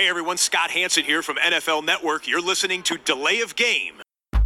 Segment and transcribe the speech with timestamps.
[0.00, 2.26] Hey everyone, Scott Hanson here from NFL Network.
[2.26, 3.96] You're listening to Delay of Game.
[3.98, 4.40] Delay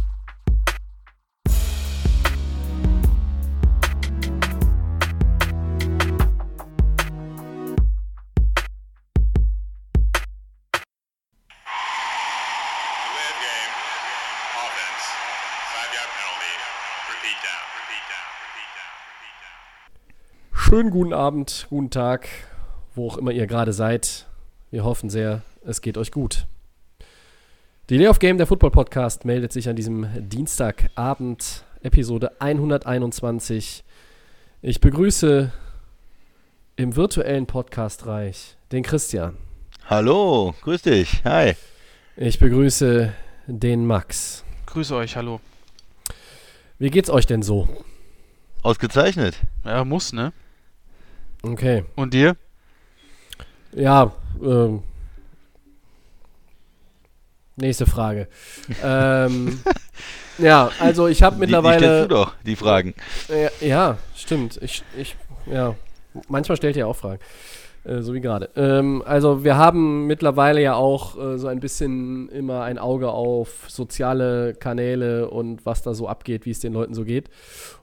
[13.31, 13.71] of game.
[14.59, 15.05] Offense.
[15.71, 16.53] Five yard penalty.
[17.07, 17.63] Repeat down.
[17.79, 18.27] Repeat down.
[18.43, 18.91] Repeat down.
[19.15, 19.55] Repeat down.
[20.51, 22.27] Schönen guten Abend, guten Tag,
[22.93, 24.27] wo auch immer ihr gerade seid.
[24.75, 26.47] Wir hoffen sehr, es geht euch gut.
[27.89, 33.85] Die Lay of Game, der Football Podcast, meldet sich an diesem Dienstagabend, Episode 121.
[34.61, 35.49] Ich begrüße
[36.75, 39.37] im virtuellen Podcastreich den Christian.
[39.85, 41.23] Hallo, grüß dich.
[41.23, 41.53] Hi.
[42.17, 43.13] Ich begrüße
[43.47, 44.43] den Max.
[44.65, 45.39] Grüße euch, hallo.
[46.79, 47.69] Wie geht's euch denn so?
[48.61, 49.37] Ausgezeichnet.
[49.63, 50.33] Ja, muss, ne?
[51.43, 51.85] Okay.
[51.95, 52.35] Und dir?
[53.71, 54.13] Ja,
[54.43, 54.83] ähm.
[57.57, 58.27] Nächste Frage.
[58.83, 59.61] ähm,
[60.37, 62.01] ja, also ich habe Die, die stellst mittlerweile.
[62.01, 62.93] du doch, die Fragen.
[63.29, 64.59] Ja, ja, stimmt.
[64.61, 65.75] Ich, ich, ja.
[66.27, 67.19] Manchmal stellt ihr auch Fragen.
[67.85, 68.49] Äh, so wie gerade.
[68.55, 73.65] Ähm, also wir haben mittlerweile ja auch äh, so ein bisschen immer ein Auge auf
[73.67, 77.29] soziale Kanäle und was da so abgeht, wie es den Leuten so geht.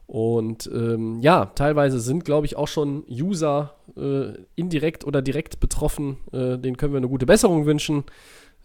[0.07, 6.19] Und ähm, ja, teilweise sind, glaube ich, auch schon User äh, indirekt oder direkt betroffen.
[6.33, 8.05] Äh, denen können wir eine gute Besserung wünschen.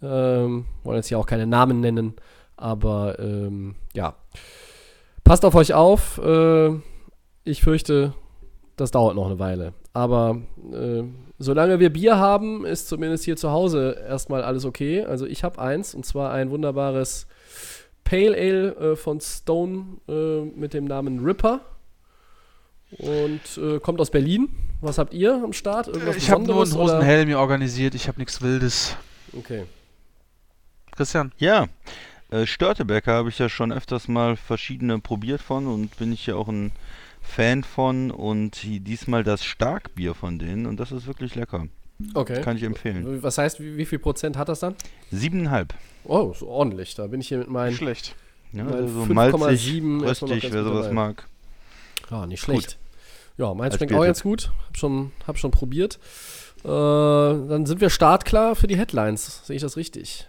[0.01, 2.13] Ähm, wollen jetzt hier auch keine Namen nennen,
[2.55, 4.15] aber ähm, ja.
[5.23, 6.19] Passt auf euch auf.
[6.19, 6.71] Äh,
[7.43, 8.13] ich fürchte,
[8.75, 9.73] das dauert noch eine Weile.
[9.93, 10.41] Aber
[10.73, 11.03] äh,
[11.39, 15.03] solange wir Bier haben, ist zumindest hier zu Hause erstmal alles okay.
[15.03, 17.27] Also ich habe eins und zwar ein wunderbares
[18.03, 21.61] Pale Ale äh, von Stone äh, mit dem Namen Ripper.
[22.99, 24.47] Und äh, kommt aus Berlin.
[24.79, 25.87] Was habt ihr am Start?
[25.87, 26.83] Irgendwas ich habe nur einen oder?
[26.95, 28.95] Hosenhelm mir organisiert, ich habe nichts Wildes.
[29.37, 29.65] Okay.
[30.95, 31.33] Christian?
[31.37, 31.67] Ja,
[32.31, 36.35] äh, Störtebecker habe ich ja schon öfters mal verschiedene probiert von und bin ich ja
[36.35, 36.71] auch ein
[37.27, 41.67] Fan von und diesmal das Starkbier von denen und das ist wirklich lecker.
[42.13, 42.41] Okay.
[42.41, 43.21] Kann ich empfehlen.
[43.23, 44.75] Was heißt, wie, wie viel Prozent hat das dann?
[45.11, 45.73] Siebeneinhalb.
[46.03, 46.95] Oh, so ordentlich.
[46.95, 47.75] Da bin ich hier mit meinen.
[47.75, 48.15] Schlecht.
[48.53, 50.93] Ja, also 5,7 malzig, röstig, wer gut sowas dabei.
[50.93, 51.27] mag.
[52.09, 52.77] Ja, nicht schlecht.
[53.37, 54.51] Ja, meins schmeckt auch ganz gut.
[54.67, 55.99] Hab schon, hab schon probiert.
[56.63, 59.45] Äh, dann sind wir startklar für die Headlines.
[59.45, 60.27] Sehe ich das richtig?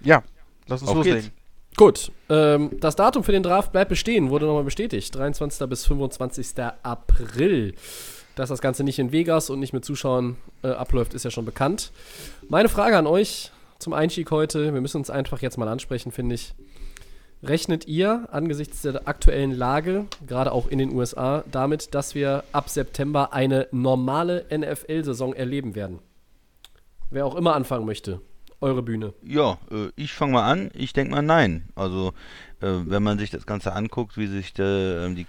[0.00, 0.22] Ja,
[0.66, 1.22] lass uns Auf loslegen.
[1.22, 1.34] geht's.
[1.80, 2.12] Gut.
[2.28, 5.14] Ähm, das Datum für den Draft bleibt bestehen, wurde nochmal bestätigt.
[5.14, 5.66] 23.
[5.66, 6.48] bis 25.
[6.82, 7.74] April.
[8.34, 11.46] Dass das Ganze nicht in Vegas und nicht mit Zuschauern äh, abläuft, ist ja schon
[11.46, 11.90] bekannt.
[12.50, 16.34] Meine Frage an euch zum Einstieg heute, wir müssen uns einfach jetzt mal ansprechen, finde
[16.34, 16.52] ich.
[17.42, 22.68] Rechnet ihr angesichts der aktuellen Lage, gerade auch in den USA, damit, dass wir ab
[22.68, 26.00] September eine normale NFL-Saison erleben werden?
[27.08, 28.20] Wer auch immer anfangen möchte,
[28.60, 29.14] eure Bühne.
[29.22, 30.70] Ja, äh, ich fange mal an.
[30.74, 31.68] Ich denke mal nein.
[31.74, 32.12] Also,
[32.60, 35.26] äh, wenn man sich das Ganze anguckt, wie sich ähm, die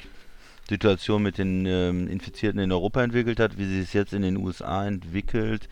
[0.69, 4.37] Situation mit den ähm, Infizierten in Europa entwickelt hat, wie sich es jetzt in den
[4.37, 5.67] USA entwickelt,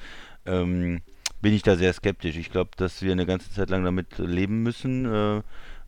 [0.46, 1.02] ähm,
[1.42, 2.36] bin ich da sehr skeptisch.
[2.36, 5.42] Ich glaube, dass wir eine ganze Zeit lang damit leben müssen, äh,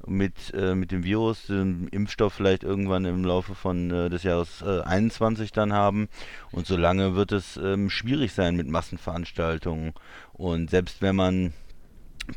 [0.08, 4.62] mit, äh, mit dem Virus, den Impfstoff vielleicht irgendwann im Laufe von äh, des Jahres
[4.62, 6.08] äh, 21 dann haben.
[6.52, 9.94] Und solange wird es ähm, schwierig sein mit Massenveranstaltungen.
[10.34, 11.54] Und selbst wenn man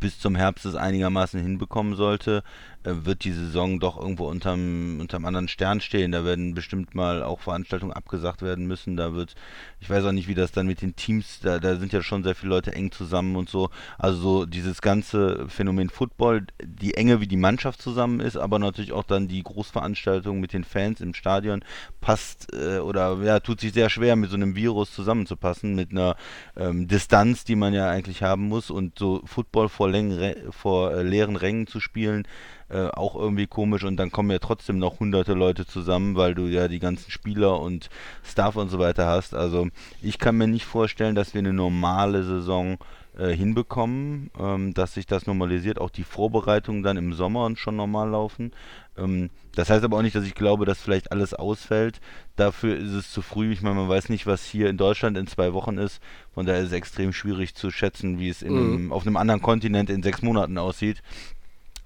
[0.01, 2.43] bis zum Herbst es einigermaßen hinbekommen sollte,
[2.84, 6.12] wird die Saison doch irgendwo unterm, unterm anderen Stern stehen.
[6.12, 8.97] Da werden bestimmt mal auch Veranstaltungen abgesagt werden müssen.
[8.97, 9.34] Da wird,
[9.81, 12.22] ich weiß auch nicht, wie das dann mit den Teams, da, da sind ja schon
[12.22, 13.71] sehr viele Leute eng zusammen und so.
[13.99, 18.93] Also so dieses ganze Phänomen Football, die Enge, wie die Mannschaft zusammen ist, aber natürlich
[18.93, 21.65] auch dann die Großveranstaltung mit den Fans im Stadion
[22.01, 26.16] passt äh, oder ja, tut sich sehr schwer mit so einem Virus zusammenzupassen, mit einer
[26.56, 31.03] ähm, Distanz, die man ja eigentlich haben muss und so Football vor, Längen, vor äh,
[31.03, 32.27] leeren Rängen zu spielen,
[32.75, 36.47] äh, auch irgendwie komisch und dann kommen ja trotzdem noch hunderte Leute zusammen, weil du
[36.47, 37.89] ja die ganzen Spieler und
[38.25, 39.33] Staff und so weiter hast.
[39.35, 39.69] Also
[40.03, 42.79] ich kann mir nicht vorstellen, dass wir eine normale Saison
[43.17, 47.77] äh, hinbekommen, ähm, dass sich das normalisiert, auch die Vorbereitungen dann im Sommer und schon
[47.77, 48.53] normal laufen.
[48.98, 52.01] Ähm, das heißt aber auch nicht, dass ich glaube, dass vielleicht alles ausfällt.
[52.34, 53.53] Dafür ist es zu früh.
[53.53, 56.01] Ich meine, man weiß nicht, was hier in Deutschland in zwei Wochen ist.
[56.34, 58.48] Von daher ist es extrem schwierig zu schätzen, wie es Mhm.
[58.48, 61.01] einem, auf einem anderen Kontinent in sechs Monaten aussieht.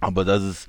[0.00, 0.68] Aber dass es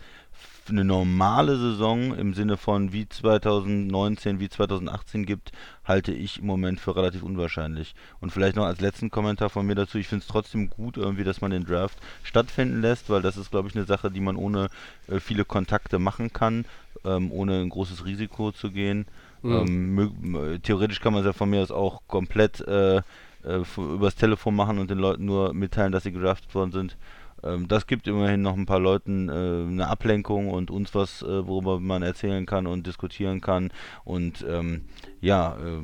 [0.70, 5.52] eine normale Saison im Sinne von wie 2019, wie 2018 gibt,
[5.84, 7.96] halte ich im Moment für relativ unwahrscheinlich.
[8.20, 11.24] Und vielleicht noch als letzten Kommentar von mir dazu, ich finde es trotzdem gut irgendwie,
[11.24, 14.36] dass man den Draft stattfinden lässt, weil das ist, glaube ich, eine Sache, die man
[14.36, 14.70] ohne
[15.08, 16.66] äh, viele Kontakte machen kann,
[17.06, 19.06] ähm, ohne ein großes Risiko zu gehen.
[19.42, 20.00] Mhm.
[20.00, 23.02] Ähm, theoretisch kann man es ja von mir aus auch komplett äh,
[23.44, 26.98] äh, übers Telefon machen und den Leuten nur mitteilen, dass sie gedraftet worden sind.
[27.44, 31.48] Ähm, das gibt immerhin noch ein paar Leuten äh, eine Ablenkung und uns was, äh,
[31.48, 33.72] worüber man erzählen kann und diskutieren kann.
[34.04, 34.86] Und ähm,
[35.22, 35.84] ja, äh,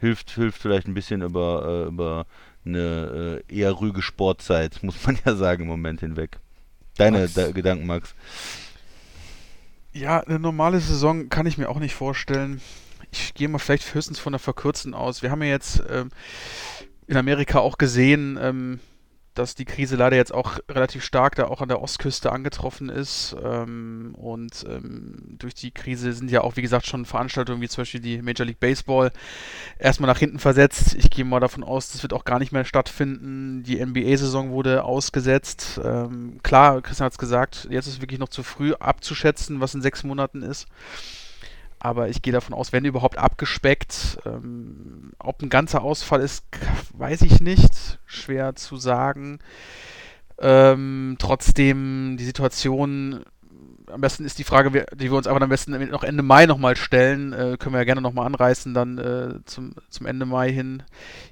[0.00, 2.26] hilft, hilft vielleicht ein bisschen über, äh, über
[2.64, 6.38] eine äh, eher rüge Sportzeit, muss man ja sagen, im Moment hinweg.
[6.96, 8.14] Deine da, Gedanken, Max.
[9.92, 12.60] Ja, eine normale Saison kann ich mir auch nicht vorstellen.
[13.10, 15.22] Ich gehe mal vielleicht höchstens von der verkürzten aus.
[15.22, 16.10] Wir haben ja jetzt ähm,
[17.06, 18.80] in Amerika auch gesehen, ähm,
[19.34, 23.36] dass die Krise leider jetzt auch relativ stark da auch an der Ostküste angetroffen ist.
[23.42, 27.82] Ähm, und ähm, durch die Krise sind ja auch, wie gesagt, schon Veranstaltungen wie zum
[27.82, 29.12] Beispiel die Major League Baseball
[29.78, 30.94] erstmal nach hinten versetzt.
[30.94, 33.62] Ich gehe mal davon aus, das wird auch gar nicht mehr stattfinden.
[33.62, 35.80] Die NBA-Saison wurde ausgesetzt.
[35.82, 39.82] Ähm, klar, Christian hat es gesagt, jetzt ist wirklich noch zu früh abzuschätzen, was in
[39.82, 40.66] sechs Monaten ist.
[41.80, 44.18] Aber ich gehe davon aus, wenn überhaupt abgespeckt.
[44.26, 46.44] Ähm, ob ein ganzer Ausfall ist,
[46.92, 47.98] weiß ich nicht.
[48.04, 49.38] Schwer zu sagen.
[50.38, 53.24] Ähm, trotzdem, die Situation,
[53.90, 56.76] am besten ist die Frage, die wir uns aber am besten noch Ende Mai nochmal
[56.76, 57.32] stellen.
[57.32, 60.82] Äh, können wir ja gerne nochmal anreißen, dann äh, zum, zum Ende Mai hin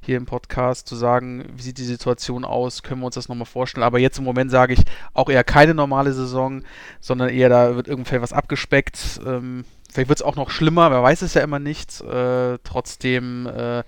[0.00, 3.47] hier im Podcast zu sagen, wie sieht die Situation aus, können wir uns das nochmal
[3.47, 3.85] vorstellen.
[3.85, 4.81] Aber jetzt im Moment sage ich
[5.15, 6.62] auch eher keine normale Saison,
[7.00, 9.21] sondern eher da wird irgendwie was abgespeckt.
[9.27, 12.00] Ähm, vielleicht wird es auch noch schlimmer, wer weiß es ja immer nicht.
[12.00, 13.82] Äh, trotzdem äh,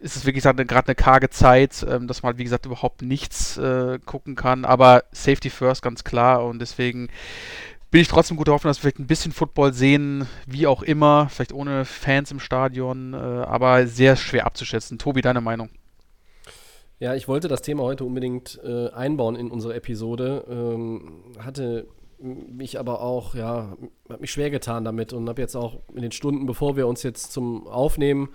[0.00, 3.56] ist es wirklich gerade eine karge Zeit, ähm, dass man halt, wie gesagt, überhaupt nichts
[3.56, 4.64] äh, gucken kann.
[4.64, 6.44] Aber Safety First, ganz klar.
[6.44, 7.08] Und deswegen
[7.90, 11.28] bin ich trotzdem guter Hoffnung, dass wir vielleicht ein bisschen Football sehen, wie auch immer.
[11.28, 14.98] Vielleicht ohne Fans im Stadion, äh, aber sehr schwer abzuschätzen.
[14.98, 15.70] Tobi, deine Meinung?
[16.98, 21.86] Ja, ich wollte das Thema heute unbedingt äh, einbauen in unsere Episode, ähm, hatte
[22.22, 23.76] mich aber auch, ja,
[24.08, 27.02] habe mich schwer getan damit und habe jetzt auch in den Stunden, bevor wir uns
[27.02, 28.30] jetzt zum Aufnehmen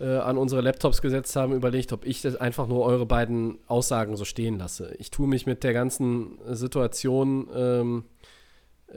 [0.00, 4.16] äh, an unsere Laptops gesetzt haben, überlegt, ob ich das einfach nur eure beiden Aussagen
[4.16, 4.94] so stehen lasse.
[4.98, 8.04] Ich tue mich mit der ganzen Situation, ähm,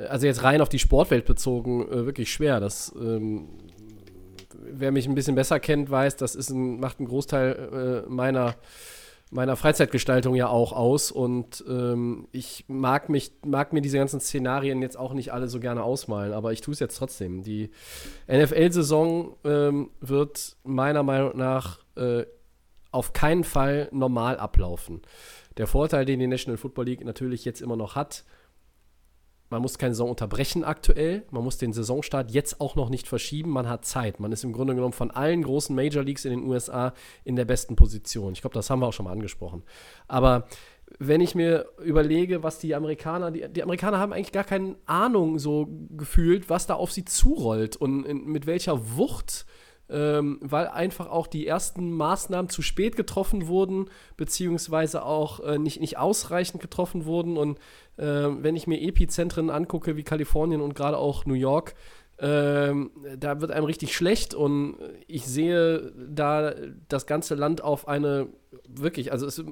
[0.08, 2.60] also jetzt rein auf die Sportwelt bezogen, äh, wirklich schwer.
[2.60, 3.50] Das ähm,
[4.64, 8.56] wer mich ein bisschen besser kennt, weiß, das ist ein, macht einen Großteil äh, meiner,
[9.32, 11.12] meiner Freizeitgestaltung ja auch aus.
[11.12, 15.60] Und ähm, ich mag mich, mag mir diese ganzen Szenarien jetzt auch nicht alle so
[15.60, 17.42] gerne ausmalen, aber ich tue es jetzt trotzdem.
[17.42, 17.72] Die
[18.28, 22.26] NFL-Saison ähm, wird meiner Meinung nach äh,
[22.92, 25.02] auf keinen Fall normal ablaufen.
[25.58, 28.26] Der Vorteil, den die National Football League natürlich jetzt immer noch hat,
[29.52, 31.24] man muss keine Saison unterbrechen aktuell.
[31.30, 33.52] Man muss den Saisonstart jetzt auch noch nicht verschieben.
[33.52, 34.22] Man hat Zeit.
[34.22, 36.94] Man ist im Grunde genommen von allen großen Major Leagues in den USA
[37.26, 38.32] in der besten Position.
[38.32, 39.64] Ich glaube, das haben wir auch schon mal angesprochen.
[40.08, 40.48] Aber
[41.00, 45.38] wenn ich mir überlege, was die Amerikaner, die, die Amerikaner haben eigentlich gar keine Ahnung
[45.38, 49.46] so gefühlt, was da auf sie zurollt und in, mit welcher Wucht
[49.92, 55.82] ähm, weil einfach auch die ersten Maßnahmen zu spät getroffen wurden, beziehungsweise auch äh, nicht,
[55.82, 57.38] nicht ausreichend getroffen wurden.
[57.38, 57.60] Und
[57.98, 61.76] äh, wenn ich mir Epizentren angucke, wie Kalifornien und gerade auch New York,
[62.20, 64.78] ähm, da wird einem richtig schlecht und
[65.08, 66.54] ich sehe da
[66.88, 68.28] das ganze Land auf eine
[68.68, 69.44] wirklich, also es,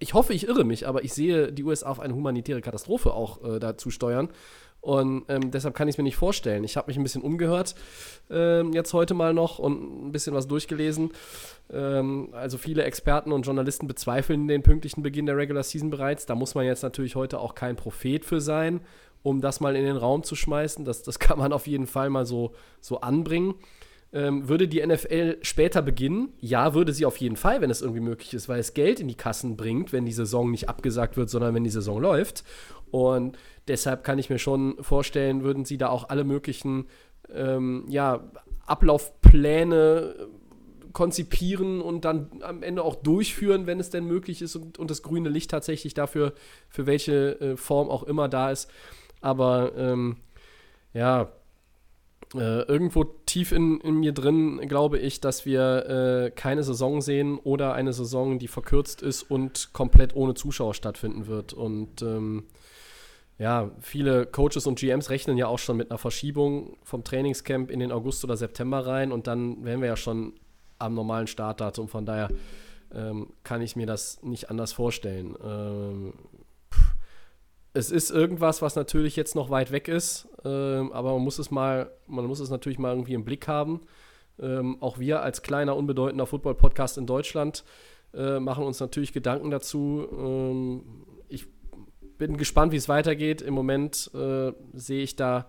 [0.00, 3.44] ich hoffe, ich irre mich, aber ich sehe die USA auf eine humanitäre Katastrophe auch
[3.44, 4.30] äh, dazu steuern.
[4.80, 6.64] Und ähm, deshalb kann ich es mir nicht vorstellen.
[6.64, 7.74] Ich habe mich ein bisschen umgehört,
[8.30, 11.10] ähm, jetzt heute mal noch und ein bisschen was durchgelesen.
[11.70, 16.24] Ähm, also viele Experten und Journalisten bezweifeln den pünktlichen Beginn der Regular Season bereits.
[16.26, 18.80] Da muss man jetzt natürlich heute auch kein Prophet für sein,
[19.22, 20.84] um das mal in den Raum zu schmeißen.
[20.86, 23.54] Das, das kann man auf jeden Fall mal so, so anbringen.
[24.12, 26.32] Ähm, würde die NFL später beginnen?
[26.40, 29.06] Ja, würde sie auf jeden Fall, wenn es irgendwie möglich ist, weil es Geld in
[29.06, 32.42] die Kassen bringt, wenn die Saison nicht abgesagt wird, sondern wenn die Saison läuft.
[32.90, 33.38] Und
[33.68, 36.86] deshalb kann ich mir schon vorstellen, würden sie da auch alle möglichen
[37.32, 38.30] ähm, ja,
[38.66, 40.28] Ablaufpläne
[40.92, 45.02] konzipieren und dann am Ende auch durchführen, wenn es denn möglich ist und, und das
[45.02, 46.32] grüne Licht tatsächlich dafür,
[46.68, 48.68] für welche äh, Form auch immer da ist.
[49.20, 50.16] Aber ähm,
[50.92, 51.30] ja,
[52.34, 55.86] äh, irgendwo tief in, in, mir drin glaube ich, dass wir
[56.26, 61.26] äh, keine Saison sehen oder eine Saison, die verkürzt ist und komplett ohne Zuschauer stattfinden
[61.26, 61.52] wird.
[61.52, 62.44] Und ähm,
[63.38, 67.80] ja, viele Coaches und GMs rechnen ja auch schon mit einer Verschiebung vom Trainingscamp in
[67.80, 70.34] den August oder September rein und dann wären wir ja schon
[70.78, 71.88] am normalen Startdatum.
[71.88, 72.28] Von daher
[72.94, 75.36] ähm, kann ich mir das nicht anders vorstellen.
[75.42, 76.12] Ähm,
[77.72, 81.50] es ist irgendwas, was natürlich jetzt noch weit weg ist, ähm, aber man muss es
[81.50, 83.82] mal, man muss es natürlich mal irgendwie im Blick haben.
[84.40, 87.64] Ähm, auch wir als kleiner, unbedeutender Football-Podcast in Deutschland
[88.14, 90.06] äh, machen uns natürlich Gedanken dazu.
[90.10, 90.82] Ähm,
[91.28, 91.46] ich
[92.18, 93.42] bin gespannt, wie es weitergeht.
[93.42, 95.46] Im Moment äh, sehe ich da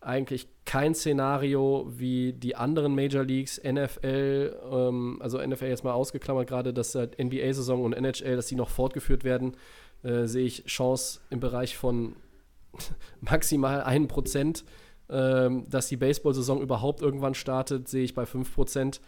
[0.00, 6.48] eigentlich kein Szenario wie die anderen Major Leagues, NFL, ähm, also NFL jetzt mal ausgeklammert,
[6.48, 9.56] gerade dass NBA-Saison und NHL, dass die noch fortgeführt werden,
[10.04, 12.16] äh, sehe ich Chance im Bereich von
[13.20, 14.64] maximal 1%.
[15.10, 19.00] Ähm, dass die Baseball-Saison überhaupt irgendwann startet, sehe ich bei 5%.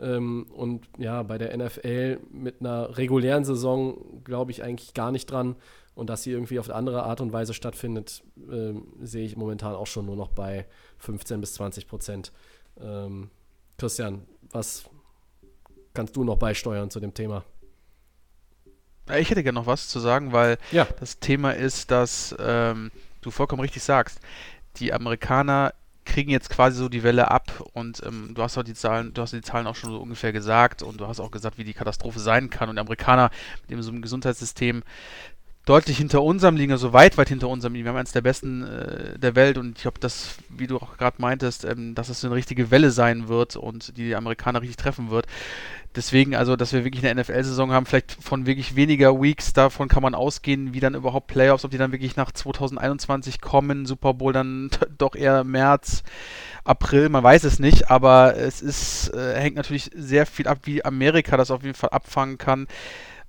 [0.00, 5.30] Ähm, und ja, bei der NFL mit einer regulären Saison glaube ich eigentlich gar nicht
[5.30, 5.56] dran.
[5.94, 9.74] Und dass sie irgendwie auf eine andere Art und Weise stattfindet, ähm, sehe ich momentan
[9.74, 10.66] auch schon nur noch bei
[10.98, 12.32] 15 bis 20 Prozent.
[12.80, 13.30] Ähm,
[13.76, 14.84] Christian, was
[15.92, 17.44] kannst du noch beisteuern zu dem Thema?
[19.18, 20.86] Ich hätte gerne noch was zu sagen, weil ja.
[21.00, 22.90] das Thema ist, dass ähm,
[23.20, 24.20] du vollkommen richtig sagst,
[24.76, 28.74] die Amerikaner kriegen jetzt quasi so die Welle ab und ähm, du hast auch die
[28.74, 31.58] Zahlen, du hast die Zahlen auch schon so ungefähr gesagt und du hast auch gesagt,
[31.58, 33.30] wie die Katastrophe sein kann und die Amerikaner
[33.62, 34.82] mit dem so einem Gesundheitssystem
[35.64, 37.84] deutlich hinter unserem liegen, also weit, weit hinter unserem liegen.
[37.84, 40.96] Wir haben eines der besten äh, der Welt und ich glaube, dass, wie du auch
[40.96, 44.76] gerade meintest, ähm, dass es eine richtige Welle sein wird und die, die Amerikaner richtig
[44.76, 45.26] treffen wird.
[45.94, 50.02] Deswegen, also, dass wir wirklich eine NFL-Saison haben, vielleicht von wirklich weniger Weeks, davon kann
[50.02, 54.32] man ausgehen, wie dann überhaupt Playoffs, ob die dann wirklich nach 2021 kommen, Super Bowl
[54.32, 56.02] dann doch eher März,
[56.64, 60.84] April, man weiß es nicht, aber es ist, äh, hängt natürlich sehr viel ab, wie
[60.84, 62.68] Amerika das auf jeden Fall abfangen kann.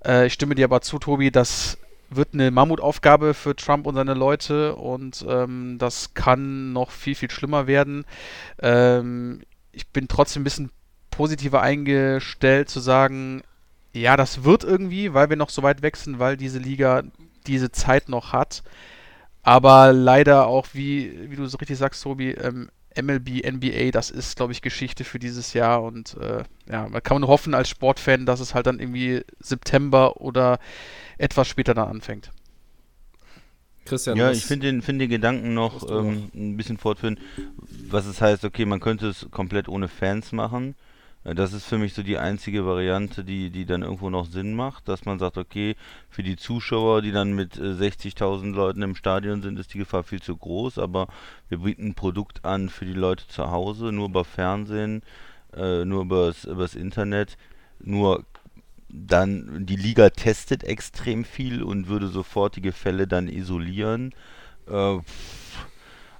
[0.04, 1.76] Äh, ich stimme dir aber zu, Tobi, dass
[2.10, 7.30] wird eine Mammutaufgabe für Trump und seine Leute und ähm, das kann noch viel, viel
[7.30, 8.04] schlimmer werden.
[8.60, 9.42] Ähm,
[9.72, 10.70] ich bin trotzdem ein bisschen
[11.10, 13.42] positiver eingestellt zu sagen,
[13.92, 17.02] ja, das wird irgendwie, weil wir noch so weit wechseln, weil diese Liga
[17.46, 18.62] diese Zeit noch hat.
[19.42, 22.70] Aber leider auch, wie, wie du so richtig sagst, Tobi, ähm,
[23.00, 25.82] MLB, NBA, das ist, glaube ich, Geschichte für dieses Jahr.
[25.82, 30.20] Und äh, ja, man kann nur hoffen als Sportfan, dass es halt dann irgendwie September
[30.20, 30.58] oder
[31.18, 32.30] etwas später dann anfängt.
[33.84, 37.18] Christian, ja, ich finde den, find den Gedanken noch ähm, ein bisschen fortführen,
[37.90, 40.74] was es heißt, okay, man könnte es komplett ohne Fans machen.
[41.24, 44.54] Äh, das ist für mich so die einzige Variante, die, die dann irgendwo noch Sinn
[44.54, 45.76] macht, dass man sagt, okay,
[46.08, 50.02] für die Zuschauer, die dann mit 60.000 äh, Leuten im Stadion sind, ist die Gefahr
[50.02, 51.08] viel zu groß, aber
[51.48, 55.02] wir bieten ein Produkt an für die Leute zu Hause, nur über Fernsehen,
[55.54, 57.36] äh, nur übers, übers Internet,
[57.80, 58.24] nur
[58.88, 64.14] dann die Liga testet extrem viel und würde sofortige Fälle dann isolieren.
[64.68, 64.98] Äh,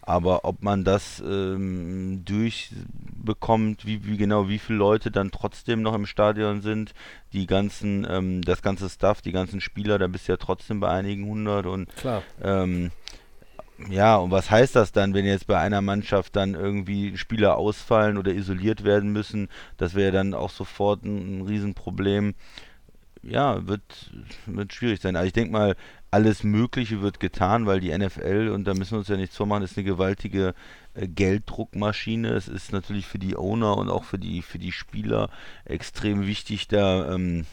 [0.06, 5.94] aber ob man das ähm, durchbekommt, wie, wie, genau wie viele Leute dann trotzdem noch
[5.94, 6.92] im Stadion sind,
[7.32, 10.90] die ganzen, ähm, das ganze Stuff, die ganzen Spieler, da bist du ja trotzdem bei
[10.90, 12.22] einigen hundert und Klar.
[12.42, 12.90] Ähm,
[13.90, 18.18] ja, und was heißt das dann, wenn jetzt bei einer Mannschaft dann irgendwie Spieler ausfallen
[18.18, 19.48] oder isoliert werden müssen?
[19.76, 22.34] Das wäre dann auch sofort ein, ein Riesenproblem.
[23.22, 24.12] Ja, wird,
[24.46, 25.16] wird schwierig sein.
[25.16, 25.76] Also ich denke mal,
[26.10, 29.64] alles Mögliche wird getan, weil die NFL, und da müssen wir uns ja nichts vormachen,
[29.64, 30.54] ist eine gewaltige
[30.94, 32.28] äh, Gelddruckmaschine.
[32.28, 35.30] Es ist natürlich für die Owner und auch für die, für die Spieler
[35.64, 37.46] extrem wichtig, da ähm,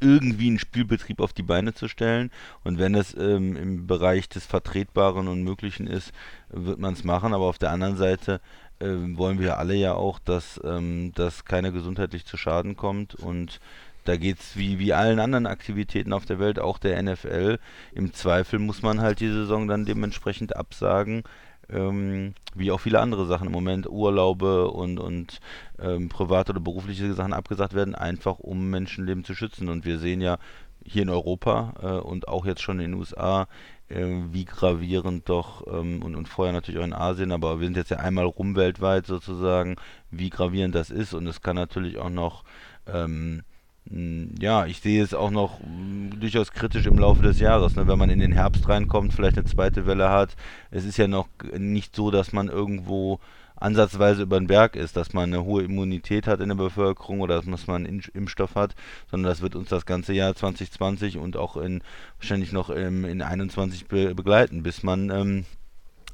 [0.00, 2.30] irgendwie einen Spielbetrieb auf die Beine zu stellen.
[2.64, 6.12] Und wenn es ähm, im Bereich des Vertretbaren und Möglichen ist,
[6.48, 7.34] wird man es machen.
[7.34, 8.40] Aber auf der anderen Seite
[8.78, 13.14] äh, wollen wir alle ja auch, dass, ähm, dass keiner gesundheitlich zu Schaden kommt.
[13.14, 13.60] Und
[14.04, 17.58] da geht es wie, wie allen anderen Aktivitäten auf der Welt, auch der NFL.
[17.92, 21.24] Im Zweifel muss man halt die Saison dann dementsprechend absagen
[21.70, 25.40] ähm, wie auch viele andere Sachen im Moment, Urlaube und, und
[25.78, 29.68] ähm, private oder berufliche Sachen abgesagt werden, einfach um Menschenleben zu schützen.
[29.68, 30.38] Und wir sehen ja
[30.84, 33.48] hier in Europa äh, und auch jetzt schon in den USA,
[33.88, 37.76] äh, wie gravierend doch, ähm, und, und vorher natürlich auch in Asien, aber wir sind
[37.76, 39.76] jetzt ja einmal rum weltweit sozusagen,
[40.10, 41.14] wie gravierend das ist.
[41.14, 42.44] Und es kann natürlich auch noch
[42.86, 43.42] ähm, hm,
[43.90, 47.86] ja, ich sehe es auch noch hm, durchaus kritisch im Laufe des Jahres, ne?
[47.86, 50.36] wenn man in den Herbst reinkommt, vielleicht eine zweite Welle hat.
[50.70, 53.20] Es ist ja noch nicht so, dass man irgendwo
[53.58, 57.40] ansatzweise über den Berg ist, dass man eine hohe Immunität hat in der Bevölkerung oder
[57.40, 58.74] dass man einen Impfstoff hat,
[59.10, 61.82] sondern das wird uns das ganze Jahr 2020 und auch in
[62.18, 65.44] wahrscheinlich noch ähm, in 21 be begleiten, bis man ähm,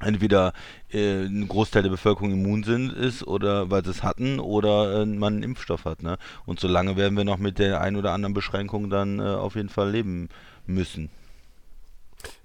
[0.02, 0.52] entweder
[0.92, 5.06] äh, ein Großteil der Bevölkerung immun sind, ist oder weil sie es hatten oder äh,
[5.06, 6.02] man einen Impfstoff hat.
[6.02, 6.18] Ne?
[6.46, 9.68] Und solange werden wir noch mit der ein oder anderen Beschränkung dann äh, auf jeden
[9.68, 10.28] Fall leben
[10.66, 11.10] müssen.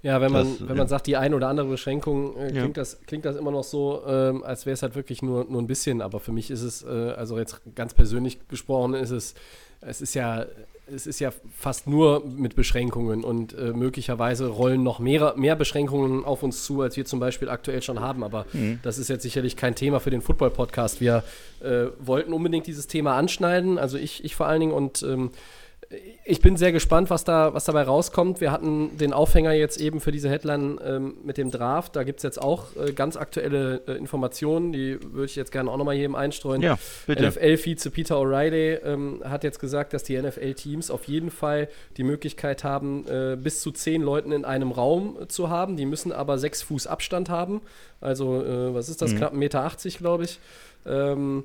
[0.02, 2.68] Ja, wenn man, das, wenn man sagt, die eine oder andere Beschränkung, äh, klingt, ja.
[2.68, 5.66] das, klingt das immer noch so, ähm, als wäre es halt wirklich nur, nur ein
[5.66, 6.02] bisschen.
[6.02, 9.34] Aber für mich ist es, äh, also jetzt ganz persönlich gesprochen, ist es,
[9.80, 10.46] es ist ja
[10.94, 16.24] es ist ja fast nur mit Beschränkungen und äh, möglicherweise rollen noch mehr, mehr Beschränkungen
[16.24, 18.24] auf uns zu, als wir zum Beispiel aktuell schon haben.
[18.24, 18.80] Aber mhm.
[18.82, 21.00] das ist jetzt sicherlich kein Thema für den Football-Podcast.
[21.00, 21.24] Wir
[21.60, 25.30] äh, wollten unbedingt dieses Thema anschneiden, also ich, ich vor allen Dingen und ähm,
[26.24, 28.42] ich bin sehr gespannt, was, da, was dabei rauskommt.
[28.42, 31.96] Wir hatten den Aufhänger jetzt eben für diese Headline ähm, mit dem Draft.
[31.96, 35.70] Da gibt es jetzt auch äh, ganz aktuelle äh, Informationen, die würde ich jetzt gerne
[35.70, 36.60] auch nochmal jedem einstreuen.
[36.60, 37.28] Ja, bitte.
[37.28, 42.64] NFL-Vize Peter O'Reilly ähm, hat jetzt gesagt, dass die NFL-Teams auf jeden Fall die Möglichkeit
[42.64, 45.76] haben, äh, bis zu zehn Leuten in einem Raum zu haben.
[45.76, 47.62] Die müssen aber sechs Fuß Abstand haben.
[48.02, 49.12] Also, äh, was ist das?
[49.12, 49.16] Mhm.
[49.16, 50.38] Knapp 1,80 Meter, glaube ich.
[50.84, 51.44] Ähm,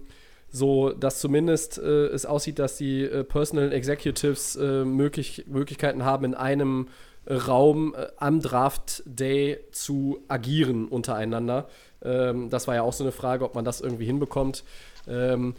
[0.53, 6.25] so dass zumindest äh, es aussieht, dass die äh, Personal Executives äh, möglich, Möglichkeiten haben,
[6.25, 6.87] in einem
[7.27, 11.67] Raum äh, am Draft Day zu agieren untereinander.
[12.03, 14.63] Ähm, das war ja auch so eine Frage, ob man das irgendwie hinbekommt.
[15.07, 15.55] Ähm,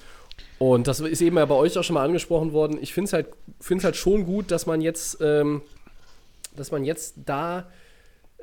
[0.60, 2.78] und das ist eben ja bei euch auch schon mal angesprochen worden.
[2.80, 3.26] Ich finde es halt,
[3.82, 5.62] halt schon gut, dass man jetzt, ähm,
[6.54, 7.66] dass man jetzt da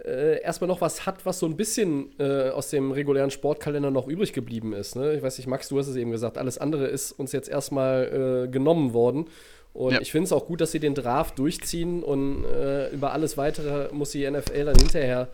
[0.05, 4.07] äh, erstmal noch was hat, was so ein bisschen äh, aus dem regulären Sportkalender noch
[4.07, 4.95] übrig geblieben ist.
[4.95, 5.13] Ne?
[5.15, 8.45] Ich weiß nicht, Max, du hast es eben gesagt, alles andere ist uns jetzt erstmal
[8.47, 9.25] äh, genommen worden.
[9.73, 10.01] Und Ja.
[10.01, 13.93] ich finde es auch gut, dass sie den Draft durchziehen und äh, über alles weitere
[13.93, 15.29] muss die NFL dann hinterher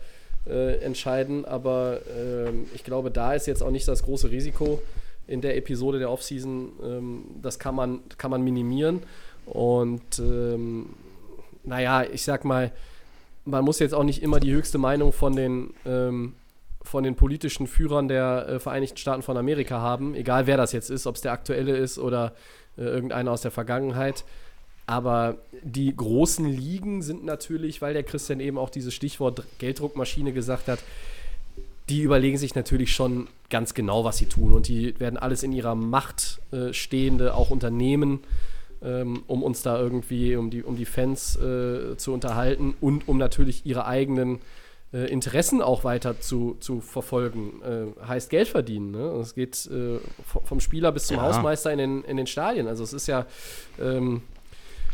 [0.48, 1.44] äh, entscheiden.
[1.44, 4.80] Aber ähm, ich glaube, da ist jetzt auch nicht das große Risiko
[5.26, 6.72] in der Episode der Offseason.
[6.82, 9.02] Ähm, das kann man, kann man minimieren.
[9.46, 10.90] Und ähm,
[11.64, 12.70] naja, ich sag mal,
[13.48, 16.34] man muss jetzt auch nicht immer die höchste Meinung von den, ähm,
[16.82, 20.90] von den politischen Führern der äh, Vereinigten Staaten von Amerika haben, egal wer das jetzt
[20.90, 22.34] ist, ob es der aktuelle ist oder
[22.76, 24.24] äh, irgendeiner aus der Vergangenheit.
[24.86, 30.68] Aber die großen Ligen sind natürlich, weil der Christian eben auch dieses Stichwort Gelddruckmaschine gesagt
[30.68, 30.78] hat,
[31.90, 34.52] die überlegen sich natürlich schon ganz genau, was sie tun.
[34.52, 38.20] Und die werden alles in ihrer Macht äh, Stehende auch unternehmen,
[38.82, 43.18] ähm, um uns da irgendwie, um die, um die Fans äh, zu unterhalten und um
[43.18, 44.40] natürlich ihre eigenen
[44.92, 47.60] äh, Interessen auch weiter zu, zu verfolgen.
[47.62, 48.90] Äh, heißt Geld verdienen.
[48.92, 49.04] Ne?
[49.20, 49.98] Es geht äh,
[50.44, 51.24] vom Spieler bis zum Ja.
[51.24, 52.66] Hausmeister in den, in den Stadien.
[52.66, 53.26] Also es ist ja,
[53.80, 54.22] ähm,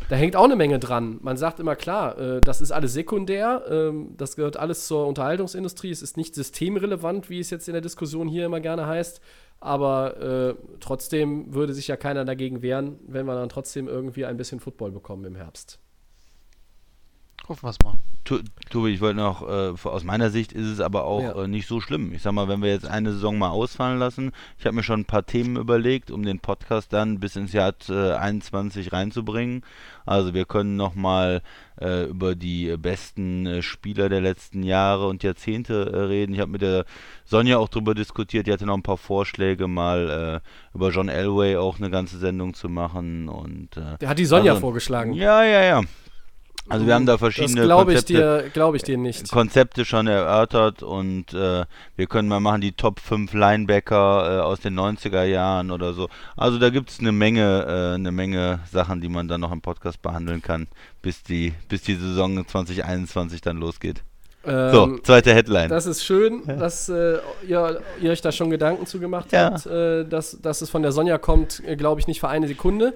[0.08, 1.18] da hängt auch eine Menge dran.
[1.22, 5.90] Man sagt immer klar, äh, das ist alles sekundär, ähm, das gehört alles zur Unterhaltungsindustrie.
[5.90, 9.20] Es ist nicht systemrelevant, wie es jetzt in der Diskussion hier immer gerne heißt.
[9.64, 14.36] Aber äh, trotzdem würde sich ja keiner dagegen wehren, wenn wir dann trotzdem irgendwie ein
[14.36, 15.80] bisschen Football bekommen im Herbst.
[17.48, 17.94] Hoffen wir es mal.
[18.70, 21.42] Tobi, ich wollte noch, äh, aus meiner Sicht ist es aber auch Ja.
[21.44, 22.14] äh, nicht so schlimm.
[22.14, 25.00] Ich sag mal, wenn wir jetzt eine Saison mal ausfallen lassen, ich habe mir schon
[25.00, 29.62] ein paar Themen überlegt, um den Podcast dann bis ins Jahr äh, 21 reinzubringen.
[30.06, 31.42] Also wir können nochmal
[31.78, 36.32] äh, über die besten äh, Spieler der letzten Jahre und Jahrzehnte äh, reden.
[36.32, 36.86] Ich habe mit der
[37.26, 41.56] Sonja auch drüber diskutiert, die hatte noch ein paar Vorschläge, mal äh, über John Elway
[41.58, 45.12] auch eine ganze Sendung zu machen und Der hat die Sonja Also, vorgeschlagen.
[45.12, 45.82] ja, ja, ja.
[46.68, 48.12] Also wir haben da verschiedene Konzepte.
[48.12, 48.50] dir.
[49.30, 51.64] Konzepte schon erörtert und äh,
[51.96, 56.08] wir können mal machen die Top 5 Linebacker äh, aus den 90er Jahren oder so.
[56.36, 59.60] Also da gibt es eine Menge, äh, eine Menge Sachen, die man dann noch im
[59.60, 60.66] Podcast behandeln kann,
[61.02, 64.02] bis die, bis die Saison 2021 dann losgeht.
[64.46, 65.70] So, Ähm, zweite Headline.
[65.70, 67.16] Das ist schön, dass äh,
[67.48, 69.52] ihr, ihr euch da schon Gedanken zu gemacht Ja.
[69.52, 69.64] habt.
[69.66, 72.92] Äh, dass, dass es von der Sonja kommt, äh, glaube ich nicht für eine Sekunde.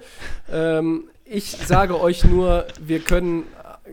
[0.53, 3.45] Ähm, ich sage euch nur, wir können,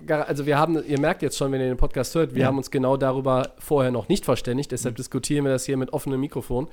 [0.10, 2.48] also wir haben, ihr merkt jetzt schon, wenn ihr den Podcast hört, wir Ja.
[2.48, 6.20] haben uns genau darüber vorher noch nicht verständigt, deshalb diskutieren wir das hier mit offenem
[6.20, 6.68] Mikrofon.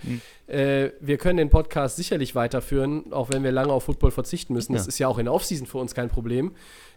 [0.47, 4.73] Äh, wir können den Podcast sicherlich weiterführen, auch wenn wir lange auf Football verzichten müssen.
[4.73, 4.89] Das Ja.
[4.89, 6.53] ist ja auch in der Offseason für uns kein Problem.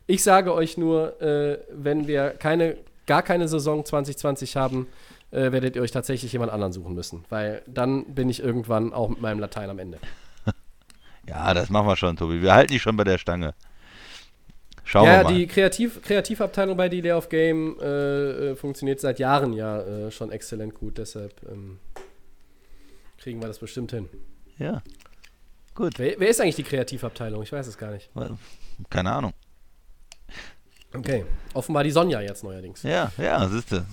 [0.08, 4.88] Ich sage euch nur, äh, wenn wir keine, gar keine Saison 2020 haben,
[5.32, 7.26] äh, werdet ihr euch tatsächlich jemand anderen suchen müssen.
[7.30, 9.98] Weil dann bin ich irgendwann auch mit meinem Latein am Ende.
[11.28, 12.42] ja, das machen wir schon, Tobi.
[12.42, 13.54] Wir halten dich schon bei der Stange.
[14.86, 15.34] Schauen ja, wir mal.
[15.34, 20.32] die Kreativ Kreativabteilung bei Delay of Game äh, äh, funktioniert seit Jahren ja äh, schon
[20.32, 21.00] exzellent gut.
[21.00, 21.80] Deshalb ähm,
[23.18, 24.08] kriegen wir das bestimmt hin.
[24.60, 24.84] ja,
[25.74, 25.98] gut.
[25.98, 27.42] Wer, wer ist eigentlich die Kreativabteilung?
[27.42, 28.12] Ich weiß es gar nicht.
[28.92, 29.34] Keine Ahnung.
[30.94, 31.26] Okay.
[31.56, 32.84] Offenbar die Sonja jetzt neuerdings.
[32.84, 33.86] Ja, ja, siehste.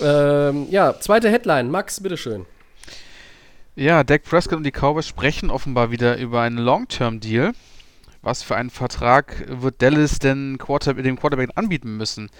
[0.00, 1.68] Ähm, ja, zweite Headline.
[1.68, 2.46] Max, bitteschön.
[3.74, 7.52] Ja, Dak Prescott und die Cowboys sprechen offenbar wieder über einen Long-Term-Deal.
[8.22, 12.30] Was für einen Vertrag wird Dallas denn Quarter dem Quarterback anbieten müssen,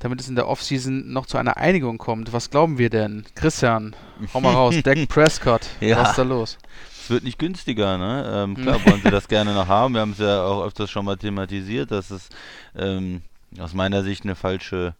[0.00, 2.32] damit es in der Offseason noch zu einer Einigung kommt?
[2.32, 3.24] Was glauben wir denn?
[3.36, 3.94] Christian,
[4.34, 4.74] hau mal raus.
[4.82, 5.98] Dak Prescott, Ja.
[5.98, 6.58] was ist da los?
[7.00, 8.44] Es wird nicht günstiger, ne?
[8.44, 9.94] Ähm, klar wollen sie das gerne noch haben.
[9.94, 12.28] Wir haben es ja auch öfters schon mal thematisiert, dass es
[12.76, 13.20] ähm,
[13.60, 14.94] aus meiner Sicht eine falsche,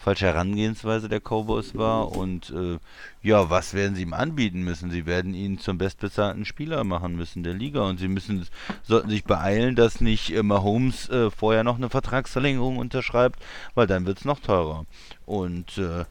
[0.00, 2.16] falsche Herangehensweise der Cowboys war.
[2.16, 2.78] Und äh,
[3.22, 4.90] ja, was werden sie ihm anbieten müssen?
[4.90, 7.82] Sie werden ihn zum bestbezahlten Spieler machen müssen der Liga.
[7.82, 8.46] Und sie müssen
[8.82, 13.38] sollten sich beeilen, dass nicht äh, Mahomes äh, vorher noch eine Vertragsverlängerung unterschreibt,
[13.74, 14.86] weil dann wird es noch teurer.
[15.26, 16.06] Und äh,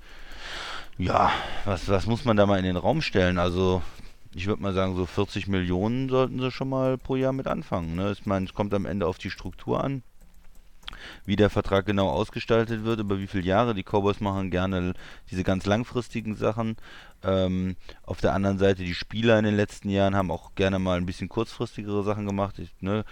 [0.99, 1.32] ja,
[1.65, 3.39] was, was muss man da mal in den Raum stellen?
[3.39, 3.82] Also
[4.36, 7.95] ich würde mal sagen, so 40 Millionen sollten sie schon mal pro Jahr mit anfangen.
[7.95, 8.12] Ne?
[8.12, 10.04] Ich meine, es kommt am Ende auf die Struktur an,
[11.25, 13.73] wie der Vertrag genau ausgestaltet wird, über wie viele Jahre.
[13.73, 14.93] Die Cowboys machen gerne
[15.31, 16.77] diese ganz langfristigen Sachen.
[17.23, 20.97] Ähm, auf der anderen Seite, die Spieler in den letzten Jahren haben auch gerne mal
[20.97, 22.59] ein bisschen kurzfristigere Sachen gemacht.
[22.59, 23.03] Ich, ne?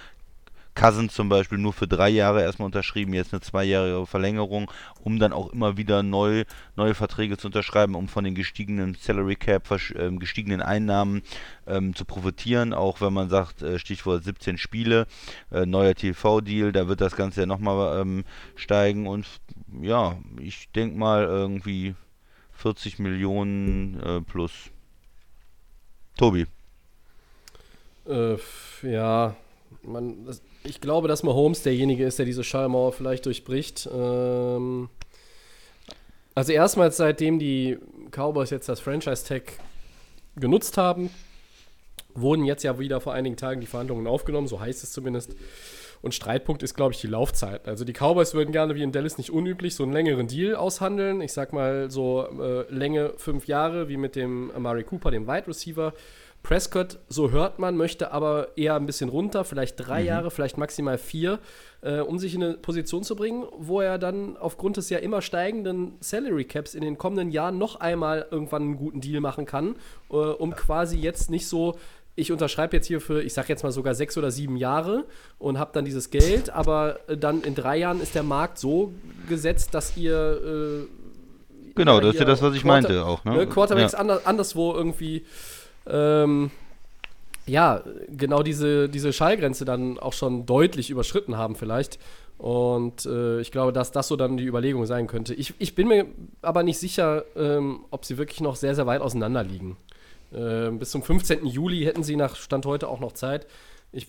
[0.77, 4.71] Cousins zum Beispiel nur für drei Jahre erstmal unterschrieben, jetzt eine zweijährige Verlängerung,
[5.03, 9.35] um dann auch immer wieder neu, neue Verträge zu unterschreiben, um von den gestiegenen Salary
[9.35, 11.23] Cap, äh, gestiegenen Einnahmen
[11.65, 12.73] ähm, zu profitieren.
[12.73, 15.07] Auch wenn man sagt, äh, Stichwort 17 Spiele,
[15.51, 18.23] äh, neuer TV-Deal, da wird das Ganze ja nochmal ähm,
[18.55, 19.07] steigen.
[19.07, 19.25] Und
[19.81, 21.95] ja, ich denke mal irgendwie
[22.53, 24.69] 40 Millionen äh, plus.
[26.17, 26.45] Tobi.
[28.07, 28.37] Äh,
[28.83, 29.35] ja,
[29.83, 30.27] man,
[30.63, 33.89] ich glaube, dass Mahomes derjenige ist, der diese Schallmauer vielleicht durchbricht.
[33.93, 34.89] Ähm,
[36.35, 37.77] also erstmals seitdem die
[38.11, 39.53] Cowboys jetzt das Franchise-Tag
[40.35, 41.09] genutzt haben,
[42.13, 45.35] wurden jetzt ja wieder vor einigen Tagen die Verhandlungen aufgenommen, so heißt es zumindest.
[46.01, 47.67] Und Streitpunkt ist, glaube ich, die Laufzeit.
[47.67, 51.21] Also die Cowboys würden gerne, wie in Dallas nicht unüblich, so einen längeren Deal aushandeln.
[51.21, 55.47] Ich sag mal so äh, Länge fünf Jahre, wie mit dem Amari Cooper, dem Wide
[55.47, 55.93] Receiver.
[56.47, 60.07] Prescott, so hört man, möchte aber eher ein bisschen runter, vielleicht drei mhm.
[60.07, 61.39] Jahre, vielleicht maximal vier,
[61.81, 65.21] äh, um sich in eine Position zu bringen, wo er dann aufgrund des ja immer
[65.21, 69.75] steigenden Salary Caps in den kommenden Jahren noch einmal irgendwann einen guten Deal machen kann,
[70.09, 71.77] äh, um quasi jetzt nicht so
[72.15, 75.03] ich unterschreibe jetzt hier für, ich sag jetzt mal sogar sechs oder sieben Jahre
[75.37, 78.93] und habe dann dieses Geld, aber äh, dann in drei Jahren ist der Markt so
[79.27, 80.87] gesetzt, dass ihr äh,
[81.75, 83.23] Genau, das ist ja das, was ich Quarter meinte auch.
[83.25, 83.35] Ne?
[83.35, 83.99] ne Quarterbacks ja.
[83.99, 85.25] anders, anderswo irgendwie
[85.89, 86.51] ähm,
[87.45, 91.97] ja, genau diese, diese Schallgrenze dann auch schon deutlich überschritten haben vielleicht.
[92.37, 95.33] Und äh, ich glaube, dass das so dann die Überlegung sein könnte.
[95.33, 96.05] Ich, ich bin mir
[96.41, 99.77] aber nicht sicher, ähm, ob sie wirklich noch sehr, sehr weit auseinander liegen.
[100.31, 101.45] Äh, bis zum 15.
[101.45, 103.47] Juli hätten sie nach Stand heute auch noch Zeit.
[103.91, 104.07] Ich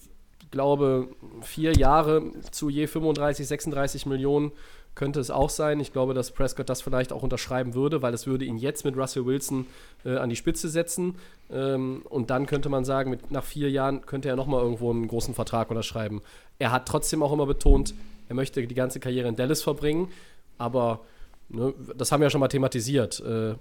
[0.50, 1.08] glaube,
[1.42, 4.52] vier Jahre zu je 35, 36 Millionen
[4.98, 5.80] könnte es auch sein.
[5.80, 8.96] Ich glaube, dass Prescott das vielleicht auch unterschreiben würde, weil es würde ihn jetzt mit
[8.96, 9.66] Russell Wilson
[10.04, 11.14] äh, an die Spitze setzen.
[11.50, 15.06] Ähm, und dann könnte man sagen, mit, nach vier Jahren könnte er nochmal irgendwo einen
[15.08, 16.20] großen Vertrag unterschreiben.
[16.58, 17.94] Er hat trotzdem auch immer betont,
[18.28, 20.11] er möchte die ganze Karriere in Dallas verbringen.
[20.58, 21.00] Aber
[21.48, 23.20] ne, das haben wir ja schon mal thematisiert.
[23.20, 23.54] Äh,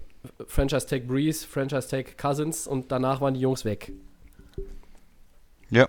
[0.47, 3.93] Franchise Tag Breeze, Franchise Tag Cousins und danach waren die Jungs weg.
[5.69, 5.87] Ja.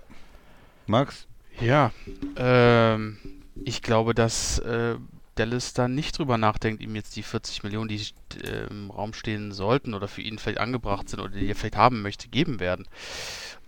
[0.87, 1.27] Max?
[1.61, 1.91] Ja,
[2.37, 3.19] ähm,
[3.65, 4.95] ich glaube, dass äh,
[5.39, 8.01] Dallas da nicht drüber nachdenkt, ihm jetzt die 40 Millionen, die
[8.43, 11.77] äh, im Raum stehen sollten oder für ihn vielleicht angebracht sind oder die er vielleicht
[11.77, 12.87] haben möchte, geben werden.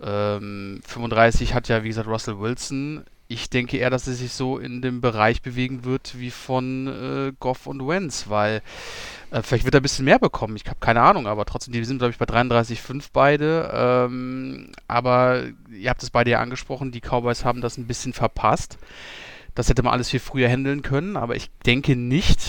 [0.01, 3.03] Ähm, 35 hat ja, wie gesagt, Russell Wilson.
[3.27, 7.33] Ich denke eher, dass er sich so in dem Bereich bewegen wird wie von äh,
[7.39, 8.61] Goff und Wentz, weil
[9.31, 10.57] äh, vielleicht wird er ein bisschen mehr bekommen.
[10.57, 13.71] Ich habe keine Ahnung, aber trotzdem, die sind, glaube ich, bei 33,5 beide.
[13.73, 18.77] Ähm, aber ihr habt es beide ja angesprochen, die Cowboys haben das ein bisschen verpasst.
[19.55, 22.39] Das hätte man alles viel früher handeln können, aber ich denke nicht,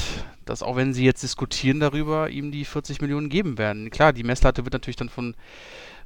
[0.45, 3.91] dass auch wenn sie jetzt diskutieren darüber, ihm die 40 Millionen geben werden.
[3.91, 5.35] Klar, die Messlatte wird natürlich dann von,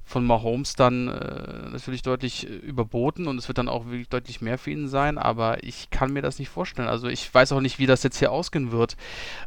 [0.04, 4.40] von Mahomes dann äh, natürlich deutlich äh, überboten und es wird dann auch wirklich deutlich
[4.40, 6.88] mehr für ihn sein, aber ich kann mir das nicht vorstellen.
[6.88, 8.96] Also ich weiß auch nicht, wie das jetzt hier ausgehen wird.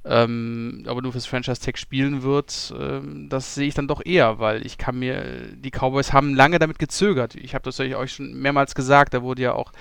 [0.06, 4.40] Ähm, ob er nur fürs Franchise-Tag spielen wird, ähm, das sehe ich dann doch eher,
[4.40, 7.36] weil ich kann mir, die Cowboys haben lange damit gezögert.
[7.36, 9.72] Ich habe das euch schon mehrmals gesagt, da wurde ja auch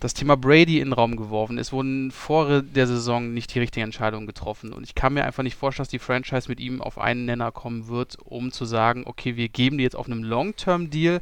[0.00, 1.58] das Thema Brady in den Raum geworfen.
[1.58, 4.72] Es wurden vor der Saison nicht die richtigen Entscheidungen getroffen.
[4.72, 7.50] Und ich kann mir einfach nicht vorstellen, dass die Franchise mit ihm auf einen Nenner
[7.50, 11.20] kommen wird, um zu sagen, okay, wir geben die jetzt auf einem Long-Term-Deal,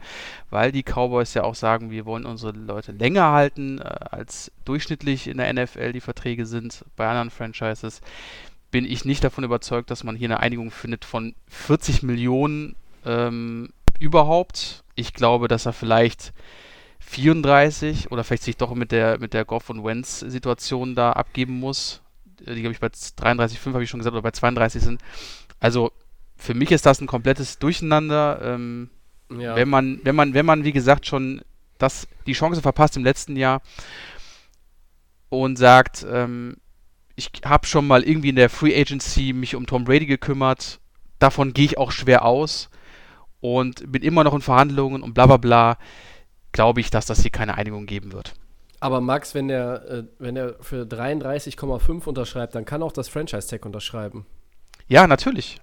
[0.50, 5.26] weil die Cowboys ja auch sagen, wir wollen unsere Leute länger halten, äh, als durchschnittlich
[5.28, 8.02] in der NFL die Verträge sind bei anderen Franchises.
[8.70, 13.70] Bin ich nicht davon überzeugt, dass man hier eine Einigung findet von 40 Millionen ähm,
[13.98, 14.84] überhaupt.
[14.96, 16.34] Ich glaube, dass er vielleicht
[17.06, 21.58] 34 oder vielleicht sich doch mit der, mit der Goff und Wentz Situation da abgeben
[21.58, 22.02] muss.
[22.40, 25.00] Die, glaube ich, bei 33,5 habe ich schon gesagt, oder bei 32 sind.
[25.60, 25.92] Also,
[26.36, 28.40] für mich ist das ein komplettes Durcheinander.
[28.42, 28.90] Ähm,
[29.30, 29.54] ja.
[29.54, 31.42] Wenn man, wenn man, wenn man, wie gesagt, schon
[31.78, 33.62] das, die Chance verpasst im letzten Jahr
[35.28, 36.56] und sagt, ähm,
[37.14, 40.80] ich habe schon mal irgendwie in der Free Agency mich um Tom Brady gekümmert,
[41.18, 42.68] davon gehe ich auch schwer aus
[43.40, 45.78] und bin immer noch in Verhandlungen und bla bla bla
[46.56, 48.32] glaube ich, dass das hier keine Einigung geben wird.
[48.80, 53.64] Aber Max, wenn der, äh, wenn der für 33,5 unterschreibt, dann kann auch das Franchise-Tag
[53.64, 54.26] unterschreiben.
[54.88, 55.60] Ja, natürlich.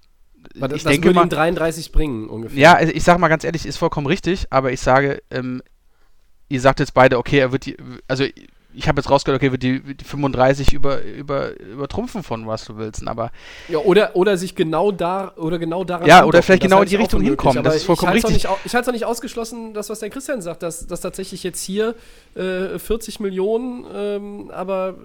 [0.56, 2.60] Weil das, ich das denke würde mal, ihm 33 bringen ungefähr.
[2.60, 5.64] Ja, also ich sage mal ganz ehrlich, ist vollkommen richtig, aber ich sage, ähm,
[6.50, 7.76] ihr sagt jetzt beide, okay, er wird die,
[8.08, 8.26] also
[8.74, 13.08] ich habe jetzt rausgehört, okay, wird die, die 35 über, über, übertrumpfen von Russell Wilson,
[13.08, 13.32] aber.
[13.68, 16.08] Ja, oder, oder sich genau da oder genau daran.
[16.08, 17.64] Ja, oder vielleicht genau in die Richtung hinkommen.
[17.64, 18.44] Das ist vollkommen ich richtig.
[18.44, 21.44] Nicht, ich halte es auch nicht ausgeschlossen, das, was der Christian sagt, dass, dass tatsächlich
[21.44, 21.96] jetzt hier
[22.36, 24.96] äh, 40 Millionen, ähm, aber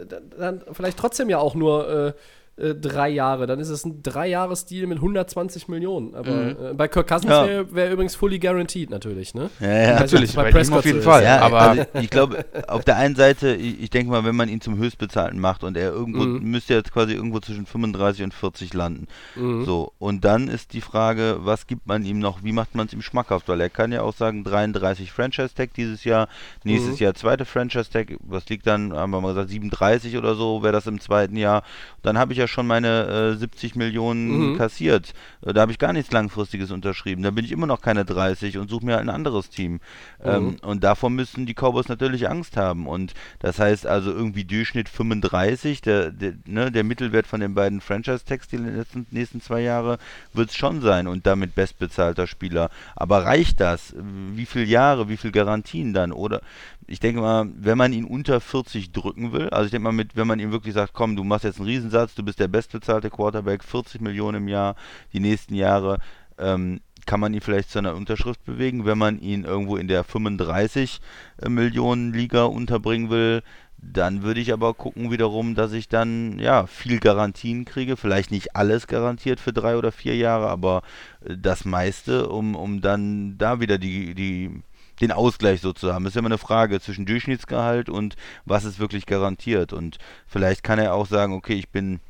[0.00, 0.06] äh,
[0.38, 1.88] dann vielleicht trotzdem ja auch nur.
[2.08, 2.12] Äh,
[2.56, 3.46] äh, drei Jahre.
[3.46, 6.14] Dann ist es ein Drei-Jahres-Deal mit 120 Millionen.
[6.14, 6.56] Aber mhm.
[6.70, 7.46] äh, bei Kirk Cousins ja.
[7.46, 9.48] wäre wär übrigens fully guaranteed natürlich, ne?
[9.58, 10.00] Ja, ja.
[10.00, 11.24] natürlich, bei, bei Prescott auf jeden so Fall.
[11.24, 14.50] Ja, aber also ich glaube, auf der einen Seite, ich, ich denke mal, wenn man
[14.50, 16.42] ihn zum Höchstbezahlten macht und er irgendwo, mhm.
[16.42, 19.06] müsste jetzt quasi irgendwo zwischen 35 und 40 landen.
[19.34, 19.64] Mhm.
[19.64, 22.92] So, und dann ist die Frage, was gibt man ihm noch, wie macht man es
[22.92, 23.48] ihm schmackhaft?
[23.48, 26.28] Weil er kann ja auch sagen, 33 Franchise-Tag dieses Jahr,
[26.64, 27.04] nächstes mhm.
[27.04, 30.86] Jahr zweite Franchise-Tag, was liegt dann, haben wir mal gesagt, 37 oder so, wäre das
[30.86, 31.62] im zweiten Jahr.
[32.02, 34.58] Dann habe ich ja schon meine äh, 70 Millionen mhm.
[34.58, 35.12] kassiert.
[35.44, 37.22] Äh, da habe ich gar nichts Langfristiges unterschrieben.
[37.22, 39.74] Da bin ich immer noch keine 30 und suche mir halt ein anderes Team.
[39.74, 39.80] Mhm.
[40.24, 42.86] Ähm, und davor müssen die Cowboys natürlich Angst haben.
[42.86, 47.80] Und das heißt also irgendwie Durchschnitt 35, der, der, ne, der Mittelwert von den beiden
[47.80, 49.98] Franchise-Tags die letzten, nächsten zwei Jahre
[50.32, 52.70] wird es schon sein und damit bestbezahlter Spieler.
[52.96, 53.94] Aber reicht das?
[54.34, 56.12] Wie viele Jahre, wie viele Garantien dann?
[56.12, 56.42] Oder
[56.86, 60.16] ich denke mal, wenn man ihn unter 40 drücken will, also ich denke mal, mit,
[60.16, 63.10] wenn man ihm wirklich sagt, komm, du machst jetzt einen Riesensatz, du bist der bestbezahlte
[63.10, 64.76] Quarterback, 40 Millionen im Jahr,
[65.12, 65.98] die nächsten Jahre,
[66.38, 68.84] ähm, kann man ihn vielleicht zu einer Unterschrift bewegen.
[68.84, 71.00] Wenn man ihn irgendwo in der 35
[71.40, 73.42] äh, Millionen Liga unterbringen will,
[73.78, 77.96] dann würde ich aber gucken wiederum, dass ich dann ja viel Garantien kriege.
[77.96, 80.82] Vielleicht nicht alles garantiert für drei oder vier Jahre, aber
[81.24, 84.62] äh, das meiste, um, um dann da wieder die, die
[85.02, 86.04] den Ausgleich so zu haben.
[86.04, 89.72] Das ist ja immer eine Frage zwischen Durchschnittsgehalt und was ist wirklich garantiert.
[89.72, 92.00] Und vielleicht kann er auch sagen, okay, ich bin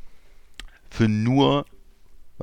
[0.90, 1.64] für nur,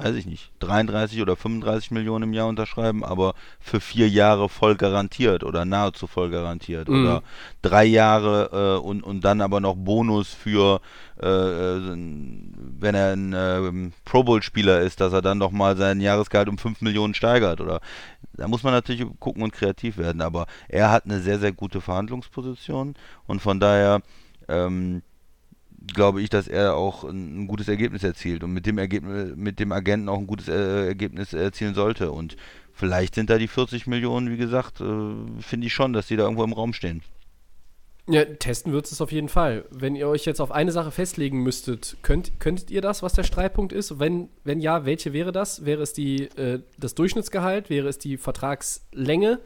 [0.01, 4.75] weiß ich nicht, 33 oder 35 Millionen im Jahr unterschreiben, aber für vier Jahre voll
[4.75, 6.87] garantiert oder nahezu voll garantiert.
[6.87, 7.01] Mhm.
[7.01, 7.23] Oder
[7.61, 10.79] drei Jahre äh, und, und dann aber noch Bonus für,
[11.21, 11.81] äh, äh
[12.81, 16.81] wenn er ein äh, Pro Bowl-Spieler ist, dass er dann nochmal sein Jahresgehalt um 5
[16.81, 17.59] Millionen steigert.
[17.59, 17.81] Oder
[18.33, 21.81] da muss man natürlich gucken und kreativ werden, aber er hat eine sehr, sehr gute
[21.81, 22.95] Verhandlungsposition
[23.27, 24.01] und von daher
[24.47, 25.01] ähm,
[25.93, 29.59] glaube ich, dass er auch ein, ein, gutes Ergebnis erzielt und mit dem Ergebnis, mit
[29.59, 32.11] dem Agenten auch ein gutes äh, Ergebnis erzielen sollte.
[32.11, 32.35] Und
[32.73, 34.83] vielleicht sind da die 40 Millionen, wie gesagt, äh,
[35.41, 37.01] finde ich schon, dass die da irgendwo im Raum stehen.
[38.07, 39.65] Ja, testen wird es auf jeden Fall.
[39.69, 43.23] Wenn ihr euch jetzt auf eine Sache festlegen müsstet, könnt, könntet ihr das, was der
[43.23, 43.99] Streitpunkt ist?
[43.99, 45.63] Wenn, wenn ja, welche wäre das?
[45.63, 47.69] Wäre es die, äh, das Durchschnittsgehalt?
[47.69, 49.39] Wäre es die Vertragslänge?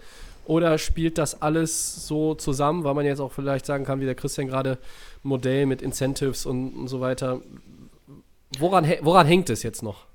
[0.45, 4.15] Oder spielt das alles so zusammen, weil man jetzt auch vielleicht sagen kann, wie der
[4.15, 4.77] Christian gerade,
[5.23, 7.41] Modell mit Incentives und, und so weiter.
[8.59, 10.05] Woran, woran hängt es jetzt noch?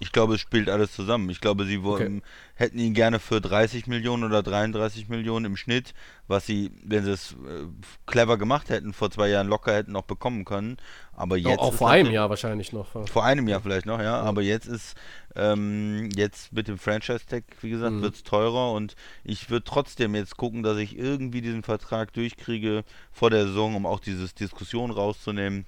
[0.00, 1.28] Ich glaube, es spielt alles zusammen.
[1.28, 2.26] Ich glaube, sie wollen, okay.
[2.54, 5.92] hätten ihn gerne für 30 Millionen oder 33 Millionen im Schnitt,
[6.28, 7.66] was sie, wenn sie es äh,
[8.06, 10.76] clever gemacht hätten, vor zwei Jahren locker hätten noch bekommen können.
[11.14, 11.58] Aber jetzt.
[11.58, 13.08] Auch, auch vor einem Jahr wahrscheinlich noch.
[13.08, 14.04] Vor einem Jahr vielleicht noch, ja.
[14.04, 14.20] ja.
[14.20, 14.96] Aber jetzt ist,
[15.34, 18.02] ähm, jetzt mit dem Franchise-Tag, wie gesagt, mhm.
[18.02, 22.84] wird es teurer und ich würde trotzdem jetzt gucken, dass ich irgendwie diesen Vertrag durchkriege
[23.10, 25.66] vor der Saison, um auch diese Diskussion rauszunehmen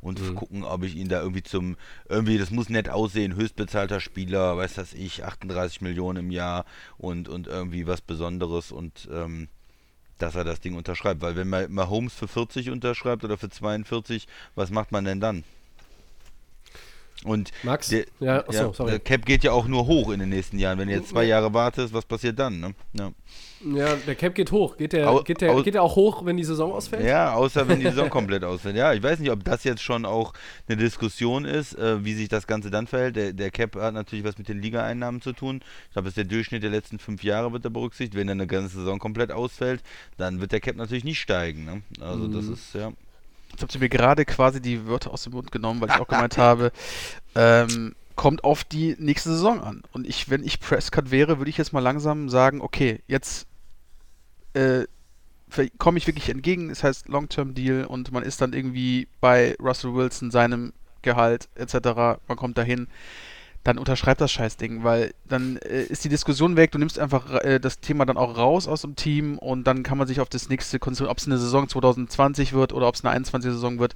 [0.00, 0.34] und mhm.
[0.34, 1.76] gucken, ob ich ihn da irgendwie zum,
[2.08, 6.64] irgendwie, das muss nett aussehen, höchstbezahlter Spieler, weiß das ich, 38 Millionen im Jahr
[6.98, 9.48] und, und irgendwie was Besonderes und ähm,
[10.18, 11.20] dass er das Ding unterschreibt.
[11.22, 15.44] Weil wenn man Mahomes für 40 unterschreibt oder für 42, was macht man denn dann?
[17.24, 17.88] Und Max?
[17.88, 20.78] Der, ja, achso, ja, der Cap geht ja auch nur hoch in den nächsten Jahren.
[20.78, 22.60] Wenn du jetzt zwei Jahre wartest, was passiert dann?
[22.60, 22.74] Ne?
[22.94, 23.12] Ja.
[23.62, 23.96] ja.
[23.96, 24.78] der Cap geht hoch.
[24.78, 27.04] Geht der, Au, geht, der, geht der auch hoch, wenn die Saison ausfällt?
[27.04, 28.76] Ja, außer wenn die Saison komplett ausfällt.
[28.76, 30.32] Ja, ich weiß nicht, ob das jetzt schon auch
[30.66, 33.16] eine Diskussion ist, äh, wie sich das Ganze dann verhält.
[33.16, 35.60] Der, der Cap hat natürlich was mit den Ligaeinnahmen zu tun.
[35.88, 38.16] Ich glaube, das ist der Durchschnitt der letzten fünf Jahre wird da berücksichtigt.
[38.16, 39.82] Wenn dann eine ganze Saison komplett ausfällt,
[40.16, 41.66] dann wird der Cap natürlich nicht steigen.
[41.66, 41.82] Ne?
[42.00, 42.32] Also mhm.
[42.32, 42.92] das ist, ja.
[43.50, 46.08] Jetzt habt ihr mir gerade quasi die Wörter aus dem Mund genommen, weil ich auch
[46.08, 46.72] gemeint habe,
[47.34, 49.82] ähm, kommt auf die nächste Saison an.
[49.92, 53.46] Und ich, wenn ich Prescott wäre, würde ich jetzt mal langsam sagen, okay, jetzt
[54.54, 54.84] äh,
[55.78, 60.30] komme ich wirklich entgegen, das heißt Long-Term-Deal und man ist dann irgendwie bei Russell Wilson,
[60.30, 61.76] seinem Gehalt etc.,
[62.28, 62.88] man kommt dahin
[63.62, 67.58] dann unterschreib das Scheißding, weil dann äh, ist die Diskussion weg, du nimmst einfach äh,
[67.60, 70.48] das Thema dann auch raus aus dem Team und dann kann man sich auf das
[70.48, 73.94] nächste konzentrieren, ob es eine Saison 2020 wird oder ob es eine 21 Saison wird.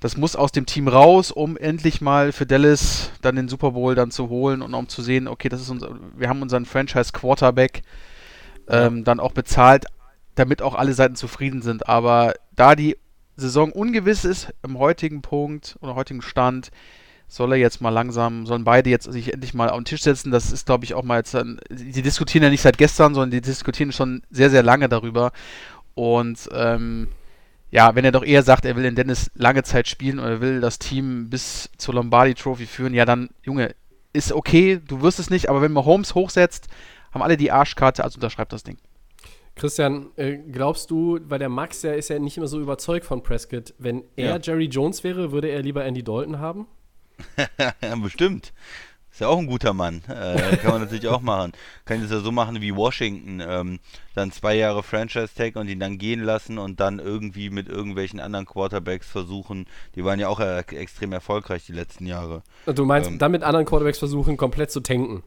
[0.00, 3.94] Das muss aus dem Team raus, um endlich mal für Dallas dann den Super Bowl
[3.94, 7.12] dann zu holen und um zu sehen, okay, das ist unser, wir haben unseren Franchise
[7.12, 7.82] Quarterback
[8.66, 9.84] ähm, dann auch bezahlt,
[10.34, 11.86] damit auch alle Seiten zufrieden sind.
[11.86, 12.96] Aber da die
[13.36, 16.70] Saison ungewiss ist im heutigen Punkt oder heutigen Stand,
[17.30, 20.32] soll er jetzt mal langsam, sollen beide jetzt sich endlich mal auf den Tisch setzen.
[20.32, 21.36] Das ist, glaube ich, auch mal jetzt,
[21.70, 25.30] die diskutieren ja nicht seit gestern, sondern die diskutieren schon sehr, sehr lange darüber.
[25.94, 27.06] Und ähm,
[27.70, 30.60] ja, wenn er doch eher sagt, er will den Dennis lange Zeit spielen oder will
[30.60, 33.76] das Team bis zur Lombardi Trophy führen, ja dann, Junge,
[34.12, 36.66] ist okay, du wirst es nicht, aber wenn man Holmes hochsetzt,
[37.12, 38.76] haben alle die Arschkarte, also unterschreibt das Ding.
[39.54, 43.22] Christian, äh, glaubst du, weil der Max, der ist ja nicht immer so überzeugt von
[43.22, 44.38] Prescott, wenn er Ja.
[44.42, 46.66] Jerry Jones wäre, würde er lieber Andy Dalton haben?
[47.82, 48.52] Ja, bestimmt.
[49.12, 50.02] Ist ja auch ein guter Mann.
[50.08, 51.52] Äh, kann man natürlich auch machen.
[51.84, 53.42] Kann es ja so machen wie Washington.
[53.46, 53.80] Ähm,
[54.14, 58.46] dann zwei Jahre Franchise-Tag und ihn dann gehen lassen und dann irgendwie mit irgendwelchen anderen
[58.46, 59.66] Quarterbacks versuchen.
[59.96, 62.42] Die waren ja auch äh, extrem erfolgreich die letzten Jahre.
[62.66, 63.18] Du meinst, Ähm.
[63.18, 65.22] dann mit anderen Quarterbacks versuchen, komplett zu tanken.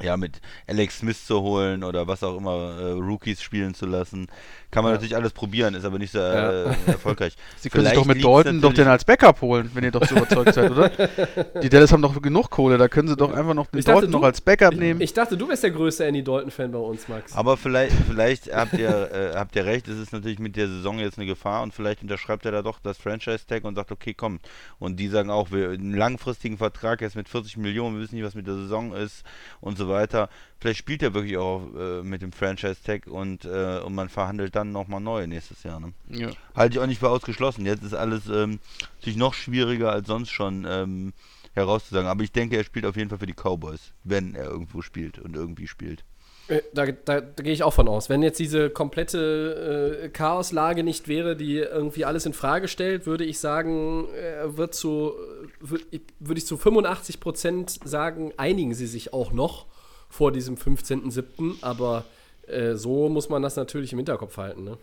[0.00, 4.28] Ja, mit Alex Smith zu holen oder was auch immer, äh, Rookies spielen zu lassen.
[4.70, 4.96] Kann man Ja.
[4.96, 6.64] natürlich alles probieren, ist aber nicht so Ja.
[6.64, 7.34] äh, erfolgreich.
[7.58, 10.14] Sie können sich doch mit Dalton doch den als Backup holen, wenn ihr doch so
[10.16, 10.90] überzeugt seid, oder?
[11.62, 14.00] Die Dallas haben doch genug Kohle, da können sie doch einfach noch den Ich dachte,
[14.02, 15.00] Dalton du- noch als Backup nehmen.
[15.00, 17.34] Ich dachte, du wärst der größte Andy Dalton-Fan bei uns, Max.
[17.34, 20.98] Aber vielleicht, vielleicht habt ihr, äh, habt ihr recht, es ist natürlich mit der Saison
[20.98, 24.38] jetzt eine Gefahr und vielleicht unterschreibt er da doch das Franchise-Tag und sagt, okay, komm.
[24.78, 28.24] Und die sagen auch, wir einen langfristigen Vertrag jetzt mit 40 Millionen, wir wissen nicht,
[28.24, 29.24] was mit der Saison ist
[29.62, 30.28] und so weiter.
[30.60, 34.72] Vielleicht spielt er wirklich auch äh, mit dem Franchise-Tag und, äh, und man verhandelt dann
[34.72, 35.78] nochmal neu nächstes Jahr.
[35.78, 35.92] Ne?
[36.08, 36.30] Ja.
[36.54, 37.64] Halte ich auch nicht für ausgeschlossen.
[37.64, 38.58] Jetzt ist alles ähm,
[38.96, 41.12] natürlich noch schwieriger als sonst schon ähm,
[41.54, 42.08] herauszusagen.
[42.08, 45.20] Aber ich denke, er spielt auf jeden Fall für die Cowboys, wenn er irgendwo spielt
[45.20, 46.02] und irgendwie spielt.
[46.48, 48.08] Äh, Da, da, da gehe ich auch von aus.
[48.08, 53.24] Wenn jetzt diese komplette äh, Chaoslage nicht wäre, die irgendwie alles in Frage stellt, würde
[53.24, 55.12] ich sagen, er wird zu,
[55.60, 59.66] würde ich, würde ich zu 85 Prozent sagen, einigen sie sich auch noch
[60.08, 61.56] vor diesem 15.07.
[61.62, 62.04] Aber
[62.46, 64.64] äh, so muss man das natürlich im Hinterkopf halten.
[64.64, 64.78] Ne?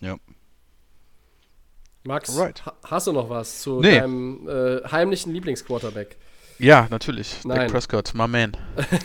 [0.00, 0.16] Ja.
[2.04, 2.64] Max, Alright.
[2.64, 3.98] ha hast du noch was zu Nee.
[3.98, 6.16] deinem äh, heimlichen Lieblingsquarterback?
[6.60, 7.36] Ja, natürlich.
[7.44, 7.58] Nein.
[7.60, 8.52] Dak Prescott, my man.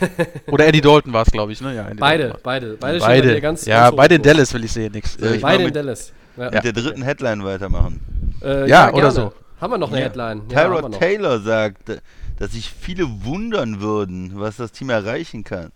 [0.47, 1.75] Oder Eddie Dalton war es, glaube ich, ne?
[1.75, 2.77] Ja, Beide, beide.
[2.79, 3.41] Beide, Beide.
[3.41, 4.25] ganz, ja, ganz beide in hoch.
[4.25, 5.15] Dallas will ich sehen, nix.
[5.17, 6.13] Äh, ich Beide in mit- Dallas.
[6.35, 6.49] Ja.
[6.49, 8.35] Mit der dritten Headline weitermachen.
[8.41, 9.11] Äh, Ja, oder gerne.
[9.11, 9.33] so.
[9.61, 10.05] Haben wir noch eine Ja.
[10.07, 10.41] Headline?
[10.49, 10.97] Ja, Tyrod.
[10.97, 12.01] Taylor sagt,
[12.37, 15.71] dass sich viele wundern würden, was das Team erreichen kann.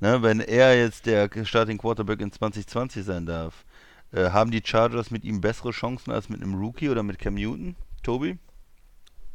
[0.00, 3.64] Ne, wenn er jetzt der Starting Quarterback in 2020 sein darf.
[4.12, 7.34] Äh, haben die Chargers mit ihm bessere Chancen als mit einem Rookie oder mit Cam
[7.34, 7.76] Newton?
[8.02, 8.38] Tobi?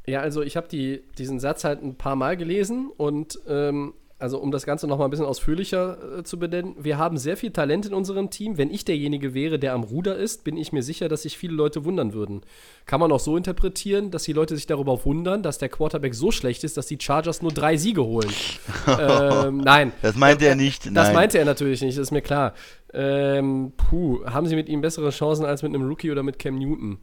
[0.06, 4.40] Ja, also ich habe die, diesen Satz halt ein paar Mal gelesen und ähm, also
[4.40, 7.52] um das Ganze noch mal ein bisschen ausführlicher äh, zu benennen, wir haben sehr viel
[7.52, 8.58] Talent in unserem Team.
[8.58, 11.54] Wenn ich derjenige wäre, der am Ruder ist, bin ich mir sicher, dass sich viele
[11.54, 12.42] Leute wundern würden.
[12.88, 16.32] Kann man auch so interpretieren, dass die Leute sich darüber wundern, dass der Quarterback so
[16.32, 18.32] schlecht ist, dass die Chargers nur drei Siege holen.
[18.88, 19.92] ähm, nein.
[20.02, 20.88] Das meinte er nicht.
[20.88, 21.14] Das Nein.
[21.14, 22.54] meinte er natürlich nicht, das ist mir klar.
[22.94, 26.58] Ähm, puh, haben sie mit ihm bessere Chancen als mit einem Rookie oder mit Cam
[26.58, 26.98] Newton?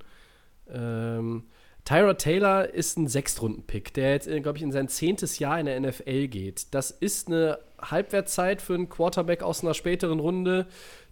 [0.68, 1.44] Ähm,
[1.84, 5.78] Tyrod Taylor ist ein Sechstrunden-Pick, der jetzt, glaube ich, in sein zehntes Jahr in der
[5.80, 6.74] NFL geht.
[6.74, 10.66] Das ist eine Halbwertszeit für einen Quarterback aus einer späteren Runde.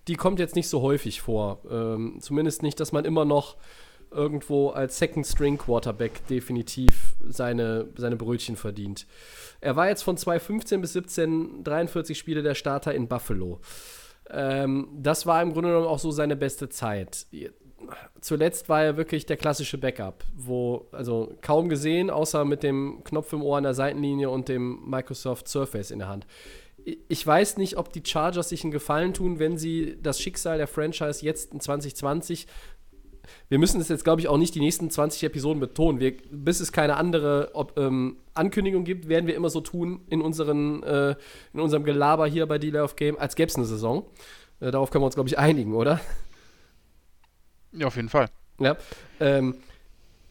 [0.09, 1.61] Die kommt jetzt nicht so häufig vor.
[1.71, 3.57] Ähm, zumindest nicht, dass man immer noch
[4.11, 9.07] irgendwo als Second-String-Quarterback definitiv seine, seine Brötchen verdient.
[9.61, 13.61] Er war jetzt von 2015 bis 17 43 Spiele der Starter in Buffalo.
[14.31, 17.27] Ähm, das war im Grunde genommen auch so seine beste Zeit.
[18.21, 23.33] Zuletzt war er wirklich der klassische Backup, wo, also kaum gesehen, außer mit dem Knopf
[23.33, 26.27] im Ohr an der Seitenlinie und dem Microsoft Surface in der Hand.
[27.09, 30.67] Ich weiß nicht, ob die Chargers sich einen Gefallen tun, wenn sie das Schicksal der
[30.67, 32.47] Franchise jetzt in 2020
[33.49, 36.01] wir müssen es jetzt, glaube ich, auch nicht die nächsten 20 Episoden betonen.
[36.01, 40.21] Wir, bis es keine andere ob, ähm, Ankündigung gibt, werden wir immer so tun in,
[40.21, 41.15] unseren, äh,
[41.53, 44.07] in unserem Gelaber hier bei Delay of Game, als gäbe es eine Saison.
[44.61, 46.01] Äh, darauf können wir uns, glaube ich, einigen, oder?
[47.73, 48.29] Ja, auf jeden Fall.
[48.61, 48.77] Ja.
[49.21, 49.57] Ähm,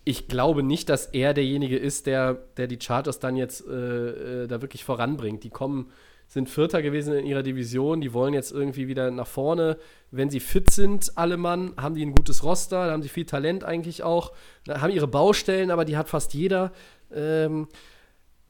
[0.03, 4.47] ich glaube nicht, dass er derjenige ist, der, der die Chargers dann jetzt äh, äh,
[4.47, 5.43] da wirklich voranbringt.
[5.43, 5.91] Die kommen,
[6.27, 9.77] sind Vierter gewesen in ihrer Division, die wollen jetzt irgendwie wieder nach vorne.
[10.11, 13.25] Wenn sie fit sind, alle Mann, haben die ein gutes Roster, da haben sie viel
[13.25, 14.31] Talent eigentlich auch,
[14.67, 16.71] haben ihre Baustellen, aber die hat fast jeder.
[17.13, 17.67] Ähm,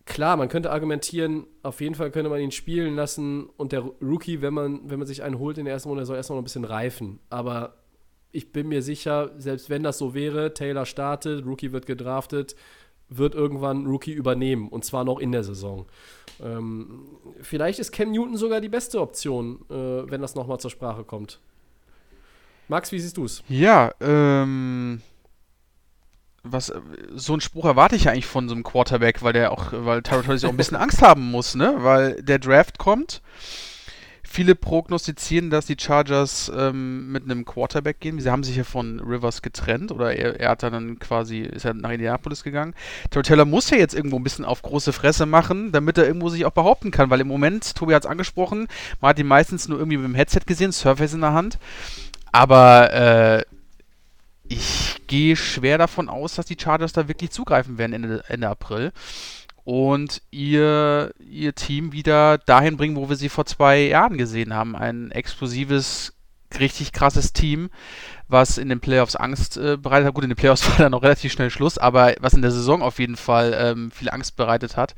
[0.06, 4.41] klar, man könnte argumentieren, auf jeden Fall könnte man ihn spielen lassen und der Rookie,
[4.41, 6.45] wenn man, wenn man sich einen holt in der ersten Runde, soll erstmal noch ein
[6.45, 7.19] bisschen reifen.
[7.30, 7.81] Aber
[8.32, 12.56] ich bin mir sicher, selbst wenn das so wäre, Taylor startet, Rookie wird gedraftet,
[13.10, 15.86] wird irgendwann Rookie übernehmen und zwar noch in der Saison.
[16.41, 17.08] Ähm,
[17.41, 21.39] vielleicht ist Cam Newton sogar die beste Option, äh, wenn das nochmal zur Sprache kommt.
[22.67, 23.44] Max, wie siehst du es?
[23.50, 25.02] Ja, ähm.
[26.44, 26.74] Was,
[27.13, 30.02] so einen Spruch erwarte ich ja eigentlich von so einem Quarterback, weil der auch, weil
[30.04, 31.76] sich auch ein bisschen Angst haben muss, ne?
[31.80, 33.21] Weil der Draft kommt.
[34.32, 38.19] Viele prognostizieren, dass die Chargers ähm, mit einem Quarterback gehen.
[38.19, 41.73] Sie haben sich ja von Rivers getrennt oder er, er hat dann quasi, ist er
[41.73, 42.73] nach Indianapolis gegangen.
[43.10, 46.46] Taylor muss ja jetzt irgendwo ein bisschen auf große Fresse machen, damit er irgendwo sich
[46.46, 48.67] auch behaupten kann, weil im Moment, Tobi hat es angesprochen,
[49.02, 51.60] man hat ihn meistens nur irgendwie mit dem Headset gesehen, Surface in der Hand.
[52.32, 53.44] Aber äh,
[54.48, 58.92] ich gehe schwer davon aus, dass die Chargers da wirklich zugreifen werden Ende, Ende April
[59.64, 64.76] und ihr, ihr Team wieder dahin bringen, wo wir sie vor zwei Jahren gesehen haben.
[64.76, 66.14] Ein explosives,
[66.60, 67.70] richtig krasses Team,
[68.28, 70.14] was in den Playoffs Angst äh, bereitet hat.
[70.16, 72.82] Gut, in den Playoffs war dann noch relativ schnell Schluss, aber was in der Saison
[72.82, 74.96] auf jeden Fall ähm, viel Angst bereitet hat.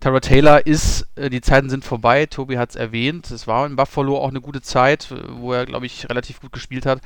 [0.00, 3.30] Tara Taylor ist, äh, die Zeiten sind vorbei, Tobi hat es erwähnt.
[3.30, 6.86] Es war in Buffalo auch eine gute Zeit, wo er, glaube ich, relativ gut gespielt
[6.86, 7.00] hat.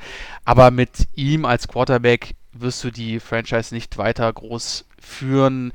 [0.45, 5.73] Aber mit ihm als Quarterback wirst du die Franchise nicht weiter groß führen.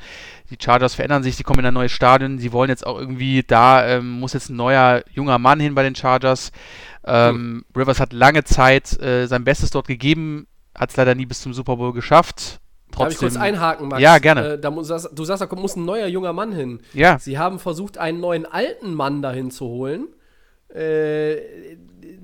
[0.51, 2.39] Die Chargers verändern sich, sie kommen in ein neues Stadion.
[2.39, 5.83] Sie wollen jetzt auch irgendwie, da ähm, muss jetzt ein neuer, junger Mann hin bei
[5.83, 6.53] den Chargers.
[7.05, 7.65] Ähm, mhm.
[7.77, 11.55] Rivers hat lange Zeit äh, sein Bestes dort gegeben, hat es leider nie bis zum
[11.55, 12.61] Super Bowl geschafft.
[12.91, 14.03] Trotzdem, Darf ich kurz einhaken, Max?
[14.03, 14.55] Ja, gerne.
[14.55, 16.81] Äh, da muss, du sagst, da muss ein neuer junger Mann hin.
[16.95, 17.19] Ja.
[17.19, 20.09] Sie haben versucht, einen neuen alten Mann dahin zu holen,
[20.75, 21.37] äh,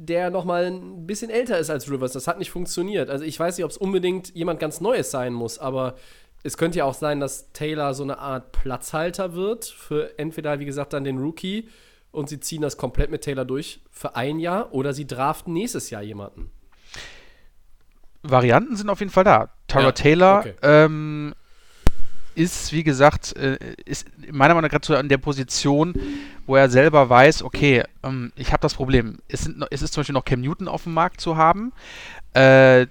[0.07, 2.13] der noch mal ein bisschen älter ist als Rivers.
[2.13, 3.11] Das hat nicht funktioniert.
[3.11, 5.97] Also ich weiß nicht, ob es unbedingt jemand ganz Neues sein muss, aber
[6.43, 10.67] es könnte ja auch sein, dass Taylor so eine Art Platzhalter wird für entweder, wie
[10.67, 11.69] gesagt, dann den Rookie
[12.13, 15.91] und sie ziehen das komplett mit Taylor durch für ein Jahr oder sie draften nächstes
[15.91, 16.51] Jahr jemanden.
[18.23, 19.51] Varianten sind auf jeden Fall da.
[19.69, 20.55] Tara ja, Taylor okay.
[20.63, 21.35] ähm,
[22.35, 25.95] ist, wie gesagt, äh, ist meiner Meinung nach gerade so an der Position,
[26.47, 29.19] wo er selber weiß, okay, ähm, ich habe das Problem.
[29.29, 31.73] Es, sind, es ist zum Beispiel noch Cam Newton auf dem Markt zu haben.
[32.35, 32.87] Äh,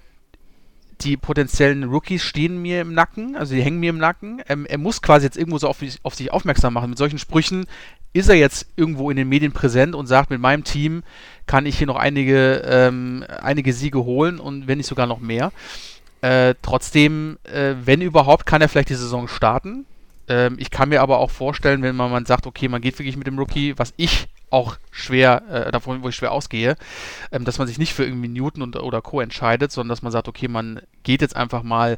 [1.01, 4.41] die potenziellen Rookies stehen mir im Nacken, also die hängen mir im Nacken.
[4.47, 6.89] Ähm, er muss quasi jetzt irgendwo so auf, auf, sich aufmerksam machen.
[6.89, 7.65] Mit solchen Sprüchen
[8.13, 11.03] ist er jetzt irgendwo in den Medien präsent und sagt, mit meinem Team
[11.45, 15.51] kann ich hier noch einige, ähm, einige Siege holen und wenn nicht sogar noch mehr.
[16.23, 19.85] Äh, trotzdem, äh, wenn überhaupt, kann er vielleicht die Saison starten.
[20.29, 23.17] Ähm, ich kann mir aber auch vorstellen, wenn man, man sagt, okay, man geht wirklich
[23.17, 26.77] mit dem Rookie, was ich auch schwer, äh, davon, wo ich schwer ausgehe,
[27.33, 29.19] ähm, dass man sich nicht für irgendwie Newton und, oder Co.
[29.19, 31.97] entscheidet, sondern dass man sagt, okay, man geht jetzt einfach mal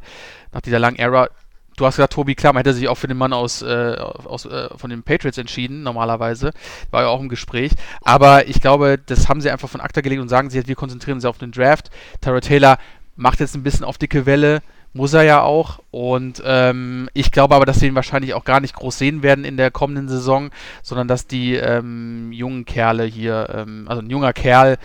[0.52, 1.30] nach dieser langen Ära.
[1.78, 4.46] Du hast gesagt, Tobi, klar, man hätte sich auch für den Mann aus, äh, aus
[4.46, 6.52] äh, von den Patriots entschieden, normalerweise.
[6.90, 7.74] War ja auch im Gespräch.
[8.02, 11.18] Aber ich glaube, das haben sie einfach von Akta gelegt und sagen sie, wir konzentrieren
[11.18, 11.92] uns auf den Draft.
[12.22, 12.80] Tara Taylor
[13.16, 14.62] macht jetzt ein bisschen auf dicke Welle,
[14.94, 15.80] muss er ja auch.
[15.92, 19.46] Und ähm, ich glaube aber, dass wir ihn wahrscheinlich auch gar nicht groß sehen werden
[19.46, 20.52] in der kommenden Saison,
[20.82, 24.78] sondern dass die ähm, jungen Kerle hier, ähm, also ein junger Kerl,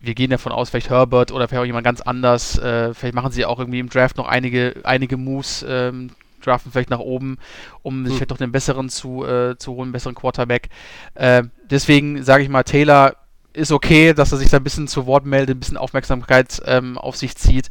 [0.00, 3.32] wir gehen davon aus, vielleicht Herbert oder vielleicht auch jemand ganz anders, äh, vielleicht machen
[3.32, 6.10] sie auch irgendwie im Draft noch einige, einige Moves, ähm,
[6.40, 7.38] draften vielleicht nach oben,
[7.82, 8.18] um sich hm.
[8.18, 10.68] vielleicht noch einen besseren zu, äh, zu holen, einen besseren Quarterback.
[11.14, 13.16] Äh, deswegen sage ich mal, Taylor
[13.58, 16.96] ist okay, dass er sich da ein bisschen zu Wort meldet, ein bisschen Aufmerksamkeit ähm,
[16.96, 17.68] auf sich zieht.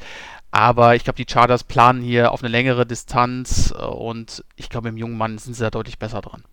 [0.52, 4.90] Aber ich glaube, die Chargers planen hier auf eine längere Distanz äh, und ich glaube,
[4.90, 6.44] im jungen Mann sind sie da deutlich besser dran.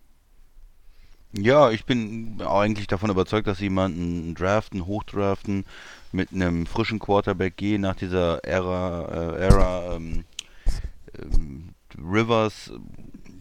[1.37, 5.65] Ja, ich bin eigentlich davon überzeugt, dass sie jemanden draften, hochdraften,
[6.13, 10.23] mit einem frischen Quarterback gehen nach dieser Ära, äh, Ära ähm,
[11.19, 12.71] ähm, Rivers.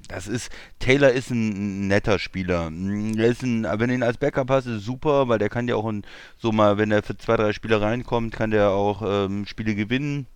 [0.09, 2.71] Das ist, Taylor ist ein netter Spieler.
[3.17, 5.77] Er ist ein, wenn du ihn als Backup hast, ist super, weil der kann ja
[5.77, 6.03] auch ein,
[6.37, 10.27] so mal, wenn er für zwei, drei Spiele reinkommt, kann der auch ähm, Spiele gewinnen.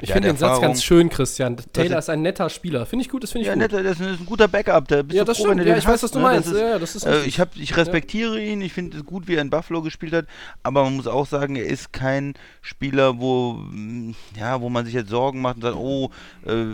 [0.00, 1.56] Ich finde den Satz ganz schön, Christian.
[1.72, 2.86] Taylor ist ein netter Spieler.
[2.86, 3.62] Finde ich gut, das finde ich ja, gut.
[3.62, 4.88] Netter, das ist ein guter Backup.
[4.88, 5.64] Da bist ja, das froh, stimmt.
[5.64, 6.24] Ja, ich weiß, was du ne?
[6.24, 6.48] meinst.
[6.48, 8.52] Ist, ja, das ist äh, ich, hab, ich respektiere ja.
[8.52, 8.62] ihn.
[8.62, 10.26] Ich finde es gut, wie er in Buffalo gespielt hat.
[10.64, 14.94] Aber man muss auch sagen, er ist kein Spieler, wo, mm, ja, wo man sich
[14.94, 16.10] jetzt Sorgen macht und sagt, oh,
[16.46, 16.64] äh,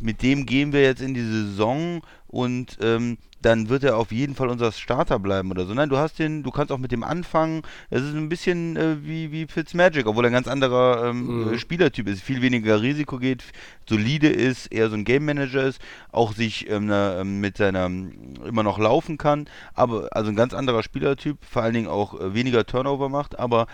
[0.00, 4.34] mit dem gehen wir jetzt in die Saison und ähm, dann wird er auf jeden
[4.34, 5.74] Fall unser Starter bleiben oder so.
[5.74, 7.62] Nein, du hast den, du kannst auch mit dem anfangen.
[7.88, 11.58] Es ist ein bisschen äh, wie, wie Fitzmagic, obwohl er ein ganz anderer ähm, mhm.
[11.58, 13.44] Spielertyp ist, viel weniger Risiko geht,
[13.88, 15.80] solide ist, eher so ein Game Manager ist,
[16.12, 20.52] auch sich ähm, na, ähm, mit seiner immer noch laufen kann, aber also ein ganz
[20.52, 23.66] anderer Spielertyp, vor allen Dingen auch äh, weniger Turnover macht, aber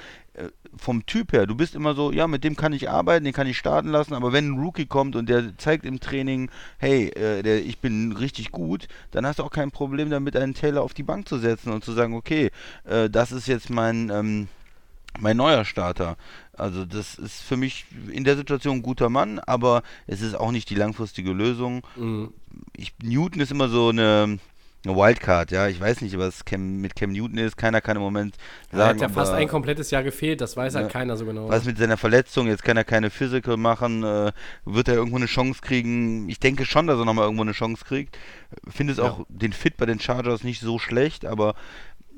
[0.77, 3.47] vom Typ her, du bist immer so, ja, mit dem kann ich arbeiten, den kann
[3.47, 7.43] ich starten lassen, aber wenn ein Rookie kommt und der zeigt im Training, hey, äh,
[7.43, 10.95] der, ich bin richtig gut, dann hast du auch kein Problem damit, einen Taylor auf
[10.95, 12.51] die Bank zu setzen und zu sagen, okay,
[12.85, 14.49] äh, das ist jetzt mein, ähm,
[15.19, 16.17] mein neuer Starter.
[16.53, 20.53] Also das ist für mich in der Situation ein guter Mann, aber es ist auch
[20.53, 21.87] nicht die langfristige Lösung.
[21.97, 22.33] Mhm.
[22.77, 24.39] Ich, Newton ist immer so eine
[24.89, 25.69] eine Wildcard, ja.
[25.69, 27.57] Ich weiß nicht, was Cam, mit Cam Newton ist.
[27.57, 28.37] Keiner kann im Moment
[28.71, 28.81] sagen.
[28.81, 31.49] Er hat ja fast ein komplettes Jahr gefehlt, das weiß halt keiner so genau.
[31.49, 34.33] Was mit seiner Verletzung, jetzt kann er keine Physical machen, äh,
[34.65, 36.29] wird er irgendwo eine Chance kriegen?
[36.29, 38.17] Ich denke schon, dass er nochmal irgendwo eine Chance kriegt.
[38.69, 39.05] Finde es ja.
[39.05, 41.55] auch den Fit bei den Chargers nicht so schlecht, aber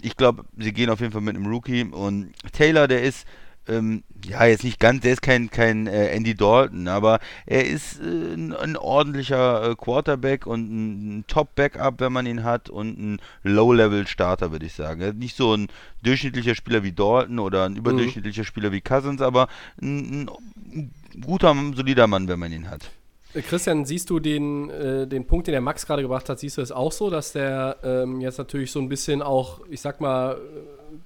[0.02, 3.26] ich glaube, sie gehen auf jeden Fall mit einem Rookie und Taylor, der ist
[3.66, 8.00] ähm, ja, jetzt nicht ganz, der ist kein, kein äh, Andy Dalton, aber er ist
[8.00, 12.98] äh, ein, ein, ordentlicher äh, Quarterback und ein, ein Top-Backup, wenn man ihn hat, und
[12.98, 15.18] ein Low-Level-Starter, würde ich sagen.
[15.18, 15.68] Nicht so ein
[16.02, 18.46] durchschnittlicher Spieler wie Dalton oder ein überdurchschnittlicher mhm.
[18.46, 19.48] Spieler wie Cousins, aber
[19.80, 20.28] ein,
[20.72, 20.90] ein
[21.24, 22.90] guter, solider Mann, wenn man ihn hat.
[23.34, 26.58] Äh, Christian, siehst du den, äh, den Punkt, den der Max gerade gebracht hat, siehst
[26.58, 30.00] du es auch so, dass der ähm, jetzt natürlich so ein bisschen auch, ich sag
[30.00, 30.38] mal,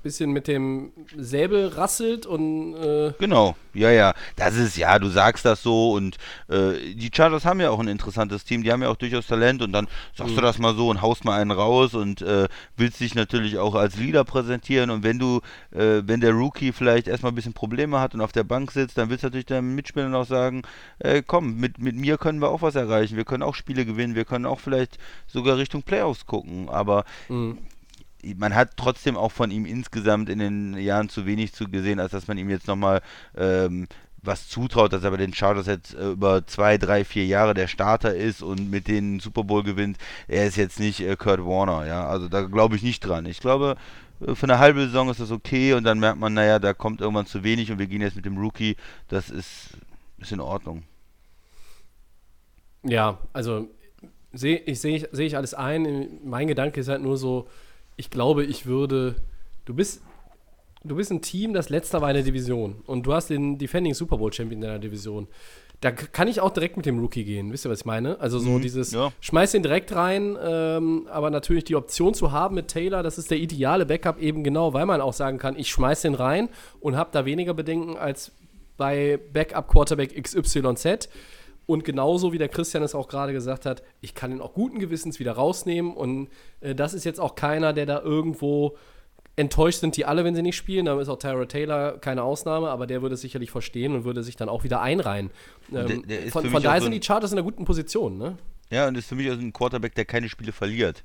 [0.02, 2.74] bisschen mit dem Säbel rasselt und.
[2.74, 4.14] Äh genau, ja, ja.
[4.36, 6.16] Das ist, ja, du sagst das so und
[6.48, 9.62] äh, die Chargers haben ja auch ein interessantes Team, die haben ja auch durchaus Talent
[9.62, 10.36] und dann sagst mhm.
[10.36, 13.74] du das mal so und haust mal einen raus und äh, willst dich natürlich auch
[13.74, 18.00] als Leader präsentieren und wenn du, äh, wenn der Rookie vielleicht erstmal ein bisschen Probleme
[18.00, 20.62] hat und auf der Bank sitzt, dann willst du natürlich deinem Mitspieler auch sagen,
[20.98, 24.14] äh, komm, mit, mit mir können wir auch was erreichen, wir können auch Spiele gewinnen,
[24.14, 27.58] wir können auch vielleicht sogar Richtung Playoffs gucken, aber mhm
[28.36, 32.12] man hat trotzdem auch von ihm insgesamt in den Jahren zu wenig zu gesehen, als
[32.12, 33.02] dass man ihm jetzt nochmal
[33.36, 33.88] ähm,
[34.22, 37.66] was zutraut, dass er bei den Chargers jetzt äh, über zwei, drei, vier Jahre der
[37.66, 39.98] Starter ist und mit denen Super Bowl gewinnt.
[40.28, 42.06] Er ist jetzt nicht äh, Kurt Warner, ja.
[42.06, 43.26] Also da glaube ich nicht dran.
[43.26, 43.76] Ich glaube,
[44.20, 47.00] äh, für eine halbe Saison ist das okay und dann merkt man, naja, da kommt
[47.00, 48.76] irgendwann zu wenig und wir gehen jetzt mit dem Rookie.
[49.08, 49.70] Das ist,
[50.18, 50.84] ist in Ordnung.
[52.84, 53.68] Ja, also
[54.32, 56.20] sehe ich, seh seh ich alles ein.
[56.24, 57.48] Mein Gedanke ist halt nur so,
[57.96, 59.16] ich glaube, ich würde.
[59.64, 60.02] Du bist,
[60.84, 63.94] du bist ein Team, das letzter war in der Division und du hast den Defending
[63.94, 65.28] Super Bowl Champion in der Division.
[65.80, 67.52] Da kann ich auch direkt mit dem Rookie gehen.
[67.52, 68.20] Wisst ihr, was ich meine?
[68.20, 69.12] Also so mhm, dieses, ja.
[69.20, 73.32] schmeiß den direkt rein, ähm, aber natürlich die Option zu haben mit Taylor, das ist
[73.32, 76.96] der ideale Backup eben genau, weil man auch sagen kann, ich schmeiß den rein und
[76.96, 78.30] habe da weniger Bedenken als
[78.76, 81.08] bei Backup Quarterback XYZ.
[81.66, 84.78] Und genauso wie der Christian es auch gerade gesagt hat, ich kann ihn auch guten
[84.78, 85.94] Gewissens wieder rausnehmen.
[85.94, 86.28] Und
[86.60, 88.76] äh, das ist jetzt auch keiner, der da irgendwo
[89.36, 90.84] enttäuscht sind, die alle, wenn sie nicht spielen.
[90.84, 94.22] Da ist auch Tyra Taylor keine Ausnahme, aber der würde es sicherlich verstehen und würde
[94.22, 95.30] sich dann auch wieder einreihen.
[95.72, 98.36] Ähm, der, der von, von daher sind die Chargers in einer guten Position, ne?
[98.70, 101.04] Ja, und ist für mich auch ein Quarterback, der keine Spiele verliert.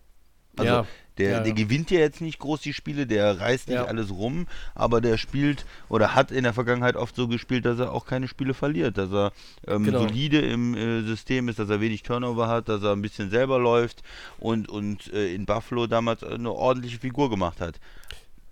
[0.57, 0.85] Also ja,
[1.17, 4.47] der, ja, der gewinnt ja jetzt nicht groß die Spiele, der reißt nicht alles rum,
[4.75, 8.27] aber der spielt oder hat in der Vergangenheit oft so gespielt, dass er auch keine
[8.27, 9.31] Spiele verliert, dass er
[9.65, 9.99] ähm, genau.
[9.99, 13.57] solide im äh, System ist, dass er wenig Turnover hat, dass er ein bisschen selber
[13.57, 14.03] läuft
[14.39, 17.79] und, und äh, in Buffalo damals eine ordentliche Figur gemacht hat.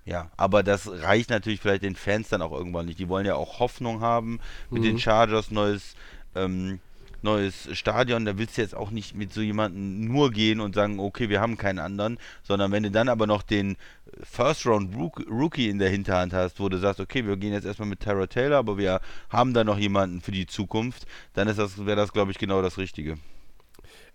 [0.05, 2.99] Ja, aber das reicht natürlich vielleicht den Fans dann auch irgendwann nicht.
[2.99, 4.39] Die wollen ja auch Hoffnung haben
[4.69, 4.87] mit mhm.
[4.87, 5.95] den Chargers, neues
[6.35, 6.79] ähm,
[7.25, 10.99] neues Stadion, da willst du jetzt auch nicht mit so jemandem nur gehen und sagen,
[10.99, 13.75] okay, wir haben keinen anderen, sondern wenn du dann aber noch den
[14.23, 17.89] First Round Rookie in der Hinterhand hast, wo du sagst, okay, wir gehen jetzt erstmal
[17.89, 21.85] mit Tara Taylor, aber wir haben da noch jemanden für die Zukunft, dann ist das,
[21.85, 23.17] wäre das, glaube ich, genau das Richtige.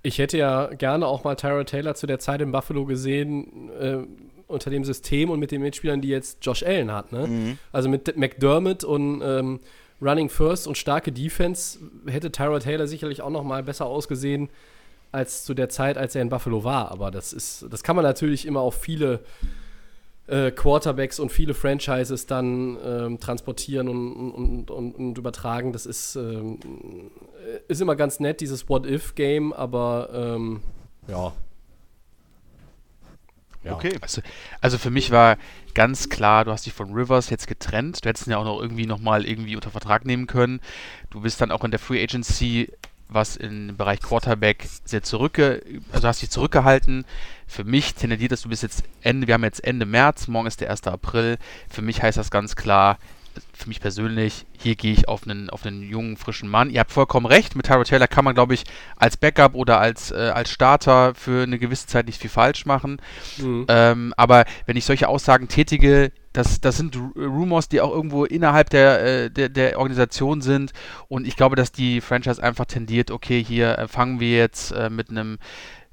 [0.03, 3.99] Ich hätte ja gerne auch mal Tyra Taylor zu der Zeit in Buffalo gesehen, äh,
[4.47, 7.13] unter dem System und mit den Mitspielern, die jetzt Josh Allen hat.
[7.13, 7.27] Ne?
[7.27, 7.59] Mhm.
[7.73, 9.61] Also mit McDermott und ähm,
[10.03, 14.49] Running First und starke Defense hätte Tyrod Taylor sicherlich auch noch mal besser ausgesehen
[15.13, 16.91] als zu der Zeit, als er in Buffalo war.
[16.91, 19.21] Aber das ist, das kann man natürlich immer auf viele
[20.27, 25.73] äh, Quarterbacks und viele Franchises dann ähm, transportieren und, und, und, und, übertragen.
[25.73, 26.59] Das ist, ähm,
[27.67, 30.61] ist immer ganz nett, dieses What-If-Game, aber ähm,
[31.09, 31.33] ja,
[33.63, 33.73] ja.
[33.73, 33.97] Okay.
[34.01, 34.23] Also,
[34.61, 35.37] also, für mich war
[35.75, 38.05] ganz klar, du hast dich von Rivers jetzt getrennt.
[38.05, 40.61] Du hättest ihn ja auch noch irgendwie nochmal irgendwie unter Vertrag nehmen können.
[41.11, 42.73] Du bist dann auch in der Free Agency,
[43.09, 47.05] was im Bereich Quarterback sehr zurückge, also hast dich zurückgehalten.
[47.47, 50.61] Für mich tendiert das, du bist jetzt Ende, wir haben jetzt Ende März, morgen ist
[50.61, 50.85] der 1.
[50.85, 51.39] April.
[51.69, 52.99] Für mich heißt das ganz klar,
[53.53, 56.71] für mich persönlich, hier gehe ich auf einen, auf einen jungen, frischen Mann.
[56.71, 58.65] Ihr habt vollkommen recht, mit Tyra Taylor kann man, glaube ich,
[58.97, 63.01] als Backup oder als, äh, als Starter für eine gewisse Zeit nicht viel falsch machen.
[63.39, 63.67] Mhm.
[63.69, 68.71] Ähm, aber wenn ich solche Aussagen tätige, das, das sind Rumors, die auch irgendwo innerhalb
[68.71, 70.73] der, äh, der, der Organisation sind.
[71.09, 74.91] Und ich glaube, dass die Franchise einfach tendiert, okay, hier äh, fangen wir jetzt äh,
[74.91, 75.39] mit einem